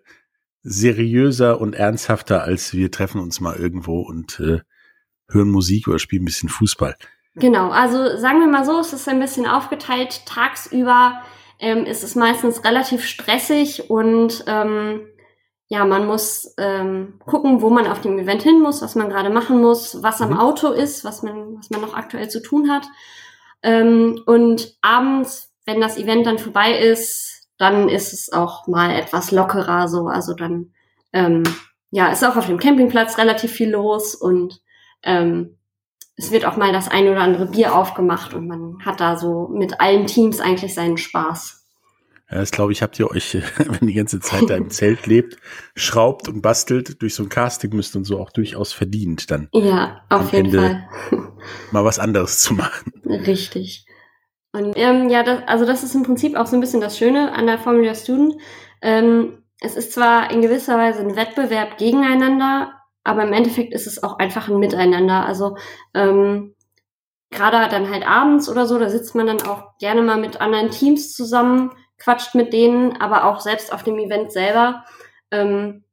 seriöser 0.62 1.60
und 1.60 1.74
ernsthafter, 1.74 2.42
als 2.42 2.72
wir 2.72 2.90
treffen 2.90 3.20
uns 3.20 3.40
mal 3.40 3.56
irgendwo 3.56 4.00
und 4.00 4.40
äh, 4.40 4.60
hören 5.28 5.50
Musik 5.50 5.88
oder 5.88 5.98
spielen 5.98 6.22
ein 6.22 6.26
bisschen 6.26 6.48
Fußball. 6.48 6.96
Genau, 7.36 7.70
also 7.70 8.16
sagen 8.16 8.40
wir 8.40 8.46
mal 8.46 8.64
so, 8.64 8.78
es 8.78 8.92
ist 8.92 9.08
ein 9.08 9.20
bisschen 9.20 9.46
aufgeteilt. 9.46 10.24
Tagsüber 10.26 11.22
ähm, 11.58 11.84
ist 11.84 12.04
es 12.04 12.14
meistens 12.14 12.64
relativ 12.64 13.04
stressig 13.04 13.90
und 13.90 14.44
ähm, 14.46 15.00
ja, 15.68 15.84
man 15.84 16.06
muss 16.06 16.54
ähm, 16.58 17.18
gucken, 17.24 17.62
wo 17.62 17.70
man 17.70 17.86
auf 17.86 18.00
dem 18.00 18.18
Event 18.18 18.42
hin 18.42 18.60
muss, 18.60 18.82
was 18.82 18.94
man 18.94 19.08
gerade 19.08 19.30
machen 19.30 19.60
muss, 19.60 20.02
was 20.02 20.20
am 20.20 20.30
mhm. 20.30 20.38
Auto 20.38 20.70
ist, 20.70 21.04
was 21.04 21.22
man, 21.22 21.56
was 21.56 21.70
man 21.70 21.80
noch 21.80 21.94
aktuell 21.94 22.28
zu 22.28 22.42
tun 22.42 22.70
hat. 22.70 22.86
Ähm, 23.62 24.22
und 24.26 24.76
abends, 24.82 25.52
wenn 25.64 25.80
das 25.80 25.96
Event 25.96 26.26
dann 26.26 26.38
vorbei 26.38 26.78
ist, 26.78 27.48
dann 27.56 27.88
ist 27.88 28.12
es 28.12 28.32
auch 28.32 28.66
mal 28.66 28.90
etwas 28.90 29.30
lockerer 29.30 29.88
so. 29.88 30.06
Also 30.06 30.34
dann 30.34 30.72
ähm, 31.12 31.44
ja, 31.90 32.08
ist 32.08 32.24
auch 32.24 32.36
auf 32.36 32.46
dem 32.46 32.58
Campingplatz 32.58 33.18
relativ 33.18 33.52
viel 33.52 33.70
los 33.70 34.14
und 34.14 34.60
ähm, 35.02 35.56
es 36.16 36.30
wird 36.30 36.44
auch 36.44 36.56
mal 36.56 36.72
das 36.72 36.88
ein 36.88 37.08
oder 37.08 37.20
andere 37.20 37.46
Bier 37.46 37.74
aufgemacht 37.74 38.34
und 38.34 38.46
man 38.46 38.78
hat 38.84 39.00
da 39.00 39.16
so 39.16 39.48
mit 39.48 39.80
allen 39.80 40.06
Teams 40.06 40.40
eigentlich 40.40 40.74
seinen 40.74 40.96
Spaß. 40.96 41.63
Ja, 42.30 42.38
das 42.38 42.50
glaube 42.50 42.72
ich, 42.72 42.82
habt 42.82 42.98
ihr 42.98 43.10
euch, 43.10 43.34
wenn 43.58 43.86
die 43.86 43.94
ganze 43.94 44.20
Zeit 44.20 44.48
da 44.48 44.56
im 44.56 44.70
Zelt 44.70 45.06
lebt, 45.06 45.36
schraubt 45.74 46.28
und 46.28 46.42
bastelt, 46.42 47.00
durch 47.02 47.14
so 47.14 47.22
ein 47.22 47.28
Casting 47.28 47.74
müsst 47.74 47.96
und 47.96 48.04
so 48.04 48.18
auch 48.18 48.30
durchaus 48.30 48.72
verdient, 48.72 49.30
dann. 49.30 49.48
Ja, 49.52 50.02
auf 50.08 50.32
jeden 50.32 50.46
Ende 50.46 50.86
Fall. 51.10 51.32
mal 51.72 51.84
was 51.84 51.98
anderes 51.98 52.40
zu 52.40 52.54
machen. 52.54 52.92
Richtig. 53.04 53.86
Und 54.52 54.74
ähm, 54.76 55.10
ja, 55.10 55.22
das, 55.22 55.42
also 55.46 55.66
das 55.66 55.82
ist 55.82 55.94
im 55.94 56.04
Prinzip 56.04 56.36
auch 56.36 56.46
so 56.46 56.56
ein 56.56 56.60
bisschen 56.60 56.80
das 56.80 56.96
Schöne 56.96 57.32
an 57.32 57.46
der 57.46 57.58
Formula 57.58 57.94
Student. 57.94 58.34
Ähm, 58.80 59.42
es 59.60 59.74
ist 59.74 59.92
zwar 59.92 60.30
in 60.30 60.42
gewisser 60.42 60.78
Weise 60.78 61.00
ein 61.00 61.16
Wettbewerb 61.16 61.76
gegeneinander, 61.78 62.72
aber 63.02 63.24
im 63.24 63.32
Endeffekt 63.32 63.74
ist 63.74 63.86
es 63.86 64.02
auch 64.02 64.18
einfach 64.18 64.48
ein 64.48 64.58
Miteinander. 64.58 65.26
Also 65.26 65.56
ähm, 65.92 66.54
gerade 67.30 67.68
dann 67.68 67.90
halt 67.90 68.06
abends 68.06 68.48
oder 68.48 68.66
so, 68.66 68.78
da 68.78 68.88
sitzt 68.88 69.14
man 69.14 69.26
dann 69.26 69.42
auch 69.42 69.76
gerne 69.78 70.02
mal 70.02 70.18
mit 70.18 70.40
anderen 70.40 70.70
Teams 70.70 71.12
zusammen 71.12 71.72
quatscht 71.98 72.34
mit 72.34 72.52
denen, 72.52 73.00
aber 73.00 73.24
auch 73.24 73.40
selbst 73.40 73.72
auf 73.72 73.82
dem 73.82 73.98
Event 73.98 74.32
selber. 74.32 74.84
Ähm, 75.30 75.84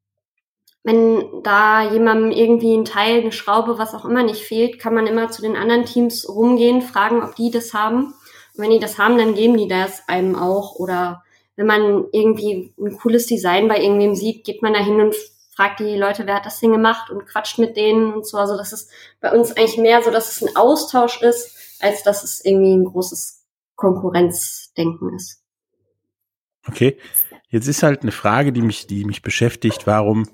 wenn 0.84 1.44
da 1.44 1.92
jemandem 1.92 2.32
irgendwie 2.32 2.76
ein 2.76 2.86
Teil, 2.86 3.22
eine 3.22 3.32
Schraube, 3.32 3.78
was 3.78 3.94
auch 3.94 4.06
immer 4.06 4.24
nicht 4.24 4.44
fehlt, 4.44 4.80
kann 4.80 4.96
man 4.96 5.06
immer 5.06 5.30
zu 5.30 5.42
den 5.42 5.56
anderen 5.56 5.86
Teams 5.86 6.28
rumgehen, 6.28 6.82
fragen, 6.82 7.22
ob 7.22 7.36
die 7.36 7.52
das 7.52 7.74
haben. 7.74 8.14
Und 8.56 8.64
wenn 8.64 8.72
die 8.72 8.80
das 8.80 8.98
haben, 8.98 9.18
dann 9.18 9.36
geben 9.36 9.58
die 9.58 9.68
das 9.68 10.08
einem 10.08 10.36
auch. 10.36 10.76
Oder 10.76 11.24
wenn 11.56 11.68
man 11.68 12.06
irgendwie 12.12 12.74
ein 12.80 12.98
cooles 12.98 13.28
Design 13.28 13.68
bei 13.68 13.80
irgendwem 13.80 14.16
sieht, 14.16 14.44
geht 14.44 14.64
man 14.64 14.74
da 14.74 14.80
hin 14.80 15.00
und 15.00 15.16
fragt 15.56 15.80
die 15.80 15.98
Leute, 15.98 16.26
wer 16.26 16.36
hat 16.36 16.46
das 16.46 16.60
Ding 16.60 16.72
gemacht 16.72 17.12
und 17.12 17.28
quatscht 17.28 17.60
mit 17.60 17.78
denen 17.78 18.14
und 18.14 18.26
so. 18.26 18.38
Also 18.38 18.58
das 18.58 18.74
ist 18.74 18.90
bei 19.20 19.32
uns 19.32 19.52
eigentlich 19.56 19.78
mehr 19.78 20.02
so, 20.02 20.10
dass 20.10 20.32
es 20.32 20.42
ein 20.42 20.56
Austausch 20.56 21.22
ist, 21.22 21.56
als 21.80 22.02
dass 22.02 22.24
es 22.24 22.44
irgendwie 22.44 22.74
ein 22.74 22.86
großes 22.86 23.44
Konkurrenzdenken 23.76 25.14
ist. 25.16 25.41
Okay. 26.68 26.98
Jetzt 27.50 27.68
ist 27.68 27.84
halt 27.84 28.02
eine 28.02 28.12
Frage, 28.12 28.54
die 28.54 28.62
mich, 28.62 28.88
die 28.88 29.04
mich 29.06 29.22
beschäftigt. 29.22 29.86
Warum 29.86 30.28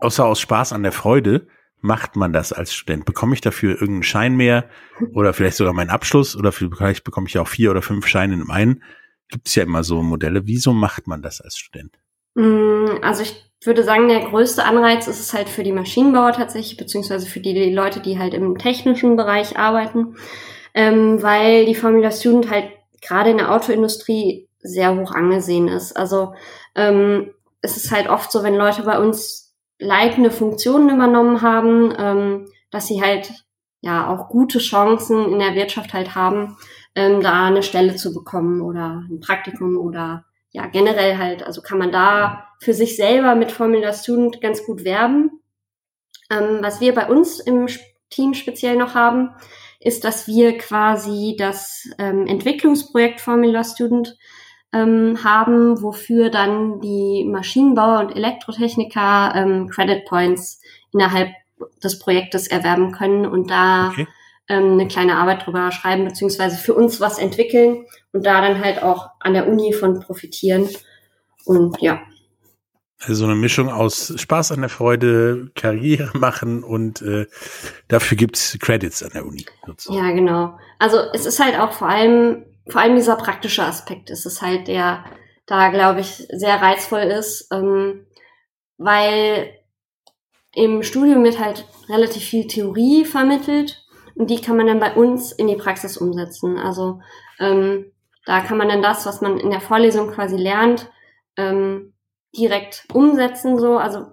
außer 0.00 0.24
aus 0.24 0.40
Spaß 0.40 0.72
an 0.72 0.82
der 0.82 0.92
Freude 0.92 1.46
macht 1.80 2.16
man 2.16 2.32
das 2.32 2.52
als 2.52 2.74
Student? 2.74 3.04
Bekomme 3.04 3.34
ich 3.34 3.40
dafür 3.40 3.72
irgendeinen 3.72 4.02
Schein 4.02 4.36
mehr 4.36 4.68
oder 5.14 5.32
vielleicht 5.32 5.56
sogar 5.56 5.72
meinen 5.72 5.90
Abschluss 5.90 6.36
oder 6.36 6.50
vielleicht 6.52 7.04
bekomme 7.04 7.28
ich 7.28 7.38
auch 7.38 7.48
vier 7.48 7.70
oder 7.70 7.82
fünf 7.82 8.06
Scheine 8.06 8.34
in 8.34 8.50
einem? 8.50 8.82
Gibt 9.28 9.48
es 9.48 9.54
ja 9.54 9.62
immer 9.62 9.84
so 9.84 10.02
Modelle. 10.02 10.46
Wieso 10.46 10.72
macht 10.72 11.06
man 11.06 11.22
das 11.22 11.40
als 11.40 11.56
Student? 11.58 11.98
Mm, 12.34 12.86
also 13.02 13.22
ich 13.22 13.50
würde 13.64 13.82
sagen, 13.82 14.08
der 14.08 14.20
größte 14.20 14.64
Anreiz 14.64 15.06
ist 15.06 15.20
es 15.20 15.32
halt 15.32 15.48
für 15.48 15.62
die 15.62 15.72
Maschinenbauer 15.72 16.32
tatsächlich, 16.32 16.76
beziehungsweise 16.76 17.26
für 17.26 17.40
die, 17.40 17.72
Leute, 17.72 18.00
die 18.00 18.18
halt 18.18 18.34
im 18.34 18.58
technischen 18.58 19.16
Bereich 19.16 19.58
arbeiten, 19.58 20.16
ähm, 20.74 21.22
weil 21.22 21.66
die 21.66 21.74
Formula 21.74 22.10
Student 22.10 22.50
halt 22.50 22.70
gerade 23.00 23.30
in 23.30 23.38
der 23.38 23.52
Autoindustrie 23.52 24.45
sehr 24.66 24.96
hoch 24.96 25.12
angesehen 25.12 25.68
ist. 25.68 25.96
Also 25.96 26.34
ähm, 26.74 27.32
es 27.62 27.76
ist 27.76 27.90
halt 27.90 28.08
oft 28.08 28.30
so, 28.30 28.42
wenn 28.42 28.54
Leute 28.54 28.82
bei 28.82 28.98
uns 28.98 29.54
leitende 29.78 30.30
Funktionen 30.30 30.90
übernommen 30.90 31.42
haben, 31.42 31.94
ähm, 31.98 32.46
dass 32.70 32.86
sie 32.86 33.02
halt 33.02 33.32
ja 33.80 34.08
auch 34.08 34.28
gute 34.28 34.58
Chancen 34.58 35.32
in 35.32 35.38
der 35.38 35.54
Wirtschaft 35.54 35.94
halt 35.94 36.14
haben, 36.14 36.56
ähm, 36.94 37.20
da 37.20 37.46
eine 37.46 37.62
Stelle 37.62 37.96
zu 37.96 38.12
bekommen 38.12 38.60
oder 38.60 39.04
ein 39.10 39.20
Praktikum 39.20 39.76
oder 39.78 40.24
ja 40.50 40.66
generell 40.66 41.18
halt, 41.18 41.42
also 41.42 41.60
kann 41.60 41.78
man 41.78 41.92
da 41.92 42.48
für 42.60 42.72
sich 42.72 42.96
selber 42.96 43.34
mit 43.34 43.52
Formula 43.52 43.92
Student 43.92 44.40
ganz 44.40 44.64
gut 44.64 44.84
werben. 44.84 45.42
Ähm, 46.30 46.58
was 46.60 46.80
wir 46.80 46.94
bei 46.94 47.06
uns 47.08 47.38
im 47.40 47.68
Team 48.08 48.34
speziell 48.34 48.76
noch 48.76 48.94
haben, 48.94 49.34
ist, 49.78 50.04
dass 50.04 50.26
wir 50.26 50.56
quasi 50.58 51.36
das 51.38 51.88
ähm, 51.98 52.26
Entwicklungsprojekt 52.26 53.20
Formula 53.20 53.62
Student 53.62 54.16
ähm, 54.72 55.22
haben, 55.24 55.80
wofür 55.82 56.30
dann 56.30 56.80
die 56.80 57.24
Maschinenbauer 57.24 58.00
und 58.00 58.16
Elektrotechniker 58.16 59.32
ähm, 59.34 59.68
Credit 59.68 60.04
Points 60.04 60.60
innerhalb 60.92 61.30
des 61.82 61.98
Projektes 61.98 62.46
erwerben 62.46 62.92
können 62.92 63.26
und 63.26 63.50
da 63.50 63.88
okay. 63.88 64.06
ähm, 64.48 64.72
eine 64.72 64.88
kleine 64.88 65.16
Arbeit 65.16 65.46
drüber 65.46 65.70
schreiben, 65.72 66.04
beziehungsweise 66.04 66.56
für 66.56 66.74
uns 66.74 67.00
was 67.00 67.18
entwickeln 67.18 67.86
und 68.12 68.26
da 68.26 68.40
dann 68.40 68.62
halt 68.62 68.82
auch 68.82 69.10
an 69.20 69.34
der 69.34 69.48
Uni 69.48 69.72
von 69.72 70.00
profitieren. 70.00 70.68
Und 71.44 71.80
ja. 71.80 72.00
Also 72.98 73.14
so 73.14 73.24
eine 73.26 73.34
Mischung 73.34 73.68
aus 73.68 74.14
Spaß 74.16 74.52
an 74.52 74.60
der 74.60 74.70
Freude, 74.70 75.50
Karriere 75.54 76.16
machen 76.18 76.64
und 76.64 77.02
äh, 77.02 77.26
dafür 77.88 78.16
gibt's 78.16 78.58
Credits 78.60 79.02
an 79.02 79.10
der 79.12 79.26
Uni. 79.26 79.44
Sozusagen. 79.66 80.06
Ja, 80.06 80.12
genau. 80.12 80.58
Also 80.78 80.98
es 81.12 81.26
ist 81.26 81.38
halt 81.38 81.58
auch 81.58 81.72
vor 81.72 81.88
allem 81.88 82.45
vor 82.68 82.80
allem 82.80 82.96
dieser 82.96 83.16
praktische 83.16 83.62
Aspekt 83.62 84.10
ist 84.10 84.26
es 84.26 84.42
halt, 84.42 84.68
der 84.68 85.04
da, 85.46 85.68
glaube 85.68 86.00
ich, 86.00 86.26
sehr 86.30 86.60
reizvoll 86.60 87.02
ist, 87.02 87.48
ähm, 87.52 88.06
weil 88.78 89.54
im 90.52 90.82
Studium 90.82 91.22
wird 91.22 91.38
halt 91.38 91.66
relativ 91.88 92.24
viel 92.24 92.46
Theorie 92.46 93.04
vermittelt 93.04 93.84
und 94.14 94.30
die 94.30 94.40
kann 94.40 94.56
man 94.56 94.66
dann 94.66 94.80
bei 94.80 94.94
uns 94.94 95.30
in 95.32 95.46
die 95.46 95.56
Praxis 95.56 95.96
umsetzen. 95.96 96.58
Also 96.58 97.00
ähm, 97.38 97.92
da 98.24 98.40
kann 98.40 98.58
man 98.58 98.68
dann 98.68 98.82
das, 98.82 99.06
was 99.06 99.20
man 99.20 99.38
in 99.38 99.50
der 99.50 99.60
Vorlesung 99.60 100.10
quasi 100.10 100.36
lernt, 100.36 100.90
ähm, 101.36 101.94
direkt 102.36 102.86
umsetzen. 102.92 103.58
So, 103.58 103.78
also 103.78 104.06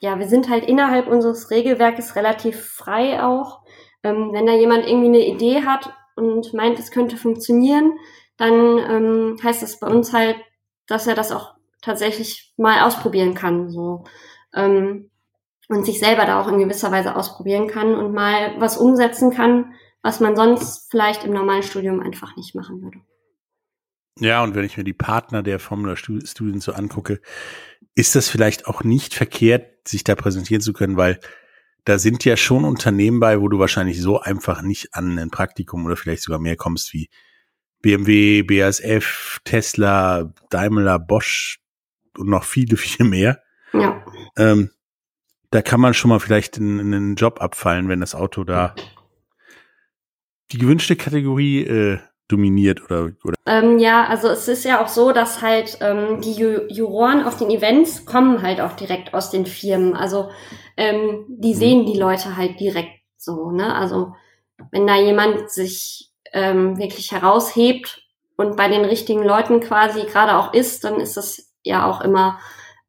ja, 0.00 0.18
wir 0.18 0.26
sind 0.26 0.50
halt 0.50 0.66
innerhalb 0.66 1.06
unseres 1.06 1.50
Regelwerkes 1.50 2.16
relativ 2.16 2.60
frei 2.60 3.22
auch. 3.22 3.62
Ähm, 4.02 4.30
wenn 4.32 4.46
da 4.46 4.52
jemand 4.52 4.86
irgendwie 4.86 5.08
eine 5.08 5.26
Idee 5.26 5.62
hat 5.64 5.94
und 6.16 6.52
meint, 6.54 6.78
es 6.78 6.90
könnte 6.90 7.16
funktionieren, 7.16 7.92
dann 8.36 8.78
ähm, 8.78 9.36
heißt 9.42 9.62
das 9.62 9.78
bei 9.78 9.86
uns 9.86 10.12
halt, 10.12 10.36
dass 10.86 11.06
er 11.06 11.14
das 11.14 11.32
auch 11.32 11.54
tatsächlich 11.80 12.52
mal 12.56 12.82
ausprobieren 12.82 13.34
kann, 13.34 13.70
so 13.70 14.04
ähm, 14.54 15.10
und 15.68 15.86
sich 15.86 15.98
selber 15.98 16.26
da 16.26 16.40
auch 16.40 16.48
in 16.48 16.58
gewisser 16.58 16.90
Weise 16.92 17.16
ausprobieren 17.16 17.68
kann 17.68 17.94
und 17.94 18.12
mal 18.12 18.54
was 18.58 18.76
umsetzen 18.76 19.30
kann, 19.30 19.74
was 20.02 20.20
man 20.20 20.36
sonst 20.36 20.90
vielleicht 20.90 21.24
im 21.24 21.32
normalen 21.32 21.62
Studium 21.62 22.00
einfach 22.00 22.36
nicht 22.36 22.54
machen 22.54 22.82
würde. 22.82 22.98
Ja, 24.18 24.42
und 24.42 24.54
wenn 24.54 24.64
ich 24.64 24.76
mir 24.76 24.84
die 24.84 24.92
Partner 24.92 25.42
der 25.42 25.58
Formula 25.58 25.96
Studien 25.96 26.60
so 26.60 26.72
angucke, 26.72 27.20
ist 27.94 28.14
das 28.14 28.28
vielleicht 28.28 28.66
auch 28.66 28.84
nicht 28.84 29.14
verkehrt, 29.14 29.88
sich 29.88 30.04
da 30.04 30.14
präsentieren 30.14 30.60
zu 30.60 30.72
können, 30.72 30.96
weil 30.96 31.18
da 31.84 31.98
sind 31.98 32.24
ja 32.24 32.36
schon 32.36 32.64
Unternehmen 32.64 33.20
bei, 33.20 33.40
wo 33.40 33.48
du 33.48 33.58
wahrscheinlich 33.58 34.00
so 34.00 34.20
einfach 34.20 34.62
nicht 34.62 34.94
an 34.94 35.18
ein 35.18 35.30
Praktikum 35.30 35.84
oder 35.84 35.96
vielleicht 35.96 36.22
sogar 36.22 36.38
mehr 36.38 36.56
kommst 36.56 36.92
wie 36.92 37.08
BMW, 37.80 38.42
BASF, 38.42 39.40
Tesla, 39.44 40.32
Daimler, 40.50 40.98
Bosch 41.00 41.60
und 42.16 42.28
noch 42.28 42.44
viele, 42.44 42.76
viele 42.78 43.08
mehr. 43.08 43.42
Ja. 43.72 44.04
Ähm, 44.36 44.70
da 45.50 45.60
kann 45.60 45.80
man 45.80 45.92
schon 45.92 46.08
mal 46.08 46.20
vielleicht 46.20 46.56
in, 46.56 46.78
in 46.78 46.94
einen 46.94 47.14
Job 47.16 47.42
abfallen, 47.42 47.88
wenn 47.88 48.00
das 48.00 48.14
Auto 48.14 48.44
da 48.44 48.74
die 50.50 50.58
gewünschte 50.58 50.96
Kategorie 50.96 51.62
äh, 51.62 51.98
dominiert 52.32 52.82
oder, 52.82 53.12
oder? 53.24 53.34
Ähm, 53.46 53.78
ja, 53.78 54.06
also 54.06 54.28
es 54.28 54.48
ist 54.48 54.64
ja 54.64 54.82
auch 54.82 54.88
so, 54.88 55.12
dass 55.12 55.42
halt 55.42 55.78
ähm, 55.80 56.20
die 56.20 56.32
Ju 56.32 56.60
Juroren 56.68 57.24
auf 57.24 57.36
den 57.36 57.50
Events 57.50 58.06
kommen 58.06 58.42
halt 58.42 58.60
auch 58.60 58.72
direkt 58.72 59.14
aus 59.14 59.30
den 59.30 59.46
Firmen. 59.46 59.94
Also 59.94 60.30
ähm, 60.76 61.26
die 61.28 61.54
mhm. 61.54 61.58
sehen 61.58 61.86
die 61.86 61.98
Leute 61.98 62.36
halt 62.36 62.58
direkt 62.58 63.02
so, 63.16 63.50
ne? 63.50 63.74
Also 63.74 64.14
wenn 64.70 64.86
da 64.86 64.96
jemand 64.96 65.50
sich 65.50 66.10
ähm, 66.32 66.78
wirklich 66.78 67.12
heraushebt 67.12 68.02
und 68.36 68.56
bei 68.56 68.68
den 68.68 68.84
richtigen 68.84 69.22
Leuten 69.22 69.60
quasi 69.60 70.04
gerade 70.04 70.36
auch 70.36 70.54
ist, 70.54 70.84
dann 70.84 71.00
ist 71.00 71.16
das 71.16 71.52
ja 71.62 71.88
auch 71.88 72.00
immer 72.00 72.38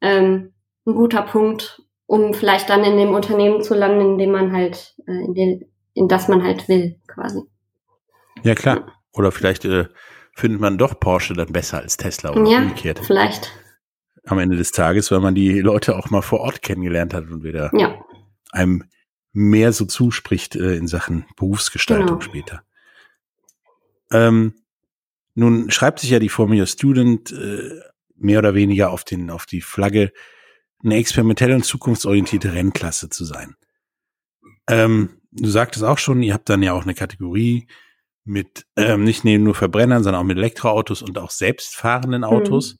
ähm, 0.01 0.53
ein 0.85 0.95
guter 0.95 1.21
Punkt, 1.21 1.81
um 2.05 2.33
vielleicht 2.33 2.69
dann 2.69 2.83
in 2.83 2.97
dem 2.97 3.13
Unternehmen 3.13 3.61
zu 3.63 3.73
landen, 3.73 4.01
in 4.01 4.17
dem 4.17 4.31
man 4.31 4.53
halt, 4.53 4.95
äh, 5.07 5.25
in, 5.25 5.33
den, 5.33 5.71
in 5.93 6.07
das 6.07 6.27
man 6.27 6.43
halt 6.43 6.67
will, 6.67 6.99
quasi. 7.07 7.41
Ja, 8.43 8.55
klar. 8.55 9.02
Oder 9.13 9.31
vielleicht 9.31 9.65
äh, 9.65 9.87
findet 10.35 10.59
man 10.59 10.77
doch 10.77 10.99
Porsche 10.99 11.33
dann 11.33 11.51
besser 11.51 11.79
als 11.79 11.97
Tesla 11.97 12.31
oder 12.31 12.49
ja, 12.49 12.59
umgekehrt. 12.59 12.99
Vielleicht. 13.05 13.51
Am 14.25 14.39
Ende 14.39 14.57
des 14.57 14.71
Tages, 14.71 15.11
weil 15.11 15.19
man 15.19 15.35
die 15.35 15.59
Leute 15.59 15.95
auch 15.95 16.09
mal 16.09 16.21
vor 16.21 16.39
Ort 16.39 16.61
kennengelernt 16.61 17.13
hat 17.13 17.29
und 17.29 17.43
wieder 17.43 17.71
ja. 17.77 18.03
einem 18.51 18.85
mehr 19.31 19.73
so 19.73 19.85
zuspricht 19.85 20.55
äh, 20.55 20.75
in 20.75 20.87
Sachen 20.87 21.25
Berufsgestaltung 21.35 22.19
genau. 22.19 22.21
später. 22.21 22.63
Ähm, 24.11 24.53
nun 25.35 25.71
schreibt 25.71 25.99
sich 25.99 26.11
ja 26.11 26.19
die 26.19 26.29
Formula 26.29 26.65
Student 26.65 27.31
äh, 27.31 27.79
mehr 28.15 28.39
oder 28.39 28.53
weniger 28.53 28.91
auf 28.91 29.03
den 29.03 29.29
auf 29.29 29.45
die 29.45 29.61
Flagge, 29.61 30.11
eine 30.83 30.95
experimentelle 30.95 31.55
und 31.55 31.65
zukunftsorientierte 31.65 32.53
Rennklasse 32.53 33.09
zu 33.09 33.25
sein. 33.25 33.55
Ähm, 34.67 35.21
du 35.31 35.49
sagtest 35.49 35.83
auch 35.83 35.97
schon, 35.97 36.21
ihr 36.21 36.33
habt 36.33 36.49
dann 36.49 36.61
ja 36.61 36.73
auch 36.73 36.83
eine 36.83 36.93
Kategorie 36.93 37.67
mit 38.25 38.65
ähm, 38.75 39.03
nicht 39.03 39.23
nur 39.25 39.55
Verbrennern, 39.55 40.03
sondern 40.03 40.21
auch 40.21 40.27
mit 40.27 40.37
Elektroautos 40.37 41.01
und 41.01 41.17
auch 41.17 41.29
selbstfahrenden 41.29 42.23
Autos. 42.23 42.73
Mhm. 42.73 42.79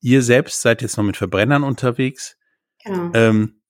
Ihr 0.00 0.22
selbst 0.22 0.60
seid 0.60 0.82
jetzt 0.82 0.96
noch 0.96 1.04
mit 1.04 1.16
Verbrennern 1.16 1.62
unterwegs. 1.62 2.36
Genau. 2.84 3.10
Ähm, 3.14 3.62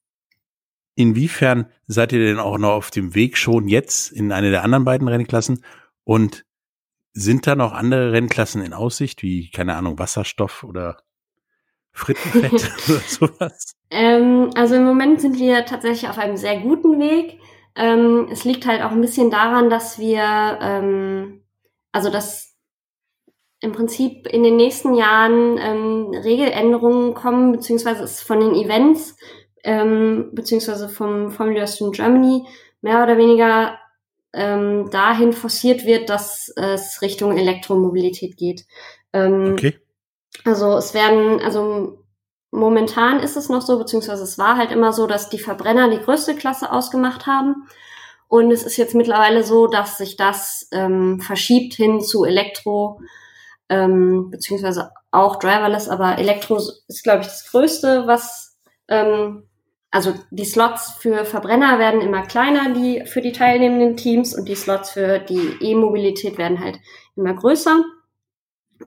inwiefern 0.96 1.70
seid 1.87 2.12
ihr 2.12 2.18
denn 2.18 2.38
auch 2.38 2.59
noch 2.59 2.72
auf 2.72 2.90
dem 2.90 3.14
Weg 3.14 3.37
schon 3.37 3.68
jetzt 3.68 4.11
in 4.11 4.33
eine 4.33 4.50
der 4.50 4.64
anderen 4.64 4.85
beiden 4.85 5.07
Rennklassen? 5.07 5.64
Und 6.03 6.44
sind 7.12 7.46
da 7.46 7.55
noch 7.55 7.72
andere 7.72 8.12
Rennklassen 8.12 8.62
in 8.62 8.72
Aussicht, 8.72 9.22
wie, 9.22 9.50
keine 9.50 9.77
Ahnung, 9.77 9.98
Wasserstoff 9.98 10.64
oder 10.64 10.98
Frittenfett 11.92 12.53
oder 12.88 12.98
sowas? 13.00 13.77
Ähm, 13.90 14.50
also 14.57 14.74
im 14.74 14.85
Moment 14.85 15.20
sind 15.20 15.38
wir 15.38 15.64
tatsächlich 15.64 16.11
auf 16.11 16.18
einem 16.18 16.37
sehr 16.37 16.59
guten 16.61 16.98
Weg. 16.98 17.38
Ähm, 17.76 18.28
es 18.30 18.44
liegt 18.44 18.66
halt 18.66 18.82
auch 18.82 18.92
ein 18.92 19.00
bisschen 19.00 19.30
daran, 19.30 19.68
dass 19.68 19.98
wir, 19.98 20.58
ähm, 20.60 21.42
also 21.92 22.10
dass 22.10 22.54
im 23.60 23.72
Prinzip 23.72 24.26
in 24.26 24.42
den 24.42 24.56
nächsten 24.56 24.94
Jahren 24.94 25.58
ähm, 25.58 26.10
Regeländerungen 26.10 27.14
kommen, 27.14 27.52
beziehungsweise 27.52 28.04
es 28.04 28.20
von 28.20 28.40
den 28.40 28.54
Events, 28.54 29.16
ähm, 29.64 30.30
beziehungsweise 30.32 30.88
vom 30.88 31.30
Formula 31.30 31.66
Student 31.66 31.96
Germany 31.96 32.46
mehr 32.82 33.02
oder 33.02 33.16
weniger 33.16 33.78
ähm, 34.34 34.90
dahin 34.90 35.32
forciert 35.32 35.87
wird, 35.87 36.10
dass 36.10 36.52
es 36.56 37.00
Richtung 37.00 37.38
Elektromobilität 37.38 38.37
geht. 38.37 38.66
Ähm, 39.12 39.52
okay. 39.52 39.78
Also 40.44 40.76
es 40.76 40.92
werden, 40.92 41.40
also 41.40 42.03
momentan 42.54 43.18
ist 43.18 43.36
es 43.36 43.48
noch 43.48 43.62
so, 43.62 43.78
beziehungsweise 43.78 44.22
es 44.22 44.38
war 44.38 44.56
halt 44.56 44.70
immer 44.70 44.92
so, 44.92 45.06
dass 45.06 45.28
die 45.28 45.38
Verbrenner 45.38 45.90
die 45.90 45.98
größte 45.98 46.36
Klasse 46.36 46.72
ausgemacht 46.72 47.26
haben. 47.26 47.66
Und 48.28 48.50
es 48.50 48.62
ist 48.62 48.76
jetzt 48.76 48.94
mittlerweile 48.94 49.42
so, 49.44 49.66
dass 49.66 49.98
sich 49.98 50.16
das 50.16 50.68
ähm, 50.72 51.20
verschiebt 51.20 51.74
hin 51.74 52.00
zu 52.00 52.24
Elektro, 52.24 53.00
ähm, 53.68 54.30
beziehungsweise 54.30 54.92
auch 55.10 55.36
Driverless, 55.36 55.88
aber 55.88 56.18
Elektro 56.18 56.56
ist, 56.56 57.02
glaube 57.02 57.22
ich, 57.22 57.26
das 57.26 57.50
Größte, 57.50 58.06
was 58.06 58.56
ähm, 58.88 59.48
also 59.90 60.14
die 60.30 60.44
Slots 60.44 60.94
für 60.98 61.24
Verbrenner 61.24 61.78
werden 61.78 62.00
immer 62.00 62.22
kleiner, 62.22 62.72
die 62.72 63.04
für 63.06 63.20
die 63.20 63.32
teilnehmenden 63.32 63.96
Teams 63.96 64.36
und 64.36 64.48
die 64.48 64.56
Slots 64.56 64.90
für 64.90 65.20
die 65.20 65.56
E-Mobilität 65.60 66.36
werden 66.36 66.58
halt 66.58 66.78
immer 67.16 67.34
größer. 67.34 67.84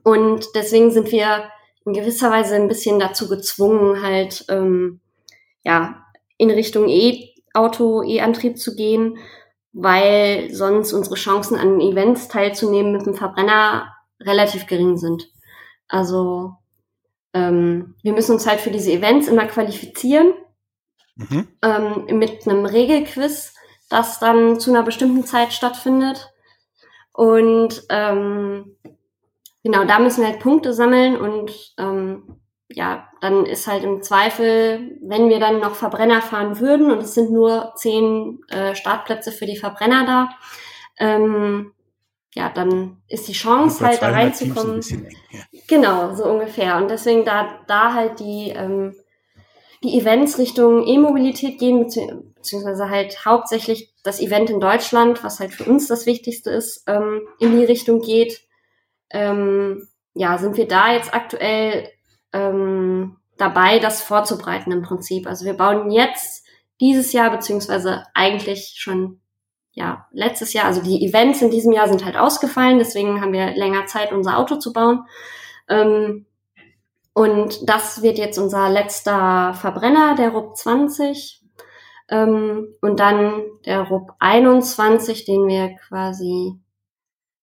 Und 0.04 0.46
deswegen 0.54 0.90
sind 0.90 1.10
wir 1.10 1.50
in 1.88 1.94
gewisser 1.94 2.30
Weise 2.30 2.54
ein 2.54 2.68
bisschen 2.68 2.98
dazu 2.98 3.28
gezwungen, 3.28 4.02
halt 4.02 4.44
ähm, 4.48 5.00
ja 5.64 6.04
in 6.36 6.50
Richtung 6.50 6.88
E-Auto, 6.88 8.02
E-Antrieb 8.02 8.58
zu 8.58 8.76
gehen, 8.76 9.18
weil 9.72 10.52
sonst 10.52 10.92
unsere 10.92 11.16
Chancen 11.16 11.58
an 11.58 11.80
Events 11.80 12.28
teilzunehmen 12.28 12.92
mit 12.92 13.06
dem 13.06 13.14
Verbrenner 13.14 13.94
relativ 14.20 14.66
gering 14.66 14.96
sind. 14.96 15.30
Also 15.88 16.54
ähm, 17.32 17.94
wir 18.02 18.12
müssen 18.12 18.32
uns 18.32 18.46
halt 18.46 18.60
für 18.60 18.70
diese 18.70 18.92
Events 18.92 19.28
immer 19.28 19.46
qualifizieren 19.46 20.34
mhm. 21.16 21.48
ähm, 21.62 22.18
mit 22.18 22.46
einem 22.46 22.66
Regelquiz, 22.66 23.54
das 23.88 24.18
dann 24.18 24.60
zu 24.60 24.70
einer 24.70 24.82
bestimmten 24.82 25.24
Zeit 25.24 25.52
stattfindet. 25.52 26.30
Und 27.12 27.82
ähm, 27.88 28.76
genau, 29.62 29.84
da 29.84 29.98
müssen 29.98 30.22
wir 30.22 30.30
halt 30.30 30.40
Punkte 30.40 30.72
sammeln 30.72 31.16
und 31.16 31.74
ähm, 31.78 32.40
ja, 32.70 33.08
dann 33.20 33.46
ist 33.46 33.66
halt 33.66 33.82
im 33.84 34.02
Zweifel, 34.02 34.98
wenn 35.02 35.30
wir 35.30 35.40
dann 35.40 35.60
noch 35.60 35.74
Verbrenner 35.74 36.20
fahren 36.20 36.60
würden 36.60 36.90
und 36.90 36.98
es 36.98 37.14
sind 37.14 37.30
nur 37.30 37.72
zehn 37.76 38.40
äh, 38.48 38.74
Startplätze 38.74 39.32
für 39.32 39.46
die 39.46 39.56
Verbrenner 39.56 40.04
da, 40.04 40.28
ähm, 40.98 41.72
ja, 42.34 42.50
dann 42.50 43.02
ist 43.08 43.26
die 43.26 43.32
Chance 43.32 43.84
halt 43.84 44.02
da 44.02 44.10
reinzukommen. 44.10 44.82
Eng, 44.82 45.08
ja. 45.30 45.40
Genau, 45.66 46.14
so 46.14 46.24
ungefähr. 46.24 46.76
Und 46.76 46.90
deswegen 46.90 47.24
da, 47.24 47.60
da 47.66 47.94
halt 47.94 48.20
die 48.20 48.50
ähm, 48.50 48.94
die 49.82 49.98
Events 49.98 50.38
Richtung 50.38 50.86
E-Mobilität 50.86 51.58
gehen, 51.58 51.86
beziehungsweise 52.34 52.90
halt 52.90 53.24
hauptsächlich 53.24 53.94
das 54.02 54.20
Event 54.20 54.50
in 54.50 54.60
Deutschland, 54.60 55.22
was 55.22 55.40
halt 55.40 55.52
für 55.52 55.64
uns 55.64 55.86
das 55.86 56.06
Wichtigste 56.06 56.50
ist, 56.50 56.84
ähm, 56.86 57.28
in 57.38 57.56
die 57.56 57.64
Richtung 57.64 58.00
geht. 58.00 58.42
Ähm, 59.10 59.88
ja, 60.14 60.38
sind 60.38 60.56
wir 60.56 60.68
da 60.68 60.92
jetzt 60.92 61.14
aktuell 61.14 61.88
ähm, 62.32 63.16
dabei, 63.36 63.78
das 63.78 64.02
vorzubereiten 64.02 64.72
im 64.72 64.82
Prinzip. 64.82 65.26
Also 65.26 65.44
wir 65.44 65.54
bauen 65.54 65.90
jetzt 65.90 66.46
dieses 66.80 67.12
Jahr, 67.12 67.30
beziehungsweise 67.30 68.04
eigentlich 68.14 68.74
schon 68.78 69.20
ja, 69.72 70.08
letztes 70.10 70.52
Jahr, 70.54 70.64
also 70.64 70.82
die 70.82 71.06
Events 71.06 71.40
in 71.40 71.50
diesem 71.50 71.72
Jahr 71.72 71.88
sind 71.88 72.04
halt 72.04 72.16
ausgefallen, 72.16 72.78
deswegen 72.78 73.20
haben 73.20 73.32
wir 73.32 73.54
länger 73.54 73.86
Zeit, 73.86 74.12
unser 74.12 74.36
Auto 74.36 74.56
zu 74.56 74.72
bauen. 74.72 75.04
Ähm, 75.68 76.26
und 77.12 77.68
das 77.68 78.02
wird 78.02 78.18
jetzt 78.18 78.38
unser 78.38 78.68
letzter 78.70 79.54
Verbrenner, 79.54 80.14
der 80.16 80.30
RUB 80.30 80.56
20. 80.56 81.44
Ähm, 82.10 82.74
und 82.80 83.00
dann 83.00 83.42
der 83.66 83.82
RUB 83.82 84.12
21, 84.18 85.24
den 85.24 85.46
wir 85.46 85.76
quasi 85.88 86.54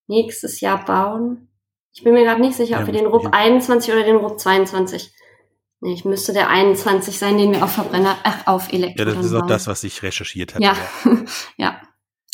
nächstes 0.06 0.60
Jahr 0.60 0.84
bauen. 0.84 1.48
Ich 1.96 2.04
bin 2.04 2.12
mir 2.12 2.24
gerade 2.24 2.42
nicht 2.42 2.56
sicher, 2.56 2.78
ob 2.78 2.86
wir 2.86 2.92
den 2.92 3.06
RUB 3.06 3.28
21 3.32 3.92
oder 3.92 4.04
den 4.04 4.16
RUB 4.16 4.38
22. 4.38 5.12
Nee, 5.80 5.94
ich 5.94 6.04
müsste 6.04 6.34
der 6.34 6.50
21 6.50 7.18
sein, 7.18 7.38
den 7.38 7.52
wir 7.52 7.64
auf 7.64 7.72
Verbrenner, 7.72 8.16
ach, 8.22 8.46
auf 8.46 8.70
Elektro. 8.70 8.98
Ja, 8.98 9.14
das 9.14 9.24
ist 9.24 9.32
auch 9.32 9.46
das, 9.46 9.66
was 9.66 9.82
ich 9.82 10.02
recherchiert 10.02 10.54
habe. 10.54 10.64
Ja, 10.64 10.76
ja. 11.56 11.80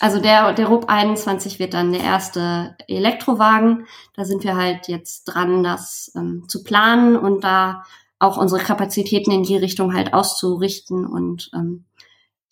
Also 0.00 0.20
der, 0.20 0.52
der 0.52 0.66
RUB 0.66 0.86
21 0.88 1.60
wird 1.60 1.74
dann 1.74 1.92
der 1.92 2.02
erste 2.02 2.76
Elektrowagen. 2.88 3.86
Da 4.16 4.24
sind 4.24 4.42
wir 4.42 4.56
halt 4.56 4.88
jetzt 4.88 5.24
dran, 5.24 5.62
das 5.62 6.10
ähm, 6.16 6.44
zu 6.48 6.64
planen 6.64 7.16
und 7.16 7.44
da 7.44 7.84
auch 8.18 8.38
unsere 8.38 8.60
Kapazitäten 8.60 9.30
in 9.30 9.44
die 9.44 9.56
Richtung 9.56 9.94
halt 9.94 10.12
auszurichten 10.12 11.06
und 11.06 11.50
ähm, 11.54 11.84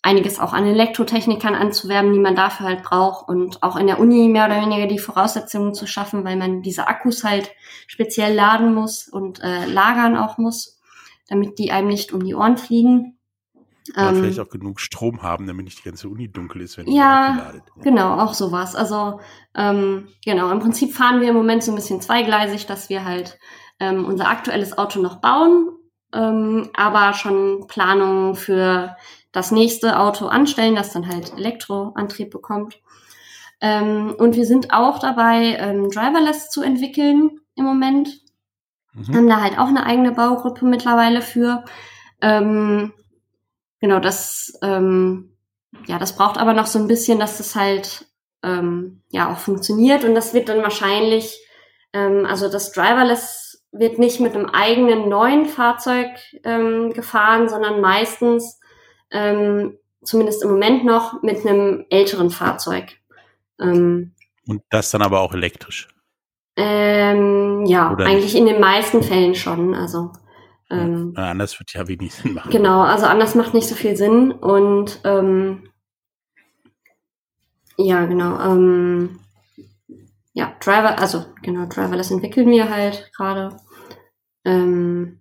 einiges 0.03 0.39
auch 0.39 0.53
an 0.53 0.65
Elektrotechnikern 0.65 1.53
anzuwerben, 1.53 2.13
die 2.13 2.19
man 2.19 2.35
dafür 2.35 2.67
halt 2.67 2.83
braucht 2.83 3.29
und 3.29 3.61
auch 3.61 3.75
in 3.75 3.87
der 3.87 3.99
Uni 3.99 4.29
mehr 4.29 4.47
oder 4.47 4.61
weniger 4.61 4.87
die 4.87 4.99
Voraussetzungen 4.99 5.73
zu 5.73 5.85
schaffen, 5.85 6.23
weil 6.23 6.37
man 6.37 6.61
diese 6.61 6.87
Akkus 6.87 7.23
halt 7.23 7.51
speziell 7.87 8.33
laden 8.33 8.73
muss 8.73 9.07
und 9.07 9.41
äh, 9.43 9.65
lagern 9.65 10.17
auch 10.17 10.37
muss, 10.37 10.79
damit 11.27 11.59
die 11.59 11.71
einem 11.71 11.87
nicht 11.87 12.13
um 12.13 12.23
die 12.23 12.33
Ohren 12.33 12.57
fliegen. 12.57 13.17
Oder 13.95 14.09
ähm, 14.09 14.15
vielleicht 14.15 14.39
auch 14.39 14.49
genug 14.49 14.79
Strom 14.79 15.21
haben, 15.21 15.45
damit 15.47 15.65
nicht 15.65 15.79
die 15.79 15.87
ganze 15.87 16.07
Uni 16.07 16.31
dunkel 16.31 16.61
ist, 16.61 16.77
wenn 16.77 16.85
die 16.85 16.95
ja, 16.95 17.35
ladet. 17.37 17.63
Genau, 17.81 18.19
auch 18.19 18.33
sowas. 18.33 18.75
Also 18.75 19.19
ähm, 19.55 20.07
genau, 20.25 20.49
im 20.51 20.59
Prinzip 20.59 20.93
fahren 20.93 21.21
wir 21.21 21.29
im 21.29 21.35
Moment 21.35 21.63
so 21.63 21.71
ein 21.71 21.75
bisschen 21.75 22.01
zweigleisig, 22.01 22.65
dass 22.65 22.89
wir 22.89 23.05
halt 23.05 23.37
ähm, 23.79 24.05
unser 24.05 24.29
aktuelles 24.29 24.77
Auto 24.77 24.99
noch 24.99 25.21
bauen, 25.21 25.69
ähm, 26.13 26.69
aber 26.73 27.13
schon 27.13 27.65
Planungen 27.67 28.35
für 28.35 28.95
das 29.31 29.51
nächste 29.51 29.99
Auto 29.99 30.27
anstellen, 30.27 30.75
das 30.75 30.91
dann 30.91 31.07
halt 31.07 31.33
Elektroantrieb 31.37 32.31
bekommt. 32.31 32.79
Ähm, 33.61 34.15
und 34.17 34.35
wir 34.35 34.45
sind 34.45 34.73
auch 34.73 34.99
dabei, 34.99 35.55
ähm, 35.59 35.89
Driverless 35.89 36.49
zu 36.49 36.63
entwickeln 36.63 37.39
im 37.55 37.63
Moment. 37.63 38.09
Mhm. 38.93 39.15
Haben 39.15 39.29
da 39.29 39.41
halt 39.41 39.57
auch 39.59 39.67
eine 39.67 39.85
eigene 39.85 40.11
Baugruppe 40.11 40.65
mittlerweile 40.65 41.21
für. 41.21 41.63
Ähm, 42.21 42.91
genau, 43.79 43.99
das, 43.99 44.57
ähm, 44.63 45.37
ja, 45.85 45.99
das 45.99 46.15
braucht 46.15 46.37
aber 46.37 46.53
noch 46.53 46.65
so 46.65 46.79
ein 46.79 46.87
bisschen, 46.87 47.19
dass 47.19 47.37
das 47.37 47.55
halt 47.55 48.07
ähm, 48.43 49.03
ja 49.09 49.31
auch 49.31 49.37
funktioniert 49.37 50.03
und 50.03 50.15
das 50.15 50.33
wird 50.33 50.49
dann 50.49 50.63
wahrscheinlich, 50.63 51.39
ähm, 51.93 52.25
also 52.25 52.49
das 52.49 52.71
Driverless 52.71 53.63
wird 53.71 53.99
nicht 53.99 54.19
mit 54.19 54.35
einem 54.35 54.47
eigenen 54.47 55.07
neuen 55.07 55.45
Fahrzeug 55.45 56.09
gefahren, 56.43 57.47
sondern 57.47 57.79
meistens, 57.79 58.59
ähm, 59.11 59.77
zumindest 60.03 60.43
im 60.43 60.51
Moment 60.51 60.85
noch, 60.85 61.21
mit 61.21 61.45
einem 61.45 61.85
älteren 61.89 62.29
Fahrzeug. 62.29 62.97
Ähm, 63.59 64.13
und 64.47 64.63
das 64.69 64.91
dann 64.91 65.01
aber 65.01 65.21
auch 65.21 65.33
elektrisch? 65.33 65.87
Ähm, 66.55 67.65
ja, 67.65 67.91
Oder 67.91 68.05
eigentlich 68.05 68.33
nicht? 68.33 68.35
in 68.35 68.45
den 68.45 68.59
meisten 68.59 69.03
Fällen 69.03 69.35
schon. 69.35 69.73
Also 69.73 70.11
ähm, 70.69 71.13
ja, 71.17 71.31
anders 71.31 71.59
wird 71.59 71.73
ja 71.73 71.87
wenig 71.87 72.13
Sinn 72.13 72.33
machen. 72.33 72.51
Genau, 72.51 72.81
also 72.81 73.05
anders 73.05 73.35
macht 73.35 73.53
nicht 73.53 73.67
so 73.67 73.75
viel 73.75 73.95
Sinn 73.95 74.31
und 74.31 74.99
ähm, 75.03 75.69
ja, 77.77 78.05
genau. 78.05 78.39
Ähm, 78.39 79.19
ja, 80.33 80.55
Driver, 80.59 80.99
also 80.99 81.25
genau, 81.41 81.65
Driverless 81.65 82.11
entwickeln 82.11 82.49
wir 82.49 82.69
halt 82.69 83.11
gerade. 83.15 83.57
Ähm, 84.45 85.20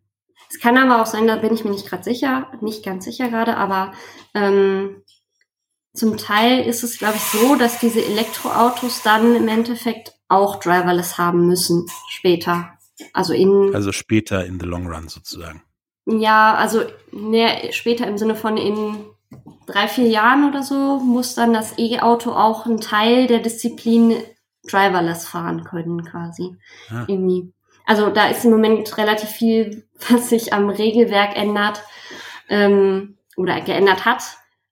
es 0.50 0.58
kann 0.58 0.76
aber 0.76 1.00
auch 1.00 1.06
sein, 1.06 1.28
da 1.28 1.36
bin 1.36 1.54
ich 1.54 1.64
mir 1.64 1.70
nicht 1.70 1.88
gerade 1.88 2.02
sicher, 2.02 2.50
nicht 2.60 2.84
ganz 2.84 3.04
sicher 3.04 3.28
gerade, 3.28 3.56
aber 3.56 3.92
ähm, 4.34 5.02
zum 5.94 6.16
Teil 6.16 6.66
ist 6.66 6.82
es, 6.82 6.98
glaube 6.98 7.16
ich, 7.16 7.22
so, 7.22 7.54
dass 7.54 7.78
diese 7.78 8.04
Elektroautos 8.04 9.02
dann 9.02 9.36
im 9.36 9.48
Endeffekt 9.48 10.14
auch 10.28 10.60
Driverless 10.60 11.18
haben 11.18 11.46
müssen 11.46 11.86
später. 12.08 12.70
Also 13.12 13.32
in. 13.32 13.74
Also 13.74 13.92
später 13.92 14.44
in 14.44 14.60
the 14.60 14.66
long 14.66 14.86
run 14.86 15.08
sozusagen. 15.08 15.62
Ja, 16.06 16.54
also 16.54 16.82
ne, 17.12 17.70
später 17.72 18.06
im 18.06 18.18
Sinne 18.18 18.34
von 18.34 18.56
in 18.56 19.04
drei, 19.66 19.88
vier 19.88 20.08
Jahren 20.08 20.48
oder 20.48 20.62
so 20.62 20.98
muss 20.98 21.34
dann 21.34 21.52
das 21.52 21.78
E-Auto 21.78 22.32
auch 22.32 22.66
einen 22.66 22.80
Teil 22.80 23.26
der 23.26 23.38
Disziplin 23.38 24.16
driverless 24.68 25.26
fahren 25.26 25.64
können, 25.64 26.04
quasi. 26.04 26.56
Ah. 26.90 27.04
Irgendwie. 27.06 27.52
Also 27.90 28.08
da 28.08 28.28
ist 28.28 28.44
im 28.44 28.52
Moment 28.52 28.96
relativ 28.98 29.30
viel, 29.30 29.82
was 30.08 30.28
sich 30.28 30.52
am 30.52 30.68
Regelwerk 30.68 31.36
ändert 31.36 31.82
ähm, 32.48 33.18
oder 33.36 33.60
geändert 33.62 34.04
hat, 34.04 34.22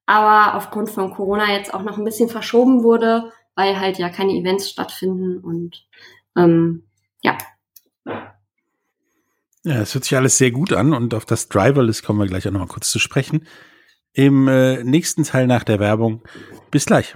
aber 0.05 0.55
aufgrund 0.55 0.89
von 0.89 1.11
Corona 1.11 1.51
jetzt 1.51 1.73
auch 1.73 1.83
noch 1.83 1.97
ein 1.97 2.05
bisschen 2.05 2.29
verschoben 2.29 2.81
wurde, 2.81 3.33
weil 3.55 3.77
halt 3.77 3.97
ja 3.97 4.07
keine 4.07 4.31
Events 4.31 4.69
stattfinden 4.69 5.39
und 5.39 5.85
ähm, 6.37 6.87
ja, 7.21 7.37
ja, 9.65 9.81
es 9.81 9.93
hört 9.93 10.05
sich 10.05 10.15
alles 10.15 10.37
sehr 10.37 10.51
gut 10.51 10.71
an 10.71 10.93
und 10.93 11.13
auf 11.13 11.25
das 11.25 11.49
Driverless 11.49 12.03
kommen 12.03 12.19
wir 12.19 12.27
gleich 12.27 12.47
auch 12.47 12.53
nochmal 12.53 12.69
kurz 12.69 12.89
zu 12.89 12.99
sprechen. 12.99 13.45
Im 14.13 14.47
äh, 14.47 14.81
nächsten 14.85 15.25
Teil 15.25 15.45
nach 15.45 15.65
der 15.65 15.81
Werbung. 15.81 16.23
Bis 16.71 16.85
gleich. 16.85 17.15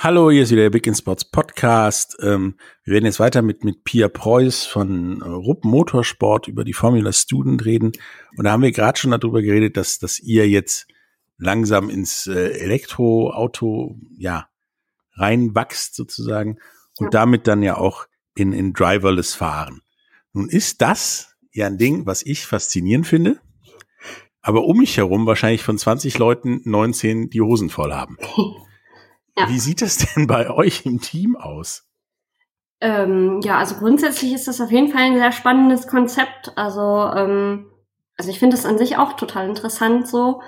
Hallo, 0.00 0.30
hier 0.30 0.44
ist 0.44 0.52
wieder 0.52 0.62
der 0.62 0.70
Big 0.70 0.86
in 0.86 0.94
Sports 0.94 1.24
Podcast. 1.24 2.16
Ähm, 2.22 2.54
wir 2.84 2.94
werden 2.94 3.06
jetzt 3.06 3.18
weiter 3.18 3.42
mit, 3.42 3.64
mit 3.64 3.82
Pia 3.82 4.08
Preuß 4.08 4.64
von 4.64 5.20
äh, 5.20 5.24
Rupp 5.24 5.64
Motorsport 5.64 6.46
über 6.46 6.62
die 6.62 6.72
Formula 6.72 7.12
Student 7.12 7.64
reden. 7.64 7.90
Und 8.36 8.44
da 8.44 8.52
haben 8.52 8.62
wir 8.62 8.70
gerade 8.70 8.96
schon 8.96 9.10
darüber 9.10 9.42
geredet, 9.42 9.76
dass, 9.76 9.98
dass 9.98 10.20
ihr 10.20 10.48
jetzt 10.48 10.86
langsam 11.36 11.90
ins 11.90 12.28
äh, 12.28 12.60
Elektroauto, 12.60 13.98
ja, 14.16 14.46
reinwachst 15.14 15.96
sozusagen 15.96 16.58
und 16.98 17.06
ja. 17.06 17.10
damit 17.10 17.48
dann 17.48 17.64
ja 17.64 17.76
auch 17.76 18.06
in, 18.36 18.52
in 18.52 18.74
driverless 18.74 19.34
fahren. 19.34 19.80
Nun 20.32 20.48
ist 20.48 20.80
das 20.80 21.34
ja 21.50 21.66
ein 21.66 21.76
Ding, 21.76 22.06
was 22.06 22.24
ich 22.24 22.46
faszinierend 22.46 23.08
finde, 23.08 23.40
aber 24.42 24.62
um 24.62 24.78
mich 24.78 24.96
herum 24.96 25.26
wahrscheinlich 25.26 25.64
von 25.64 25.76
20 25.76 26.18
Leuten 26.18 26.60
19 26.66 27.30
die 27.30 27.40
Hosen 27.40 27.68
voll 27.68 27.92
haben. 27.92 28.16
Ja. 29.38 29.48
Wie 29.48 29.58
sieht 29.58 29.82
das 29.82 29.98
denn 29.98 30.26
bei 30.26 30.50
euch 30.50 30.84
im 30.84 31.00
Team 31.00 31.36
aus? 31.36 31.84
Ähm, 32.80 33.40
ja, 33.42 33.58
also 33.58 33.76
grundsätzlich 33.76 34.32
ist 34.32 34.48
das 34.48 34.60
auf 34.60 34.70
jeden 34.70 34.88
Fall 34.88 35.02
ein 35.02 35.16
sehr 35.16 35.32
spannendes 35.32 35.86
Konzept. 35.86 36.52
Also, 36.56 37.10
ähm, 37.16 37.70
also 38.16 38.30
ich 38.30 38.38
finde 38.38 38.56
das 38.56 38.66
an 38.66 38.78
sich 38.78 38.96
auch 38.96 39.14
total 39.14 39.48
interessant 39.48 40.08
so. 40.08 40.42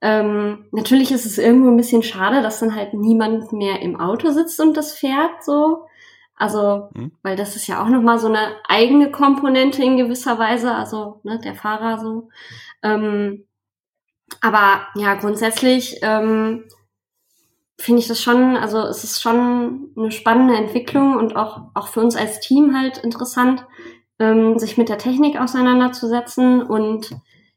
Ähm, 0.00 0.66
natürlich 0.72 1.12
ist 1.12 1.26
es 1.26 1.38
irgendwo 1.38 1.68
ein 1.70 1.76
bisschen 1.76 2.02
schade, 2.02 2.42
dass 2.42 2.58
dann 2.58 2.74
halt 2.74 2.94
niemand 2.94 3.52
mehr 3.52 3.80
im 3.82 3.98
Auto 4.00 4.30
sitzt 4.30 4.60
und 4.60 4.76
das 4.76 4.92
fährt 4.92 5.44
so. 5.44 5.86
Also, 6.34 6.88
hm. 6.96 7.12
weil 7.22 7.36
das 7.36 7.54
ist 7.54 7.68
ja 7.68 7.82
auch 7.82 7.88
nochmal 7.88 8.18
so 8.18 8.26
eine 8.26 8.56
eigene 8.68 9.12
Komponente 9.12 9.82
in 9.84 9.96
gewisser 9.96 10.38
Weise, 10.38 10.74
also 10.74 11.20
ne, 11.22 11.38
der 11.38 11.54
Fahrer 11.54 12.00
so. 12.00 12.30
Ähm, 12.82 13.44
aber 14.40 14.88
ja, 14.96 15.14
grundsätzlich 15.14 15.98
ähm, 16.02 16.64
finde 17.82 18.00
ich 18.00 18.06
das 18.06 18.22
schon, 18.22 18.56
also 18.56 18.78
es 18.78 19.02
ist 19.02 19.20
schon 19.20 19.92
eine 19.96 20.12
spannende 20.12 20.54
Entwicklung 20.54 21.16
und 21.16 21.34
auch, 21.34 21.62
auch 21.74 21.88
für 21.88 22.00
uns 22.00 22.14
als 22.14 22.38
Team 22.38 22.76
halt 22.78 22.98
interessant, 22.98 23.66
ähm, 24.20 24.58
sich 24.58 24.78
mit 24.78 24.88
der 24.88 24.98
Technik 24.98 25.40
auseinanderzusetzen 25.40 26.62
und 26.62 27.10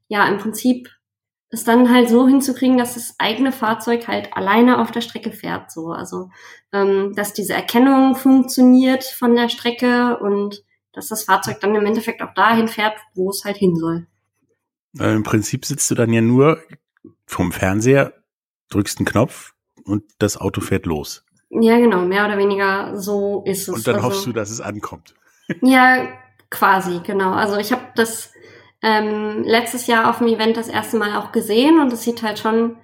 ja, 0.07 0.27
im 0.27 0.37
Prinzip 0.37 0.89
es 1.49 1.63
dann 1.63 1.93
halt 1.93 2.09
so 2.09 2.27
hinzukriegen, 2.27 2.77
dass 2.77 2.95
das 2.95 3.15
eigene 3.19 3.51
Fahrzeug 3.51 4.07
halt 4.07 4.35
alleine 4.35 4.79
auf 4.81 4.91
der 4.91 5.01
Strecke 5.01 5.31
fährt, 5.31 5.71
so. 5.71 5.91
Also, 5.91 6.31
ähm, 6.73 7.13
dass 7.15 7.33
diese 7.33 7.53
Erkennung 7.53 8.15
funktioniert 8.15 9.03
von 9.03 9.35
der 9.35 9.47
Strecke 9.47 10.17
und 10.17 10.63
dass 10.91 11.07
das 11.07 11.23
Fahrzeug 11.23 11.59
dann 11.61 11.75
im 11.75 11.85
Endeffekt 11.85 12.23
auch 12.23 12.33
dahin 12.33 12.67
fährt, 12.67 12.97
wo 13.13 13.29
es 13.29 13.43
halt 13.45 13.57
hin 13.57 13.75
soll. 13.75 14.07
Äh, 14.99 15.13
Im 15.13 15.23
Prinzip 15.23 15.65
sitzt 15.65 15.89
du 15.91 15.95
dann 15.95 16.11
ja 16.11 16.21
nur 16.21 16.59
vom 17.27 17.51
Fernseher, 17.51 18.13
drückst 18.69 18.99
einen 18.99 19.05
Knopf, 19.05 19.54
und 19.85 20.03
das 20.19 20.37
Auto 20.37 20.61
fährt 20.61 20.85
los. 20.85 21.23
Ja, 21.49 21.77
genau, 21.77 22.01
mehr 22.01 22.25
oder 22.25 22.37
weniger 22.37 22.97
so 22.97 23.43
ist 23.45 23.69
es. 23.69 23.69
Und 23.69 23.87
dann 23.87 23.95
also, 23.95 24.07
hoffst 24.07 24.25
du, 24.25 24.33
dass 24.33 24.49
es 24.49 24.61
ankommt. 24.61 25.13
Ja, 25.61 26.07
quasi, 26.49 27.01
genau. 27.05 27.31
Also 27.31 27.57
ich 27.57 27.71
habe 27.71 27.83
das 27.95 28.31
ähm, 28.81 29.43
letztes 29.43 29.85
Jahr 29.85 30.09
auf 30.09 30.17
dem 30.17 30.27
Event 30.27 30.57
das 30.57 30.67
erste 30.67 30.97
Mal 30.97 31.17
auch 31.17 31.31
gesehen 31.31 31.79
und 31.79 31.93
es 31.93 32.01
sieht 32.01 32.23
halt 32.23 32.39
schon 32.39 32.77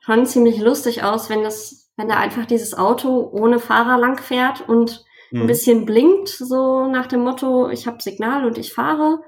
schon 0.00 0.26
ziemlich 0.26 0.58
lustig 0.60 1.04
aus, 1.04 1.30
wenn 1.30 1.42
das, 1.42 1.90
wenn 1.96 2.08
da 2.08 2.16
einfach 2.16 2.46
dieses 2.46 2.76
Auto 2.76 3.30
ohne 3.32 3.58
Fahrer 3.58 3.98
lang 3.98 4.18
fährt 4.18 4.68
und 4.68 5.04
mhm. 5.30 5.42
ein 5.42 5.46
bisschen 5.46 5.86
blinkt, 5.86 6.28
so 6.28 6.86
nach 6.86 7.06
dem 7.06 7.20
Motto, 7.20 7.68
ich 7.68 7.86
habe 7.86 8.02
Signal 8.02 8.44
und 8.44 8.58
ich 8.58 8.72
fahre. 8.72 9.22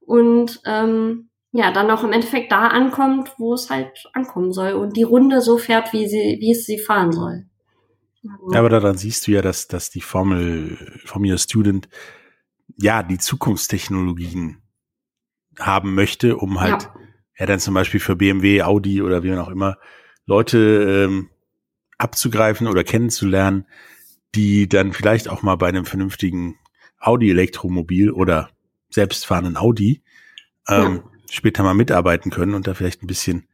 Und 0.00 0.60
ähm, 0.64 1.27
ja, 1.58 1.72
dann 1.72 1.90
auch 1.90 2.04
im 2.04 2.12
Endeffekt 2.12 2.52
da 2.52 2.68
ankommt, 2.68 3.34
wo 3.36 3.52
es 3.52 3.68
halt 3.68 4.08
ankommen 4.12 4.52
soll 4.52 4.74
und 4.74 4.96
die 4.96 5.02
Runde 5.02 5.40
so 5.40 5.58
fährt, 5.58 5.92
wie 5.92 6.06
sie, 6.06 6.36
wie 6.38 6.52
es 6.52 6.64
sie 6.64 6.78
fahren 6.78 7.10
soll. 7.10 7.46
Ja, 8.52 8.60
aber 8.60 8.68
daran 8.68 8.96
siehst 8.96 9.26
du 9.26 9.32
ja, 9.32 9.42
dass, 9.42 9.66
dass 9.66 9.90
die 9.90 10.00
Formel, 10.00 10.78
Formula 11.04 11.36
Student, 11.36 11.88
ja, 12.76 13.02
die 13.02 13.18
Zukunftstechnologien 13.18 14.62
haben 15.58 15.96
möchte, 15.96 16.36
um 16.36 16.60
halt, 16.60 16.84
ja, 16.84 16.94
ja 17.40 17.46
dann 17.46 17.58
zum 17.58 17.74
Beispiel 17.74 17.98
für 17.98 18.14
BMW, 18.14 18.62
Audi 18.62 19.02
oder 19.02 19.24
wie 19.24 19.30
man 19.30 19.40
auch 19.40 19.48
immer, 19.48 19.78
Leute 20.26 21.08
ähm, 21.08 21.30
abzugreifen 21.96 22.68
oder 22.68 22.84
kennenzulernen, 22.84 23.66
die 24.36 24.68
dann 24.68 24.92
vielleicht 24.92 25.28
auch 25.28 25.42
mal 25.42 25.56
bei 25.56 25.66
einem 25.66 25.86
vernünftigen 25.86 26.56
Audi-Elektromobil 27.00 28.12
oder 28.12 28.50
selbstfahrenden 28.90 29.56
Audi 29.56 30.04
ähm, 30.68 31.02
ja 31.04 31.17
später 31.30 31.62
mal 31.62 31.74
mitarbeiten 31.74 32.30
können 32.30 32.54
und 32.54 32.66
da 32.66 32.74
vielleicht 32.74 33.02
ein 33.02 33.06
bisschen 33.06 33.48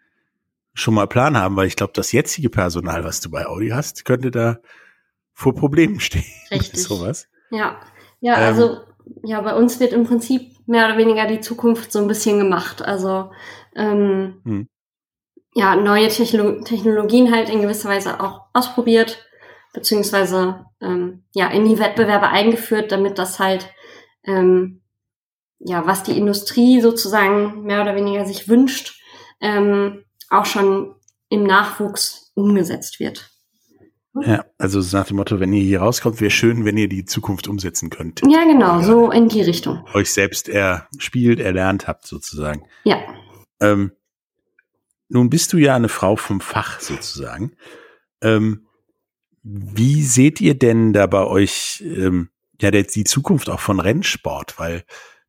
schon 0.74 0.94
mal 0.94 1.06
Plan 1.06 1.36
haben, 1.36 1.56
weil 1.56 1.68
ich 1.68 1.76
glaube, 1.76 1.92
das 1.94 2.12
jetzige 2.12 2.50
Personal, 2.50 3.04
was 3.04 3.20
du 3.20 3.30
bei 3.30 3.46
Audi 3.46 3.68
hast, 3.68 4.04
könnte 4.04 4.30
da 4.30 4.58
vor 5.32 5.54
Problemen 5.54 6.00
stehen. 6.00 6.24
Richtig. 6.50 6.82
sowas. 6.82 7.28
Ja. 7.50 7.80
Ja, 8.20 8.38
ähm, 8.38 8.44
also 8.44 8.80
ja, 9.22 9.40
bei 9.40 9.54
uns 9.54 9.80
wird 9.80 9.92
im 9.92 10.04
Prinzip 10.04 10.52
mehr 10.66 10.86
oder 10.86 10.96
weniger 10.96 11.26
die 11.26 11.40
Zukunft 11.40 11.92
so 11.92 11.98
ein 12.00 12.08
bisschen 12.08 12.38
gemacht. 12.38 12.82
Also 12.82 13.30
ähm, 13.76 14.40
hm. 14.44 14.68
ja, 15.54 15.76
neue 15.76 16.08
Techno 16.08 16.62
Technologien 16.62 17.32
halt 17.32 17.50
in 17.50 17.60
gewisser 17.60 17.88
Weise 17.88 18.20
auch 18.20 18.46
ausprobiert, 18.52 19.24
beziehungsweise 19.72 20.64
ähm, 20.80 21.24
ja, 21.34 21.48
in 21.48 21.66
die 21.66 21.78
Wettbewerbe 21.78 22.28
eingeführt, 22.28 22.92
damit 22.92 23.18
das 23.18 23.38
halt 23.38 23.70
ähm, 24.24 24.80
ja, 25.58 25.86
was 25.86 26.02
die 26.02 26.16
Industrie 26.16 26.80
sozusagen 26.80 27.62
mehr 27.62 27.82
oder 27.82 27.96
weniger 27.96 28.26
sich 28.26 28.48
wünscht, 28.48 29.00
ähm, 29.40 30.04
auch 30.30 30.46
schon 30.46 30.94
im 31.28 31.44
Nachwuchs 31.44 32.32
umgesetzt 32.34 33.00
wird. 33.00 33.30
Ja, 34.22 34.44
also 34.58 34.80
nach 34.96 35.06
dem 35.06 35.16
Motto, 35.16 35.40
wenn 35.40 35.52
ihr 35.52 35.62
hier 35.62 35.80
rauskommt, 35.80 36.20
wäre 36.20 36.30
schön, 36.30 36.64
wenn 36.64 36.76
ihr 36.76 36.88
die 36.88 37.04
Zukunft 37.04 37.48
umsetzen 37.48 37.90
könnt. 37.90 38.22
Ja, 38.28 38.44
genau, 38.44 38.80
so 38.80 39.10
in 39.10 39.28
die 39.28 39.42
Richtung. 39.42 39.84
Euch 39.92 40.12
selbst 40.12 40.48
erspielt, 40.48 41.40
erlernt 41.40 41.88
habt 41.88 42.06
sozusagen. 42.06 42.64
Ja. 42.84 42.98
Ähm, 43.60 43.90
nun 45.08 45.30
bist 45.30 45.52
du 45.52 45.58
ja 45.58 45.74
eine 45.74 45.88
Frau 45.88 46.14
vom 46.14 46.40
Fach 46.40 46.80
sozusagen. 46.80 47.56
Ähm, 48.22 48.66
wie 49.42 50.02
seht 50.02 50.40
ihr 50.40 50.56
denn 50.56 50.92
da 50.92 51.06
bei 51.06 51.24
euch 51.24 51.82
ähm, 51.84 52.30
ja 52.60 52.70
die 52.70 53.04
Zukunft 53.04 53.50
auch 53.50 53.60
von 53.60 53.80
Rennsport? 53.80 54.58
Weil 54.58 54.84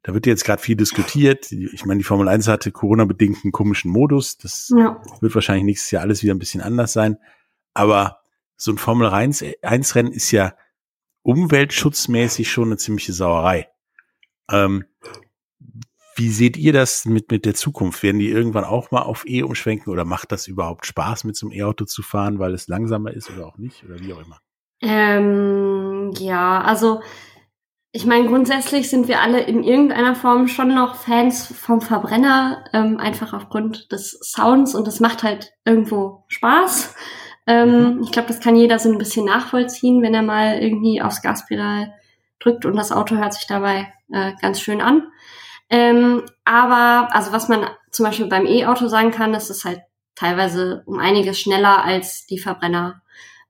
da 0.06 0.14
wird 0.14 0.28
jetzt 0.28 0.46
gerade 0.46 0.62
viel 0.62 0.76
diskutiert. 0.76 1.52
Ich 1.52 1.84
meine, 1.84 1.98
die 1.98 2.04
Formel 2.04 2.28
1 2.28 2.48
hatte 2.48 2.72
Corona-bedingt 2.72 3.40
einen 3.44 3.52
komischen 3.52 3.90
Modus. 3.90 4.38
Das 4.38 4.72
ja. 4.78 5.02
wird 5.20 5.34
wahrscheinlich 5.34 5.66
nächstes 5.66 5.90
Jahr 5.90 6.04
alles 6.04 6.22
wieder 6.22 6.36
ein 6.36 6.40
bisschen 6.40 6.62
anders 6.62 6.94
sein. 6.94 7.18
Aber 7.74 8.20
so 8.56 8.72
ein 8.72 8.78
Formel 8.78 9.08
1-Rennen 9.08 10.12
ist 10.12 10.30
ja 10.30 10.54
umweltschutzmäßig 11.24 12.52
schon 12.52 12.66
eine 12.66 12.78
ziemliche 12.78 13.14
Sauerei. 13.14 13.68
Ähm, 14.52 14.86
wie 16.16 16.30
seht 16.30 16.56
ihr 16.56 16.72
das 16.72 17.06
mit, 17.06 17.32
mit 17.32 17.44
der 17.46 17.56
Zukunft? 17.56 18.04
Werden 18.04 18.20
die 18.20 18.30
irgendwann 18.30 18.64
auch 18.64 18.92
mal 18.92 19.02
auf 19.02 19.28
E 19.28 19.42
umschwenken 19.42 19.92
oder 19.92 20.06
macht 20.06 20.32
das 20.32 20.46
überhaupt 20.46 20.86
Spaß, 20.86 21.24
mit 21.24 21.36
so 21.36 21.48
einem 21.48 21.60
E-Auto 21.60 21.86
zu 21.86 22.04
fahren, 22.04 22.38
weil 22.38 22.54
es 22.54 22.68
langsamer 22.68 23.12
ist 23.12 23.32
oder 23.32 23.48
auch 23.48 23.58
nicht 23.58 23.84
oder 23.84 24.00
wie 24.00 24.14
auch 24.14 24.24
immer? 24.24 24.40
Ähm, 24.82 26.12
ja, 26.20 26.62
also 26.62 27.02
ich 27.96 28.06
meine, 28.06 28.28
grundsätzlich 28.28 28.90
sind 28.90 29.08
wir 29.08 29.22
alle 29.22 29.40
in 29.40 29.64
irgendeiner 29.64 30.16
Form 30.16 30.50
schon 30.50 30.76
noch 30.76 30.96
Fans 30.96 31.48
vom 31.48 31.80
Verbrenner, 31.80 32.66
ähm, 32.74 32.98
einfach 33.00 33.32
aufgrund 33.32 33.90
des 33.94 34.20
Sounds 34.22 34.76
und 34.76 34.86
das 34.86 35.00
macht 35.00 35.24
halt 35.24 35.54
irgendwo 35.64 36.26
Spaß. 36.28 36.94
Ähm, 37.48 37.96
mhm. 37.96 38.04
Ich 38.04 38.12
glaube, 38.12 38.28
das 38.28 38.42
kann 38.42 38.58
jeder 38.58 38.80
so 38.80 38.92
ein 38.92 38.98
bisschen 38.98 39.26
nachvollziehen, 39.26 40.02
wenn 40.02 40.14
er 40.14 40.24
mal 40.24 40.60
irgendwie 40.60 41.02
aufs 41.02 41.22
Gaspedal 41.22 41.94
drückt 42.42 42.66
und 42.66 42.76
das 42.76 42.92
Auto 42.92 43.16
hört 43.16 43.34
sich 43.34 43.48
dabei 43.48 43.94
äh, 44.12 44.34
ganz 44.42 44.60
schön 44.60 44.82
an. 44.82 45.08
Ähm, 45.70 46.24
aber, 46.44 47.16
also 47.16 47.32
was 47.32 47.48
man 47.48 47.66
zum 47.92 48.06
Beispiel 48.06 48.28
beim 48.28 48.46
E-Auto 48.46 48.90
sagen 48.90 49.12
kann, 49.12 49.32
das 49.32 49.50
ist 49.50 49.64
halt 49.64 49.80
teilweise 50.16 50.84
um 50.86 51.00
einiges 51.00 51.40
schneller 51.40 51.86
als 51.86 52.26
die 52.26 52.40
Verbrenner. 52.40 53.04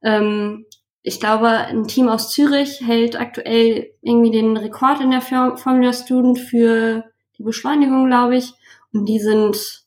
Ähm, 0.03 0.67
ich 1.07 1.19
glaube, 1.19 1.49
ein 1.49 1.85
Team 1.85 2.09
aus 2.09 2.31
Zürich 2.31 2.81
hält 2.81 3.15
aktuell 3.15 3.91
irgendwie 4.01 4.31
den 4.31 4.57
Rekord 4.57 5.01
in 5.01 5.11
der 5.11 5.21
Formula 5.21 5.93
Student 5.93 6.39
für 6.39 7.03
die 7.37 7.43
Beschleunigung, 7.43 8.07
glaube 8.07 8.37
ich. 8.37 8.53
Und 8.91 9.05
die 9.05 9.19
sind 9.19 9.85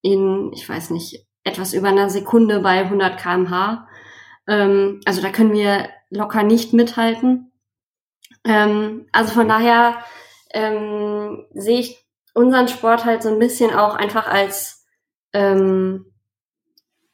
in, 0.00 0.52
ich 0.52 0.68
weiß 0.68 0.90
nicht, 0.90 1.26
etwas 1.42 1.74
über 1.74 1.88
einer 1.88 2.08
Sekunde 2.08 2.60
bei 2.60 2.84
100 2.84 3.18
kmh. 3.18 3.88
Ähm, 4.46 5.00
also 5.04 5.20
da 5.22 5.30
können 5.30 5.52
wir 5.52 5.88
locker 6.10 6.44
nicht 6.44 6.72
mithalten. 6.72 7.50
Ähm, 8.44 9.08
also 9.10 9.34
von 9.34 9.48
daher 9.48 9.96
ähm, 10.52 11.46
sehe 11.52 11.80
ich 11.80 12.06
unseren 12.32 12.68
Sport 12.68 13.04
halt 13.04 13.24
so 13.24 13.28
ein 13.28 13.40
bisschen 13.40 13.74
auch 13.74 13.96
einfach 13.96 14.28
als, 14.28 14.86
ähm, 15.32 16.12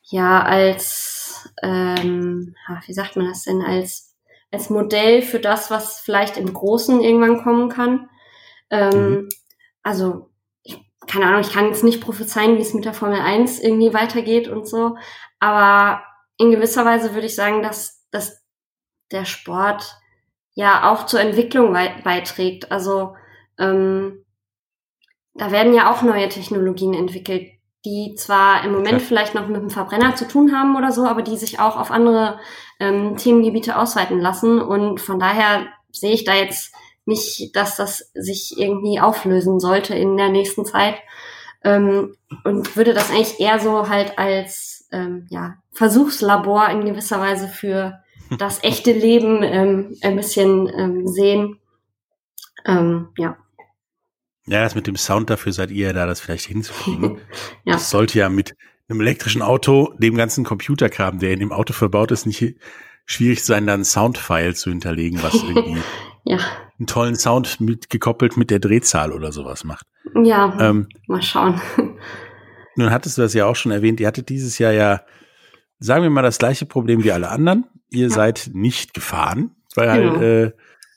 ja, 0.03 0.43
als 0.43 1.20
ähm, 1.63 2.55
wie 2.87 2.93
sagt 2.93 3.17
man 3.17 3.27
das 3.27 3.45
denn, 3.45 3.63
als 3.63 4.11
als 4.53 4.71
Modell 4.71 5.23
für 5.23 5.39
das, 5.39 5.71
was 5.71 6.01
vielleicht 6.01 6.37
im 6.37 6.53
Großen 6.53 7.01
irgendwann 7.01 7.43
kommen 7.43 7.69
kann. 7.69 8.11
Ähm, 8.71 9.11
mhm. 9.11 9.29
Also, 9.83 10.31
ich, 10.63 10.79
keine 11.07 11.27
Ahnung, 11.27 11.41
ich 11.41 11.53
kann 11.53 11.67
jetzt 11.67 11.85
nicht 11.85 12.01
prophezeien, 12.01 12.57
wie 12.57 12.63
es 12.63 12.75
mit 12.75 12.85
der 12.85 12.95
Formel 12.95 13.21
1 13.21 13.61
irgendwie 13.61 13.95
weitergeht 13.95 14.49
und 14.49 14.69
so, 14.69 14.97
aber 15.39 16.03
in 16.37 16.51
gewisser 16.51 16.85
Weise 16.85 17.15
würde 17.15 17.27
ich 17.27 17.35
sagen, 17.35 17.63
dass, 17.63 18.07
dass 18.11 18.43
der 19.13 19.25
Sport 19.25 19.97
ja 20.55 20.91
auch 20.91 21.07
zur 21.07 21.21
Entwicklung 21.21 21.73
beiträgt. 21.73 22.73
Also 22.73 23.15
ähm, 23.59 24.25
da 25.35 25.51
werden 25.53 25.75
ja 25.75 25.93
auch 25.93 26.03
neue 26.03 26.29
Technologien 26.29 26.95
entwickelt, 26.95 27.51
die 27.85 28.15
zwar 28.17 28.65
im 28.65 28.73
Moment 28.73 28.97
okay. 28.97 29.05
vielleicht 29.07 29.35
noch 29.35 29.49
mit 29.49 29.61
dem 29.61 29.71
Verbrenner 29.71 30.15
zu 30.15 30.29
tun 30.29 30.55
haben 30.55 30.77
oder 30.77 30.93
so, 30.93 31.07
aber 31.07 31.23
die 31.23 31.37
sich 31.37 31.61
auch 31.61 31.79
auf 31.79 31.91
andere 31.91 32.39
ähm, 32.79 33.17
Themengebiete 33.17 33.79
ausweiten 33.79 34.21
lassen. 34.21 34.61
Und 34.61 35.01
von 35.01 35.19
daher 35.19 35.67
sehe 35.91 36.13
ich 36.13 36.25
da 36.25 36.35
jetzt 36.35 36.75
nicht, 37.07 37.57
dass 37.57 37.77
das 37.77 38.11
sich 38.15 38.55
irgendwie 38.59 39.01
auflösen 39.01 39.61
sollte 39.61 39.95
in 39.95 40.17
der 40.17 40.29
nächsten 40.29 40.65
Zeit. 40.65 40.97
Ähm, 41.63 42.17
und 42.45 42.77
würde 42.77 42.95
das 42.95 43.11
eigentlich 43.11 43.41
eher 43.41 43.61
so 43.61 43.89
halt 43.89 44.19
als 44.19 44.89
ähm, 44.93 45.27
ja, 45.31 45.57
Versuchslabor 45.73 46.69
in 46.69 46.85
gewisser 46.85 47.21
Weise 47.21 47.49
für 47.49 48.01
das 48.39 48.63
echte 48.63 48.93
Leben 48.93 49.43
ähm, 49.43 49.97
ein 50.03 50.17
bisschen 50.17 50.69
ähm, 50.69 51.07
sehen. 51.07 51.59
Ähm, 52.65 53.09
ja. 53.17 53.37
Ja, 54.51 54.65
das 54.65 54.75
mit 54.75 54.89
dem 54.89 54.97
Sound 54.97 55.31
dafür 55.31 55.53
seid 55.53 55.71
ihr 55.71 55.87
ja 55.87 55.93
da, 55.93 56.07
das 56.07 56.21
vielleicht 56.21 56.47
hinzukriegen. 56.47 57.19
ja. 57.65 57.75
Das 57.75 57.89
sollte 57.89 58.19
ja 58.19 58.29
mit 58.29 58.57
einem 58.89 59.01
elektrischen 59.01 59.43
Auto, 59.43 59.95
dem 59.99 60.17
ganzen 60.17 60.43
Computerkram, 60.43 61.21
der 61.21 61.33
in 61.33 61.39
dem 61.39 61.53
Auto 61.53 61.73
verbaut 61.73 62.11
ist, 62.11 62.27
nicht 62.27 62.57
schwierig 63.07 63.45
sein, 63.45 63.69
dann 63.69 63.85
Soundfile 63.85 64.55
zu 64.55 64.71
hinterlegen, 64.71 65.23
was 65.23 65.35
irgendwie 65.49 65.81
ja. 66.25 66.39
einen 66.81 66.89
tollen 66.89 67.15
Sound 67.15 67.61
mit 67.61 67.91
gekoppelt 67.91 68.37
mit 68.37 68.51
der 68.51 68.59
Drehzahl 68.59 69.13
oder 69.13 69.31
sowas 69.31 69.63
macht. 69.63 69.87
Ja, 70.21 70.57
ähm, 70.59 70.89
mal 71.07 71.23
schauen. 71.23 71.61
Nun 72.75 72.91
hattest 72.91 73.19
du 73.19 73.23
das 73.23 73.35
ja 73.35 73.47
auch 73.47 73.57
schon 73.57 73.71
erwähnt, 73.71 74.01
ihr 74.01 74.09
hattet 74.09 74.29
dieses 74.31 74.59
Jahr 74.59 74.73
ja, 74.73 75.03
sagen 75.79 76.03
wir 76.03 76.11
mal, 76.11 76.23
das 76.23 76.39
gleiche 76.39 76.67
Problem 76.67 77.05
wie 77.05 77.13
alle 77.13 77.29
anderen. 77.29 77.67
Ihr 77.91 78.09
ja. 78.09 78.11
seid 78.11 78.51
nicht 78.53 78.95
gefahren, 78.95 79.55
weil 79.77 80.01
genau. 80.01 80.13
halt 80.17 80.23
äh, 80.23 80.53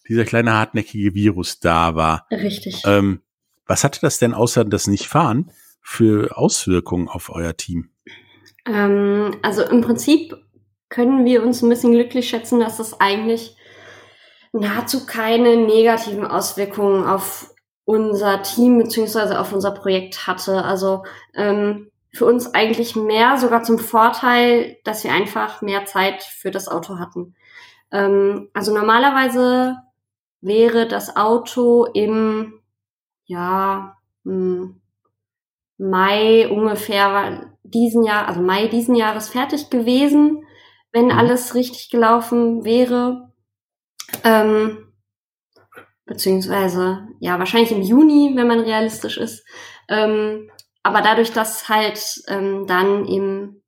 dieser 0.07 0.25
kleine 0.25 0.53
hartnäckige 0.53 1.13
Virus 1.13 1.59
da 1.59 1.93
war. 1.93 2.25
Richtig. 2.31 2.81
Ähm, 2.85 3.19
was 3.65 3.83
hatte 3.83 3.99
das 4.01 4.19
denn 4.19 4.33
außer 4.33 4.65
das 4.65 4.87
Nicht-Fahren 4.87 5.51
für 5.81 6.37
Auswirkungen 6.37 7.07
auf 7.07 7.29
euer 7.29 7.55
Team? 7.55 7.89
Ähm, 8.65 9.37
also 9.41 9.63
im 9.63 9.81
Prinzip 9.81 10.35
können 10.89 11.25
wir 11.25 11.43
uns 11.43 11.61
ein 11.61 11.69
bisschen 11.69 11.91
glücklich 11.91 12.29
schätzen, 12.29 12.59
dass 12.59 12.79
es 12.79 12.99
eigentlich 12.99 13.57
nahezu 14.51 15.05
keine 15.05 15.57
negativen 15.57 16.25
Auswirkungen 16.25 17.05
auf 17.05 17.53
unser 17.85 18.43
Team 18.43 18.77
beziehungsweise 18.77 19.39
auf 19.39 19.51
unser 19.51 19.71
Projekt 19.71 20.27
hatte. 20.27 20.63
Also 20.63 21.03
ähm, 21.33 21.89
für 22.13 22.25
uns 22.25 22.53
eigentlich 22.53 22.95
mehr 22.95 23.37
sogar 23.37 23.63
zum 23.63 23.79
Vorteil, 23.79 24.77
dass 24.83 25.03
wir 25.03 25.11
einfach 25.11 25.61
mehr 25.61 25.85
Zeit 25.85 26.21
für 26.23 26.51
das 26.51 26.67
Auto 26.67 26.99
hatten. 26.99 27.35
Ähm, 27.91 28.49
also 28.53 28.73
normalerweise 28.73 29.77
wäre 30.41 30.87
das 30.87 31.15
Auto 31.15 31.85
im 31.85 32.59
ja 33.25 33.97
hm, 34.23 34.81
Mai 35.77 36.47
ungefähr 36.49 37.51
diesen 37.63 38.03
Jahr, 38.03 38.27
also 38.27 38.41
Mai 38.41 38.67
diesen 38.67 38.95
Jahres 38.95 39.29
fertig 39.29 39.69
gewesen, 39.69 40.45
wenn 40.91 41.05
mhm. 41.05 41.11
alles 41.11 41.55
richtig 41.55 41.89
gelaufen 41.89 42.63
wäre. 42.63 43.31
Ähm, 44.23 44.93
beziehungsweise, 46.05 47.07
ja, 47.19 47.39
wahrscheinlich 47.39 47.71
im 47.71 47.81
Juni, 47.81 48.33
wenn 48.35 48.47
man 48.47 48.59
realistisch 48.59 49.17
ist. 49.17 49.45
Ähm, 49.89 50.49
aber 50.83 51.01
dadurch, 51.01 51.31
dass 51.31 51.69
halt 51.69 52.21
ähm, 52.27 52.67
dann 52.67 53.05
im, 53.05 53.63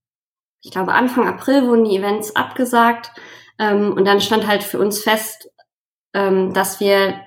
ich 0.62 0.72
glaube, 0.72 0.94
Anfang 0.94 1.28
April 1.28 1.68
wurden 1.68 1.86
die 1.86 1.98
Events 1.98 2.36
abgesagt 2.36 3.12
ähm, 3.58 3.94
und 3.94 4.06
dann 4.06 4.22
stand 4.22 4.48
halt 4.48 4.64
für 4.64 4.80
uns 4.80 5.02
fest, 5.02 5.50
ähm, 6.14 6.54
dass 6.54 6.80
wir, 6.80 7.22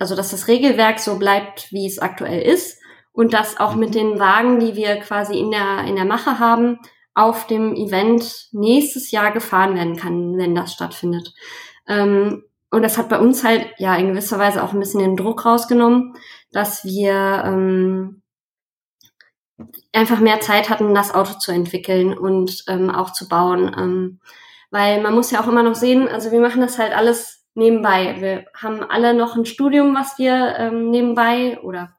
also 0.00 0.16
dass 0.16 0.30
das 0.30 0.48
Regelwerk 0.48 0.98
so 0.98 1.18
bleibt, 1.18 1.70
wie 1.72 1.86
es 1.86 1.98
aktuell 1.98 2.42
ist 2.42 2.80
und 3.12 3.32
dass 3.34 3.60
auch 3.60 3.74
mit 3.74 3.94
den 3.94 4.18
Wagen, 4.18 4.58
die 4.58 4.74
wir 4.74 4.96
quasi 4.96 5.38
in 5.38 5.50
der, 5.50 5.84
in 5.86 5.96
der 5.96 6.04
Mache 6.04 6.38
haben, 6.38 6.78
auf 7.14 7.46
dem 7.46 7.74
Event 7.74 8.48
nächstes 8.52 9.10
Jahr 9.10 9.30
gefahren 9.32 9.74
werden 9.74 9.96
kann, 9.96 10.38
wenn 10.38 10.54
das 10.54 10.72
stattfindet. 10.72 11.34
Ähm, 11.86 12.44
und 12.70 12.82
das 12.82 12.98
hat 12.98 13.08
bei 13.08 13.18
uns 13.18 13.44
halt 13.44 13.66
ja 13.78 13.96
in 13.96 14.08
gewisser 14.08 14.38
Weise 14.38 14.62
auch 14.62 14.72
ein 14.72 14.78
bisschen 14.78 15.00
den 15.00 15.16
Druck 15.16 15.44
rausgenommen, 15.44 16.14
dass 16.52 16.84
wir 16.84 17.42
ähm, 17.44 18.22
einfach 19.92 20.20
mehr 20.20 20.40
Zeit 20.40 20.70
hatten, 20.70 20.94
das 20.94 21.12
Auto 21.12 21.34
zu 21.38 21.52
entwickeln 21.52 22.16
und 22.16 22.64
ähm, 22.68 22.90
auch 22.90 23.12
zu 23.12 23.28
bauen. 23.28 23.74
Ähm, 23.76 24.20
weil 24.70 25.02
man 25.02 25.14
muss 25.14 25.32
ja 25.32 25.42
auch 25.42 25.48
immer 25.48 25.64
noch 25.64 25.74
sehen, 25.74 26.08
also 26.08 26.30
wir 26.30 26.40
machen 26.40 26.60
das 26.60 26.78
halt 26.78 26.96
alles 26.96 27.39
nebenbei. 27.54 28.16
Wir 28.20 28.44
haben 28.54 28.82
alle 28.82 29.14
noch 29.14 29.36
ein 29.36 29.46
Studium, 29.46 29.94
was 29.94 30.18
wir 30.18 30.56
ähm, 30.58 30.90
nebenbei 30.90 31.58
oder 31.60 31.96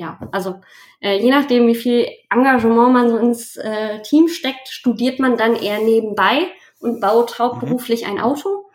ja, 0.00 0.18
also 0.32 0.60
äh, 1.00 1.18
je 1.18 1.30
nachdem, 1.30 1.66
wie 1.66 1.74
viel 1.74 2.08
Engagement 2.30 2.92
man 2.92 3.10
so 3.10 3.18
ins 3.18 3.56
äh, 3.56 4.00
Team 4.02 4.28
steckt, 4.28 4.68
studiert 4.68 5.20
man 5.20 5.36
dann 5.36 5.54
eher 5.54 5.78
nebenbei 5.78 6.46
und 6.80 7.00
baut 7.00 7.38
hauptberuflich 7.38 8.06
ein 8.06 8.18
Auto. 8.18 8.70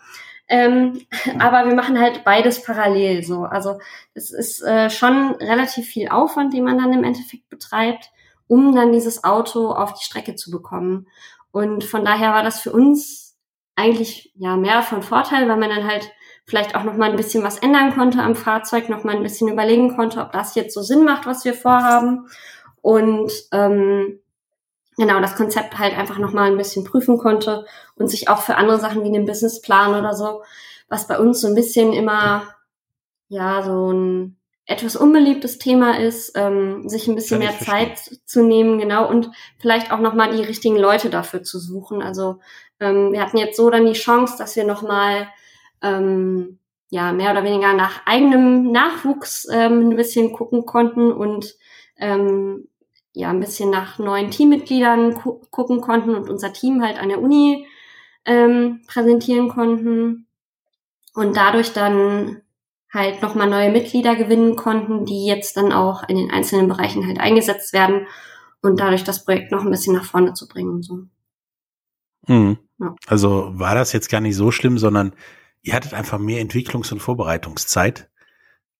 Ähm, 0.47 1.01
aber 1.39 1.67
wir 1.67 1.75
machen 1.75 1.99
halt 1.99 2.23
beides 2.23 2.63
parallel 2.63 3.23
so. 3.23 3.43
Also 3.43 3.79
es 4.13 4.31
ist 4.31 4.61
äh, 4.61 4.89
schon 4.89 5.31
relativ 5.39 5.87
viel 5.87 6.09
Aufwand, 6.09 6.53
den 6.53 6.63
man 6.63 6.77
dann 6.77 6.93
im 6.93 7.03
Endeffekt 7.03 7.49
betreibt, 7.49 8.11
um 8.47 8.75
dann 8.75 8.91
dieses 8.91 9.23
Auto 9.23 9.71
auf 9.71 9.93
die 9.93 10.05
Strecke 10.05 10.35
zu 10.35 10.51
bekommen. 10.51 11.07
Und 11.51 11.83
von 11.83 12.05
daher 12.05 12.33
war 12.33 12.43
das 12.43 12.59
für 12.59 12.71
uns 12.71 13.24
eigentlich 13.75 14.31
ja 14.35 14.55
mehr 14.55 14.81
von 14.81 15.01
Vorteil, 15.01 15.47
weil 15.47 15.57
man 15.57 15.69
dann 15.69 15.87
halt 15.87 16.11
vielleicht 16.45 16.75
auch 16.75 16.83
noch 16.83 16.95
mal 16.95 17.09
ein 17.09 17.15
bisschen 17.15 17.43
was 17.43 17.57
ändern 17.59 17.93
konnte 17.93 18.21
am 18.21 18.35
Fahrzeug, 18.35 18.89
noch 18.89 19.03
mal 19.03 19.15
ein 19.15 19.23
bisschen 19.23 19.47
überlegen 19.47 19.95
konnte, 19.95 20.21
ob 20.21 20.31
das 20.31 20.55
jetzt 20.55 20.73
so 20.73 20.81
Sinn 20.81 21.03
macht, 21.03 21.25
was 21.25 21.43
wir 21.43 21.53
vorhaben. 21.53 22.27
Und 22.81 23.31
ähm, 23.51 24.19
genau 24.97 25.19
das 25.19 25.35
Konzept 25.35 25.77
halt 25.79 25.97
einfach 25.97 26.19
nochmal 26.19 26.51
ein 26.51 26.57
bisschen 26.57 26.83
prüfen 26.83 27.17
konnte 27.17 27.65
und 27.95 28.09
sich 28.09 28.29
auch 28.29 28.41
für 28.41 28.55
andere 28.55 28.79
Sachen 28.79 29.03
wie 29.03 29.07
einen 29.07 29.25
Businessplan 29.25 29.95
oder 29.95 30.13
so, 30.13 30.43
was 30.87 31.07
bei 31.07 31.17
uns 31.19 31.41
so 31.41 31.47
ein 31.47 31.55
bisschen 31.55 31.93
immer 31.93 32.43
ja 33.27 33.63
so 33.63 33.91
ein 33.91 34.37
etwas 34.67 34.95
unbeliebtes 34.95 35.59
Thema 35.59 35.99
ist, 35.99 36.33
ähm, 36.35 36.89
sich 36.89 37.07
ein 37.07 37.15
bisschen 37.15 37.39
mehr 37.39 37.57
Zeit 37.59 37.99
zu 38.25 38.43
nehmen, 38.43 38.79
genau, 38.79 39.07
und 39.07 39.29
vielleicht 39.59 39.91
auch 39.91 39.99
nochmal 39.99 40.35
die 40.35 40.43
richtigen 40.43 40.77
Leute 40.77 41.09
dafür 41.09 41.43
zu 41.43 41.59
suchen. 41.59 42.01
Also 42.01 42.39
ähm, 42.79 43.11
wir 43.11 43.21
hatten 43.21 43.37
jetzt 43.37 43.57
so 43.57 43.69
dann 43.69 43.85
die 43.85 43.93
Chance, 43.93 44.35
dass 44.37 44.55
wir 44.55 44.63
nochmal 44.65 45.27
ähm, 45.83 46.59
ja 46.89 47.13
mehr 47.13 47.31
oder 47.31 47.43
weniger 47.43 47.73
nach 47.73 48.05
eigenem 48.05 48.71
Nachwuchs 48.71 49.47
ähm, 49.51 49.89
ein 49.89 49.95
bisschen 49.95 50.33
gucken 50.33 50.65
konnten 50.65 51.11
und 51.11 51.55
ähm, 51.97 52.67
ja 53.13 53.29
ein 53.29 53.39
bisschen 53.39 53.69
nach 53.69 53.99
neuen 53.99 54.31
Teammitgliedern 54.31 55.13
gu 55.15 55.41
gucken 55.51 55.81
konnten 55.81 56.15
und 56.15 56.29
unser 56.29 56.53
Team 56.53 56.83
halt 56.83 56.99
an 56.99 57.09
der 57.09 57.21
Uni 57.21 57.67
ähm, 58.25 58.81
präsentieren 58.87 59.47
konnten 59.47 60.27
und 61.13 61.37
dadurch 61.37 61.71
dann 61.71 62.41
halt 62.93 63.21
nochmal 63.21 63.49
neue 63.49 63.71
Mitglieder 63.71 64.15
gewinnen 64.15 64.55
konnten, 64.55 65.05
die 65.05 65.25
jetzt 65.25 65.57
dann 65.57 65.71
auch 65.71 66.07
in 66.07 66.17
den 66.17 66.31
einzelnen 66.31 66.67
Bereichen 66.67 67.05
halt 67.05 67.19
eingesetzt 67.19 67.73
werden 67.73 68.07
und 68.61 68.79
dadurch 68.79 69.03
das 69.03 69.25
Projekt 69.25 69.51
noch 69.51 69.63
ein 69.63 69.71
bisschen 69.71 69.95
nach 69.95 70.05
vorne 70.05 70.33
zu 70.33 70.47
bringen. 70.47 70.81
So. 70.81 71.03
Mhm. 72.27 72.57
Ja. 72.79 72.95
Also 73.07 73.51
war 73.53 73.75
das 73.75 73.93
jetzt 73.93 74.09
gar 74.09 74.21
nicht 74.21 74.35
so 74.35 74.51
schlimm, 74.51 74.77
sondern 74.77 75.13
ihr 75.61 75.73
hattet 75.73 75.93
einfach 75.93 76.19
mehr 76.19 76.41
Entwicklungs- 76.41 76.91
und 76.91 76.99
Vorbereitungszeit 76.99 78.09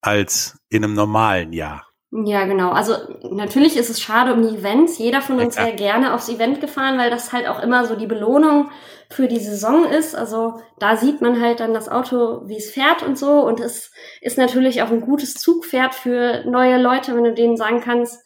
als 0.00 0.58
in 0.68 0.84
einem 0.84 0.94
normalen 0.94 1.52
Jahr. 1.52 1.85
Ja, 2.12 2.44
genau. 2.44 2.70
Also 2.70 2.94
natürlich 3.30 3.76
ist 3.76 3.90
es 3.90 4.00
schade 4.00 4.32
um 4.32 4.42
die 4.42 4.56
Events. 4.56 4.98
Jeder 4.98 5.20
von 5.20 5.40
uns 5.40 5.56
wäre 5.56 5.74
gerne 5.74 6.14
aufs 6.14 6.28
Event 6.28 6.60
gefahren, 6.60 6.98
weil 6.98 7.10
das 7.10 7.32
halt 7.32 7.48
auch 7.48 7.60
immer 7.60 7.84
so 7.84 7.96
die 7.96 8.06
Belohnung 8.06 8.70
für 9.10 9.26
die 9.26 9.40
Saison 9.40 9.84
ist. 9.84 10.14
Also 10.14 10.60
da 10.78 10.96
sieht 10.96 11.20
man 11.20 11.40
halt 11.40 11.60
dann 11.60 11.74
das 11.74 11.88
Auto, 11.88 12.42
wie 12.46 12.56
es 12.56 12.70
fährt 12.70 13.02
und 13.02 13.18
so. 13.18 13.40
Und 13.40 13.60
es 13.60 13.90
ist 14.20 14.38
natürlich 14.38 14.82
auch 14.82 14.90
ein 14.90 15.00
gutes 15.00 15.34
Zugpferd 15.34 15.94
für 15.94 16.44
neue 16.46 16.80
Leute, 16.80 17.14
wenn 17.16 17.24
du 17.24 17.34
denen 17.34 17.56
sagen 17.56 17.80
kannst, 17.80 18.24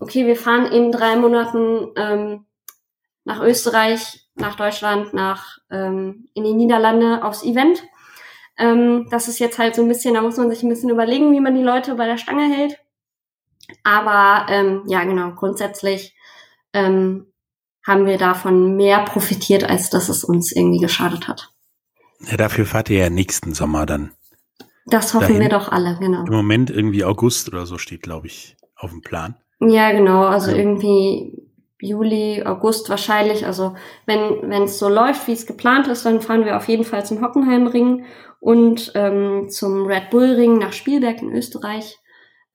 okay, 0.00 0.26
wir 0.26 0.36
fahren 0.36 0.66
in 0.66 0.90
drei 0.90 1.16
Monaten 1.16 1.92
ähm, 1.96 2.46
nach 3.24 3.40
Österreich, 3.40 4.26
nach 4.34 4.56
Deutschland, 4.56 5.14
nach 5.14 5.58
ähm, 5.70 6.28
in 6.34 6.42
die 6.42 6.54
Niederlande 6.54 7.24
aufs 7.24 7.44
Event. 7.44 7.84
Ähm, 8.58 9.06
das 9.10 9.28
ist 9.28 9.38
jetzt 9.38 9.58
halt 9.58 9.76
so 9.76 9.82
ein 9.82 9.88
bisschen, 9.88 10.14
da 10.14 10.22
muss 10.22 10.36
man 10.36 10.50
sich 10.50 10.62
ein 10.62 10.68
bisschen 10.68 10.90
überlegen, 10.90 11.32
wie 11.32 11.40
man 11.40 11.54
die 11.54 11.62
Leute 11.62 11.94
bei 11.94 12.06
der 12.06 12.18
Stange 12.18 12.52
hält. 12.52 12.78
Aber 13.84 14.46
ähm, 14.50 14.82
ja, 14.86 15.04
genau, 15.04 15.32
grundsätzlich 15.32 16.14
ähm, 16.72 17.26
haben 17.86 18.06
wir 18.06 18.18
davon 18.18 18.76
mehr 18.76 19.04
profitiert, 19.04 19.64
als 19.64 19.90
dass 19.90 20.08
es 20.08 20.24
uns 20.24 20.52
irgendwie 20.52 20.78
geschadet 20.78 21.28
hat. 21.28 21.50
Ja, 22.20 22.36
dafür 22.36 22.66
fahrt 22.66 22.90
ihr 22.90 22.98
ja 22.98 23.10
nächsten 23.10 23.54
Sommer 23.54 23.86
dann. 23.86 24.12
Das 24.86 25.14
hoffen 25.14 25.28
Dahin? 25.28 25.42
wir 25.42 25.48
doch 25.48 25.70
alle, 25.70 25.96
genau. 25.98 26.24
Im 26.24 26.32
Moment 26.32 26.70
irgendwie 26.70 27.04
August 27.04 27.48
oder 27.48 27.66
so 27.66 27.78
steht, 27.78 28.02
glaube 28.02 28.26
ich, 28.26 28.56
auf 28.76 28.90
dem 28.90 29.00
Plan. 29.02 29.36
Ja, 29.60 29.92
genau. 29.92 30.24
Also 30.24 30.50
Ja. 30.50 30.56
irgendwie 30.56 31.48
Juli, 31.80 32.42
August 32.44 32.88
wahrscheinlich. 32.90 33.46
Also 33.46 33.74
wenn 34.06 34.48
wenn 34.48 34.64
es 34.64 34.78
so 34.78 34.88
läuft, 34.88 35.26
wie 35.26 35.32
es 35.32 35.46
geplant 35.46 35.88
ist, 35.88 36.04
dann 36.04 36.20
fahren 36.20 36.44
wir 36.44 36.56
auf 36.56 36.68
jeden 36.68 36.84
Fall 36.84 37.04
zum 37.04 37.22
Hockenheimring 37.22 38.04
und 38.40 38.92
ähm, 38.94 39.48
zum 39.50 39.86
Red 39.86 40.10
Bull 40.10 40.34
Ring 40.34 40.58
nach 40.58 40.72
Spielberg 40.72 41.22
in 41.22 41.32
Österreich. 41.32 41.98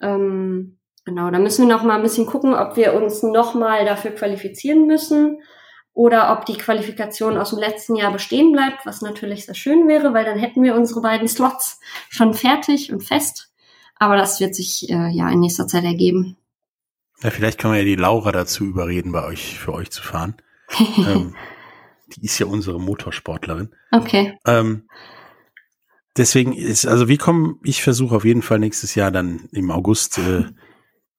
Ähm, 0.02 0.77
genau, 1.08 1.32
da 1.32 1.40
müssen 1.40 1.66
wir 1.66 1.74
noch 1.74 1.84
mal 1.84 1.96
ein 1.96 2.04
bisschen 2.04 2.26
gucken, 2.26 2.54
ob 2.54 2.76
wir 2.76 2.94
uns 2.94 3.24
noch 3.24 3.56
mal 3.56 3.86
dafür 3.86 4.12
qualifizieren 4.12 4.88
müssen 4.88 5.42
oder 5.94 6.34
ob 6.34 6.46
die 6.46 6.58
Qualifikation 6.58 7.38
aus 7.38 7.52
dem 7.52 7.60
letzten 7.60 7.96
Jahr 7.96 8.12
bestehen 8.12 8.52
bleibt, 8.52 8.86
was 8.86 9.02
natürlich 9.02 9.46
sehr 9.46 9.56
schön 9.56 9.88
wäre, 9.88 10.14
weil 10.14 10.26
dann 10.26 10.38
hätten 10.38 10.62
wir 10.64 10.76
unsere 10.76 11.02
beiden 11.02 11.30
Slots 11.30 11.80
schon 12.10 12.34
fertig 12.34 12.92
und 12.92 13.06
fest. 13.06 13.54
Aber 13.96 14.18
das 14.18 14.42
wird 14.42 14.54
sich 14.54 14.90
äh, 14.90 15.08
ja 15.08 15.32
in 15.32 15.40
nächster 15.40 15.66
Zeit 15.66 15.86
ergeben. 15.86 16.36
Ja, 17.24 17.32
vielleicht 17.32 17.58
können 17.58 17.74
wir 17.74 17.80
ja 17.80 17.86
die 17.86 17.96
Laura 17.96 18.34
dazu 18.34 18.66
überreden, 18.66 19.14
bei 19.14 19.26
euch, 19.26 19.58
für 19.58 19.74
euch 19.74 19.90
zu 19.90 20.04
fahren. 20.04 20.36
ähm, 20.98 21.36
die 22.16 22.26
ist 22.26 22.38
ja 22.38 22.48
unsere 22.48 22.82
Motorsportlerin. 22.82 23.70
Okay. 23.92 24.38
Ähm, 24.46 24.90
deswegen 26.18 26.52
ist, 26.52 26.86
also 26.86 27.08
wir 27.08 27.18
kommen, 27.18 27.62
ich 27.64 27.82
versuche 27.82 28.18
auf 28.18 28.26
jeden 28.26 28.42
Fall 28.42 28.60
nächstes 28.60 28.94
Jahr 28.94 29.10
dann 29.10 29.48
im 29.54 29.72
August, 29.72 30.18
äh, 30.18 30.44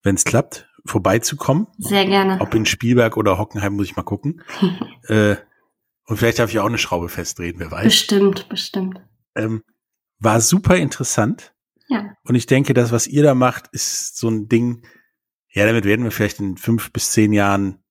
wenn 0.09 0.15
es 0.15 0.25
klappt, 0.25 0.67
vorbeizukommen. 0.87 1.67
Sehr 1.77 2.07
gerne. 2.07 2.41
Ob 2.41 2.55
in 2.55 2.65
Spielberg 2.65 3.19
oder 3.19 3.39
Hockenheim, 3.39 3.75
muss 3.75 3.87
ich 3.87 3.97
mal 3.97 4.03
gucken. 4.03 4.43
äh, 5.09 5.37
und 6.07 6.17
vielleicht 6.17 6.39
darf 6.39 6.51
ich 6.51 6.59
auch 6.59 6.67
eine 6.67 6.79
Schraube 6.79 7.11
festdrehen, 7.11 7.57
wer 7.59 7.71
weiß. 7.71 7.85
Bestimmt, 7.85 8.49
bestimmt. 8.49 9.01
Ähm, 9.35 9.63
war 10.19 10.41
super 10.41 10.77
interessant. 10.77 11.55
Ja. 11.89 12.15
Und 12.25 12.37
ich 12.37 12.47
denke, 12.47 12.73
das, 12.73 12.91
was 12.91 13.07
ihr 13.07 13.23
da 13.23 13.35
macht, 13.35 13.69
ist 13.73 14.17
so 14.17 14.31
ein 14.31 14.49
Ding, 14.49 14.87
ja, 15.53 15.67
damit 15.67 15.85
werden 15.85 16.05
wir 16.05 16.11
vielleicht 16.11 16.41
in 16.41 16.57
fünf 16.57 16.91
bis 16.91 17.11
zehn 17.11 17.35
Jahren 17.35 17.83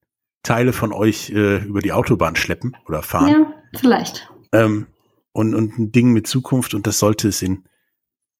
Teile 0.41 0.73
von 0.73 0.91
euch 0.91 1.29
äh, 1.29 1.57
über 1.57 1.81
die 1.81 1.91
Autobahn 1.91 2.35
schleppen 2.35 2.75
oder 2.87 3.03
fahren. 3.03 3.29
Ja, 3.29 3.79
vielleicht. 3.79 4.31
Ähm, 4.51 4.87
und, 5.33 5.53
und 5.53 5.77
ein 5.77 5.91
Ding 5.91 6.13
mit 6.13 6.25
Zukunft 6.25 6.73
und 6.73 6.87
das 6.87 6.97
sollte 6.97 7.27
es 7.27 7.43
in, 7.43 7.65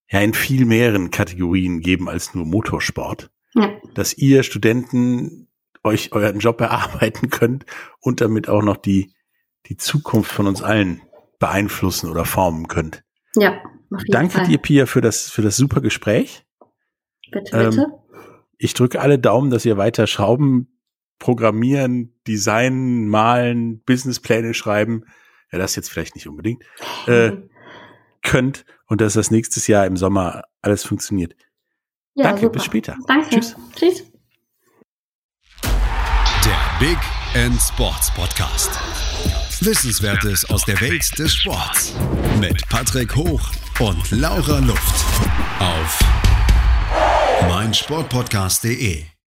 ja, 0.10 0.20
in 0.22 0.34
viel 0.34 0.66
mehreren 0.66 1.12
Kategorien 1.12 1.82
geben 1.82 2.10
als 2.10 2.34
nur 2.34 2.46
Motorsport. 2.46 3.30
Ja. 3.58 3.82
Dass 3.94 4.14
ihr 4.14 4.44
Studenten 4.44 5.48
euch 5.84 6.12
euren 6.12 6.40
Job 6.40 6.62
erarbeiten 6.62 7.30
könnt 7.30 7.66
und 8.00 8.22
damit 8.22 8.50
auch 8.50 8.62
noch 8.62 8.78
die, 8.78 9.14
die 9.68 9.78
Zukunft 9.78 10.32
von 10.32 10.48
uns 10.48 10.62
allen 10.62 11.02
beeinflussen 11.40 12.10
oder 12.10 12.26
formen 12.26 12.68
könnt. 12.68 13.04
Ja, 13.36 13.62
Danke 14.08 14.40
Fall. 14.40 14.48
dir, 14.48 14.58
Pia, 14.58 14.86
für 14.86 15.02
das, 15.02 15.30
für 15.30 15.42
das 15.42 15.56
super 15.56 15.82
Gespräch. 15.82 16.46
Bitte, 17.32 17.56
Ähm, 17.56 17.70
bitte. 17.70 17.88
Ich 18.58 18.74
drücke 18.74 19.00
alle 19.00 19.20
Daumen, 19.20 19.52
dass 19.52 19.66
ihr 19.66 19.78
weiter 19.78 20.08
Schrauben 20.08 20.80
programmieren, 21.20 22.20
designen, 22.28 23.08
malen, 23.08 23.82
Businesspläne 23.84 24.54
schreiben. 24.54 25.06
Ja, 25.52 25.60
das 25.60 25.76
jetzt 25.76 25.90
vielleicht 25.90 26.16
nicht 26.16 26.28
unbedingt. 26.28 26.64
Äh, 27.06 27.34
könnt 28.24 28.66
und 28.88 29.00
dass 29.00 29.14
das 29.14 29.32
nächstes 29.32 29.68
Jahr 29.68 29.86
im 29.86 29.96
Sommer 29.96 30.44
alles 30.62 30.84
funktioniert. 30.84 31.36
Ja, 32.18 32.24
Danke, 32.24 32.42
super. 32.42 32.54
bis 32.54 32.66
später. 32.66 32.98
Danke. 33.08 33.30
Tschüss. 33.30 33.56
Tschüss. 33.76 34.04
Der 35.64 36.80
Big 36.80 36.98
End 37.36 37.62
Sports 37.62 38.12
Podcast. 38.14 38.72
Wissenswertes 39.62 40.50
aus 40.50 40.66
der 40.66 40.80
Welt 40.82 41.18
des 41.20 41.36
Sports. 41.36 41.94
Mit 42.40 42.68
Patrick 42.70 43.16
Hoch 43.16 43.52
und 43.80 44.10
Laura 44.12 44.60
Luft. 44.60 45.06
Auf 45.60 46.00
meinsportpodcast.de. 47.48 49.17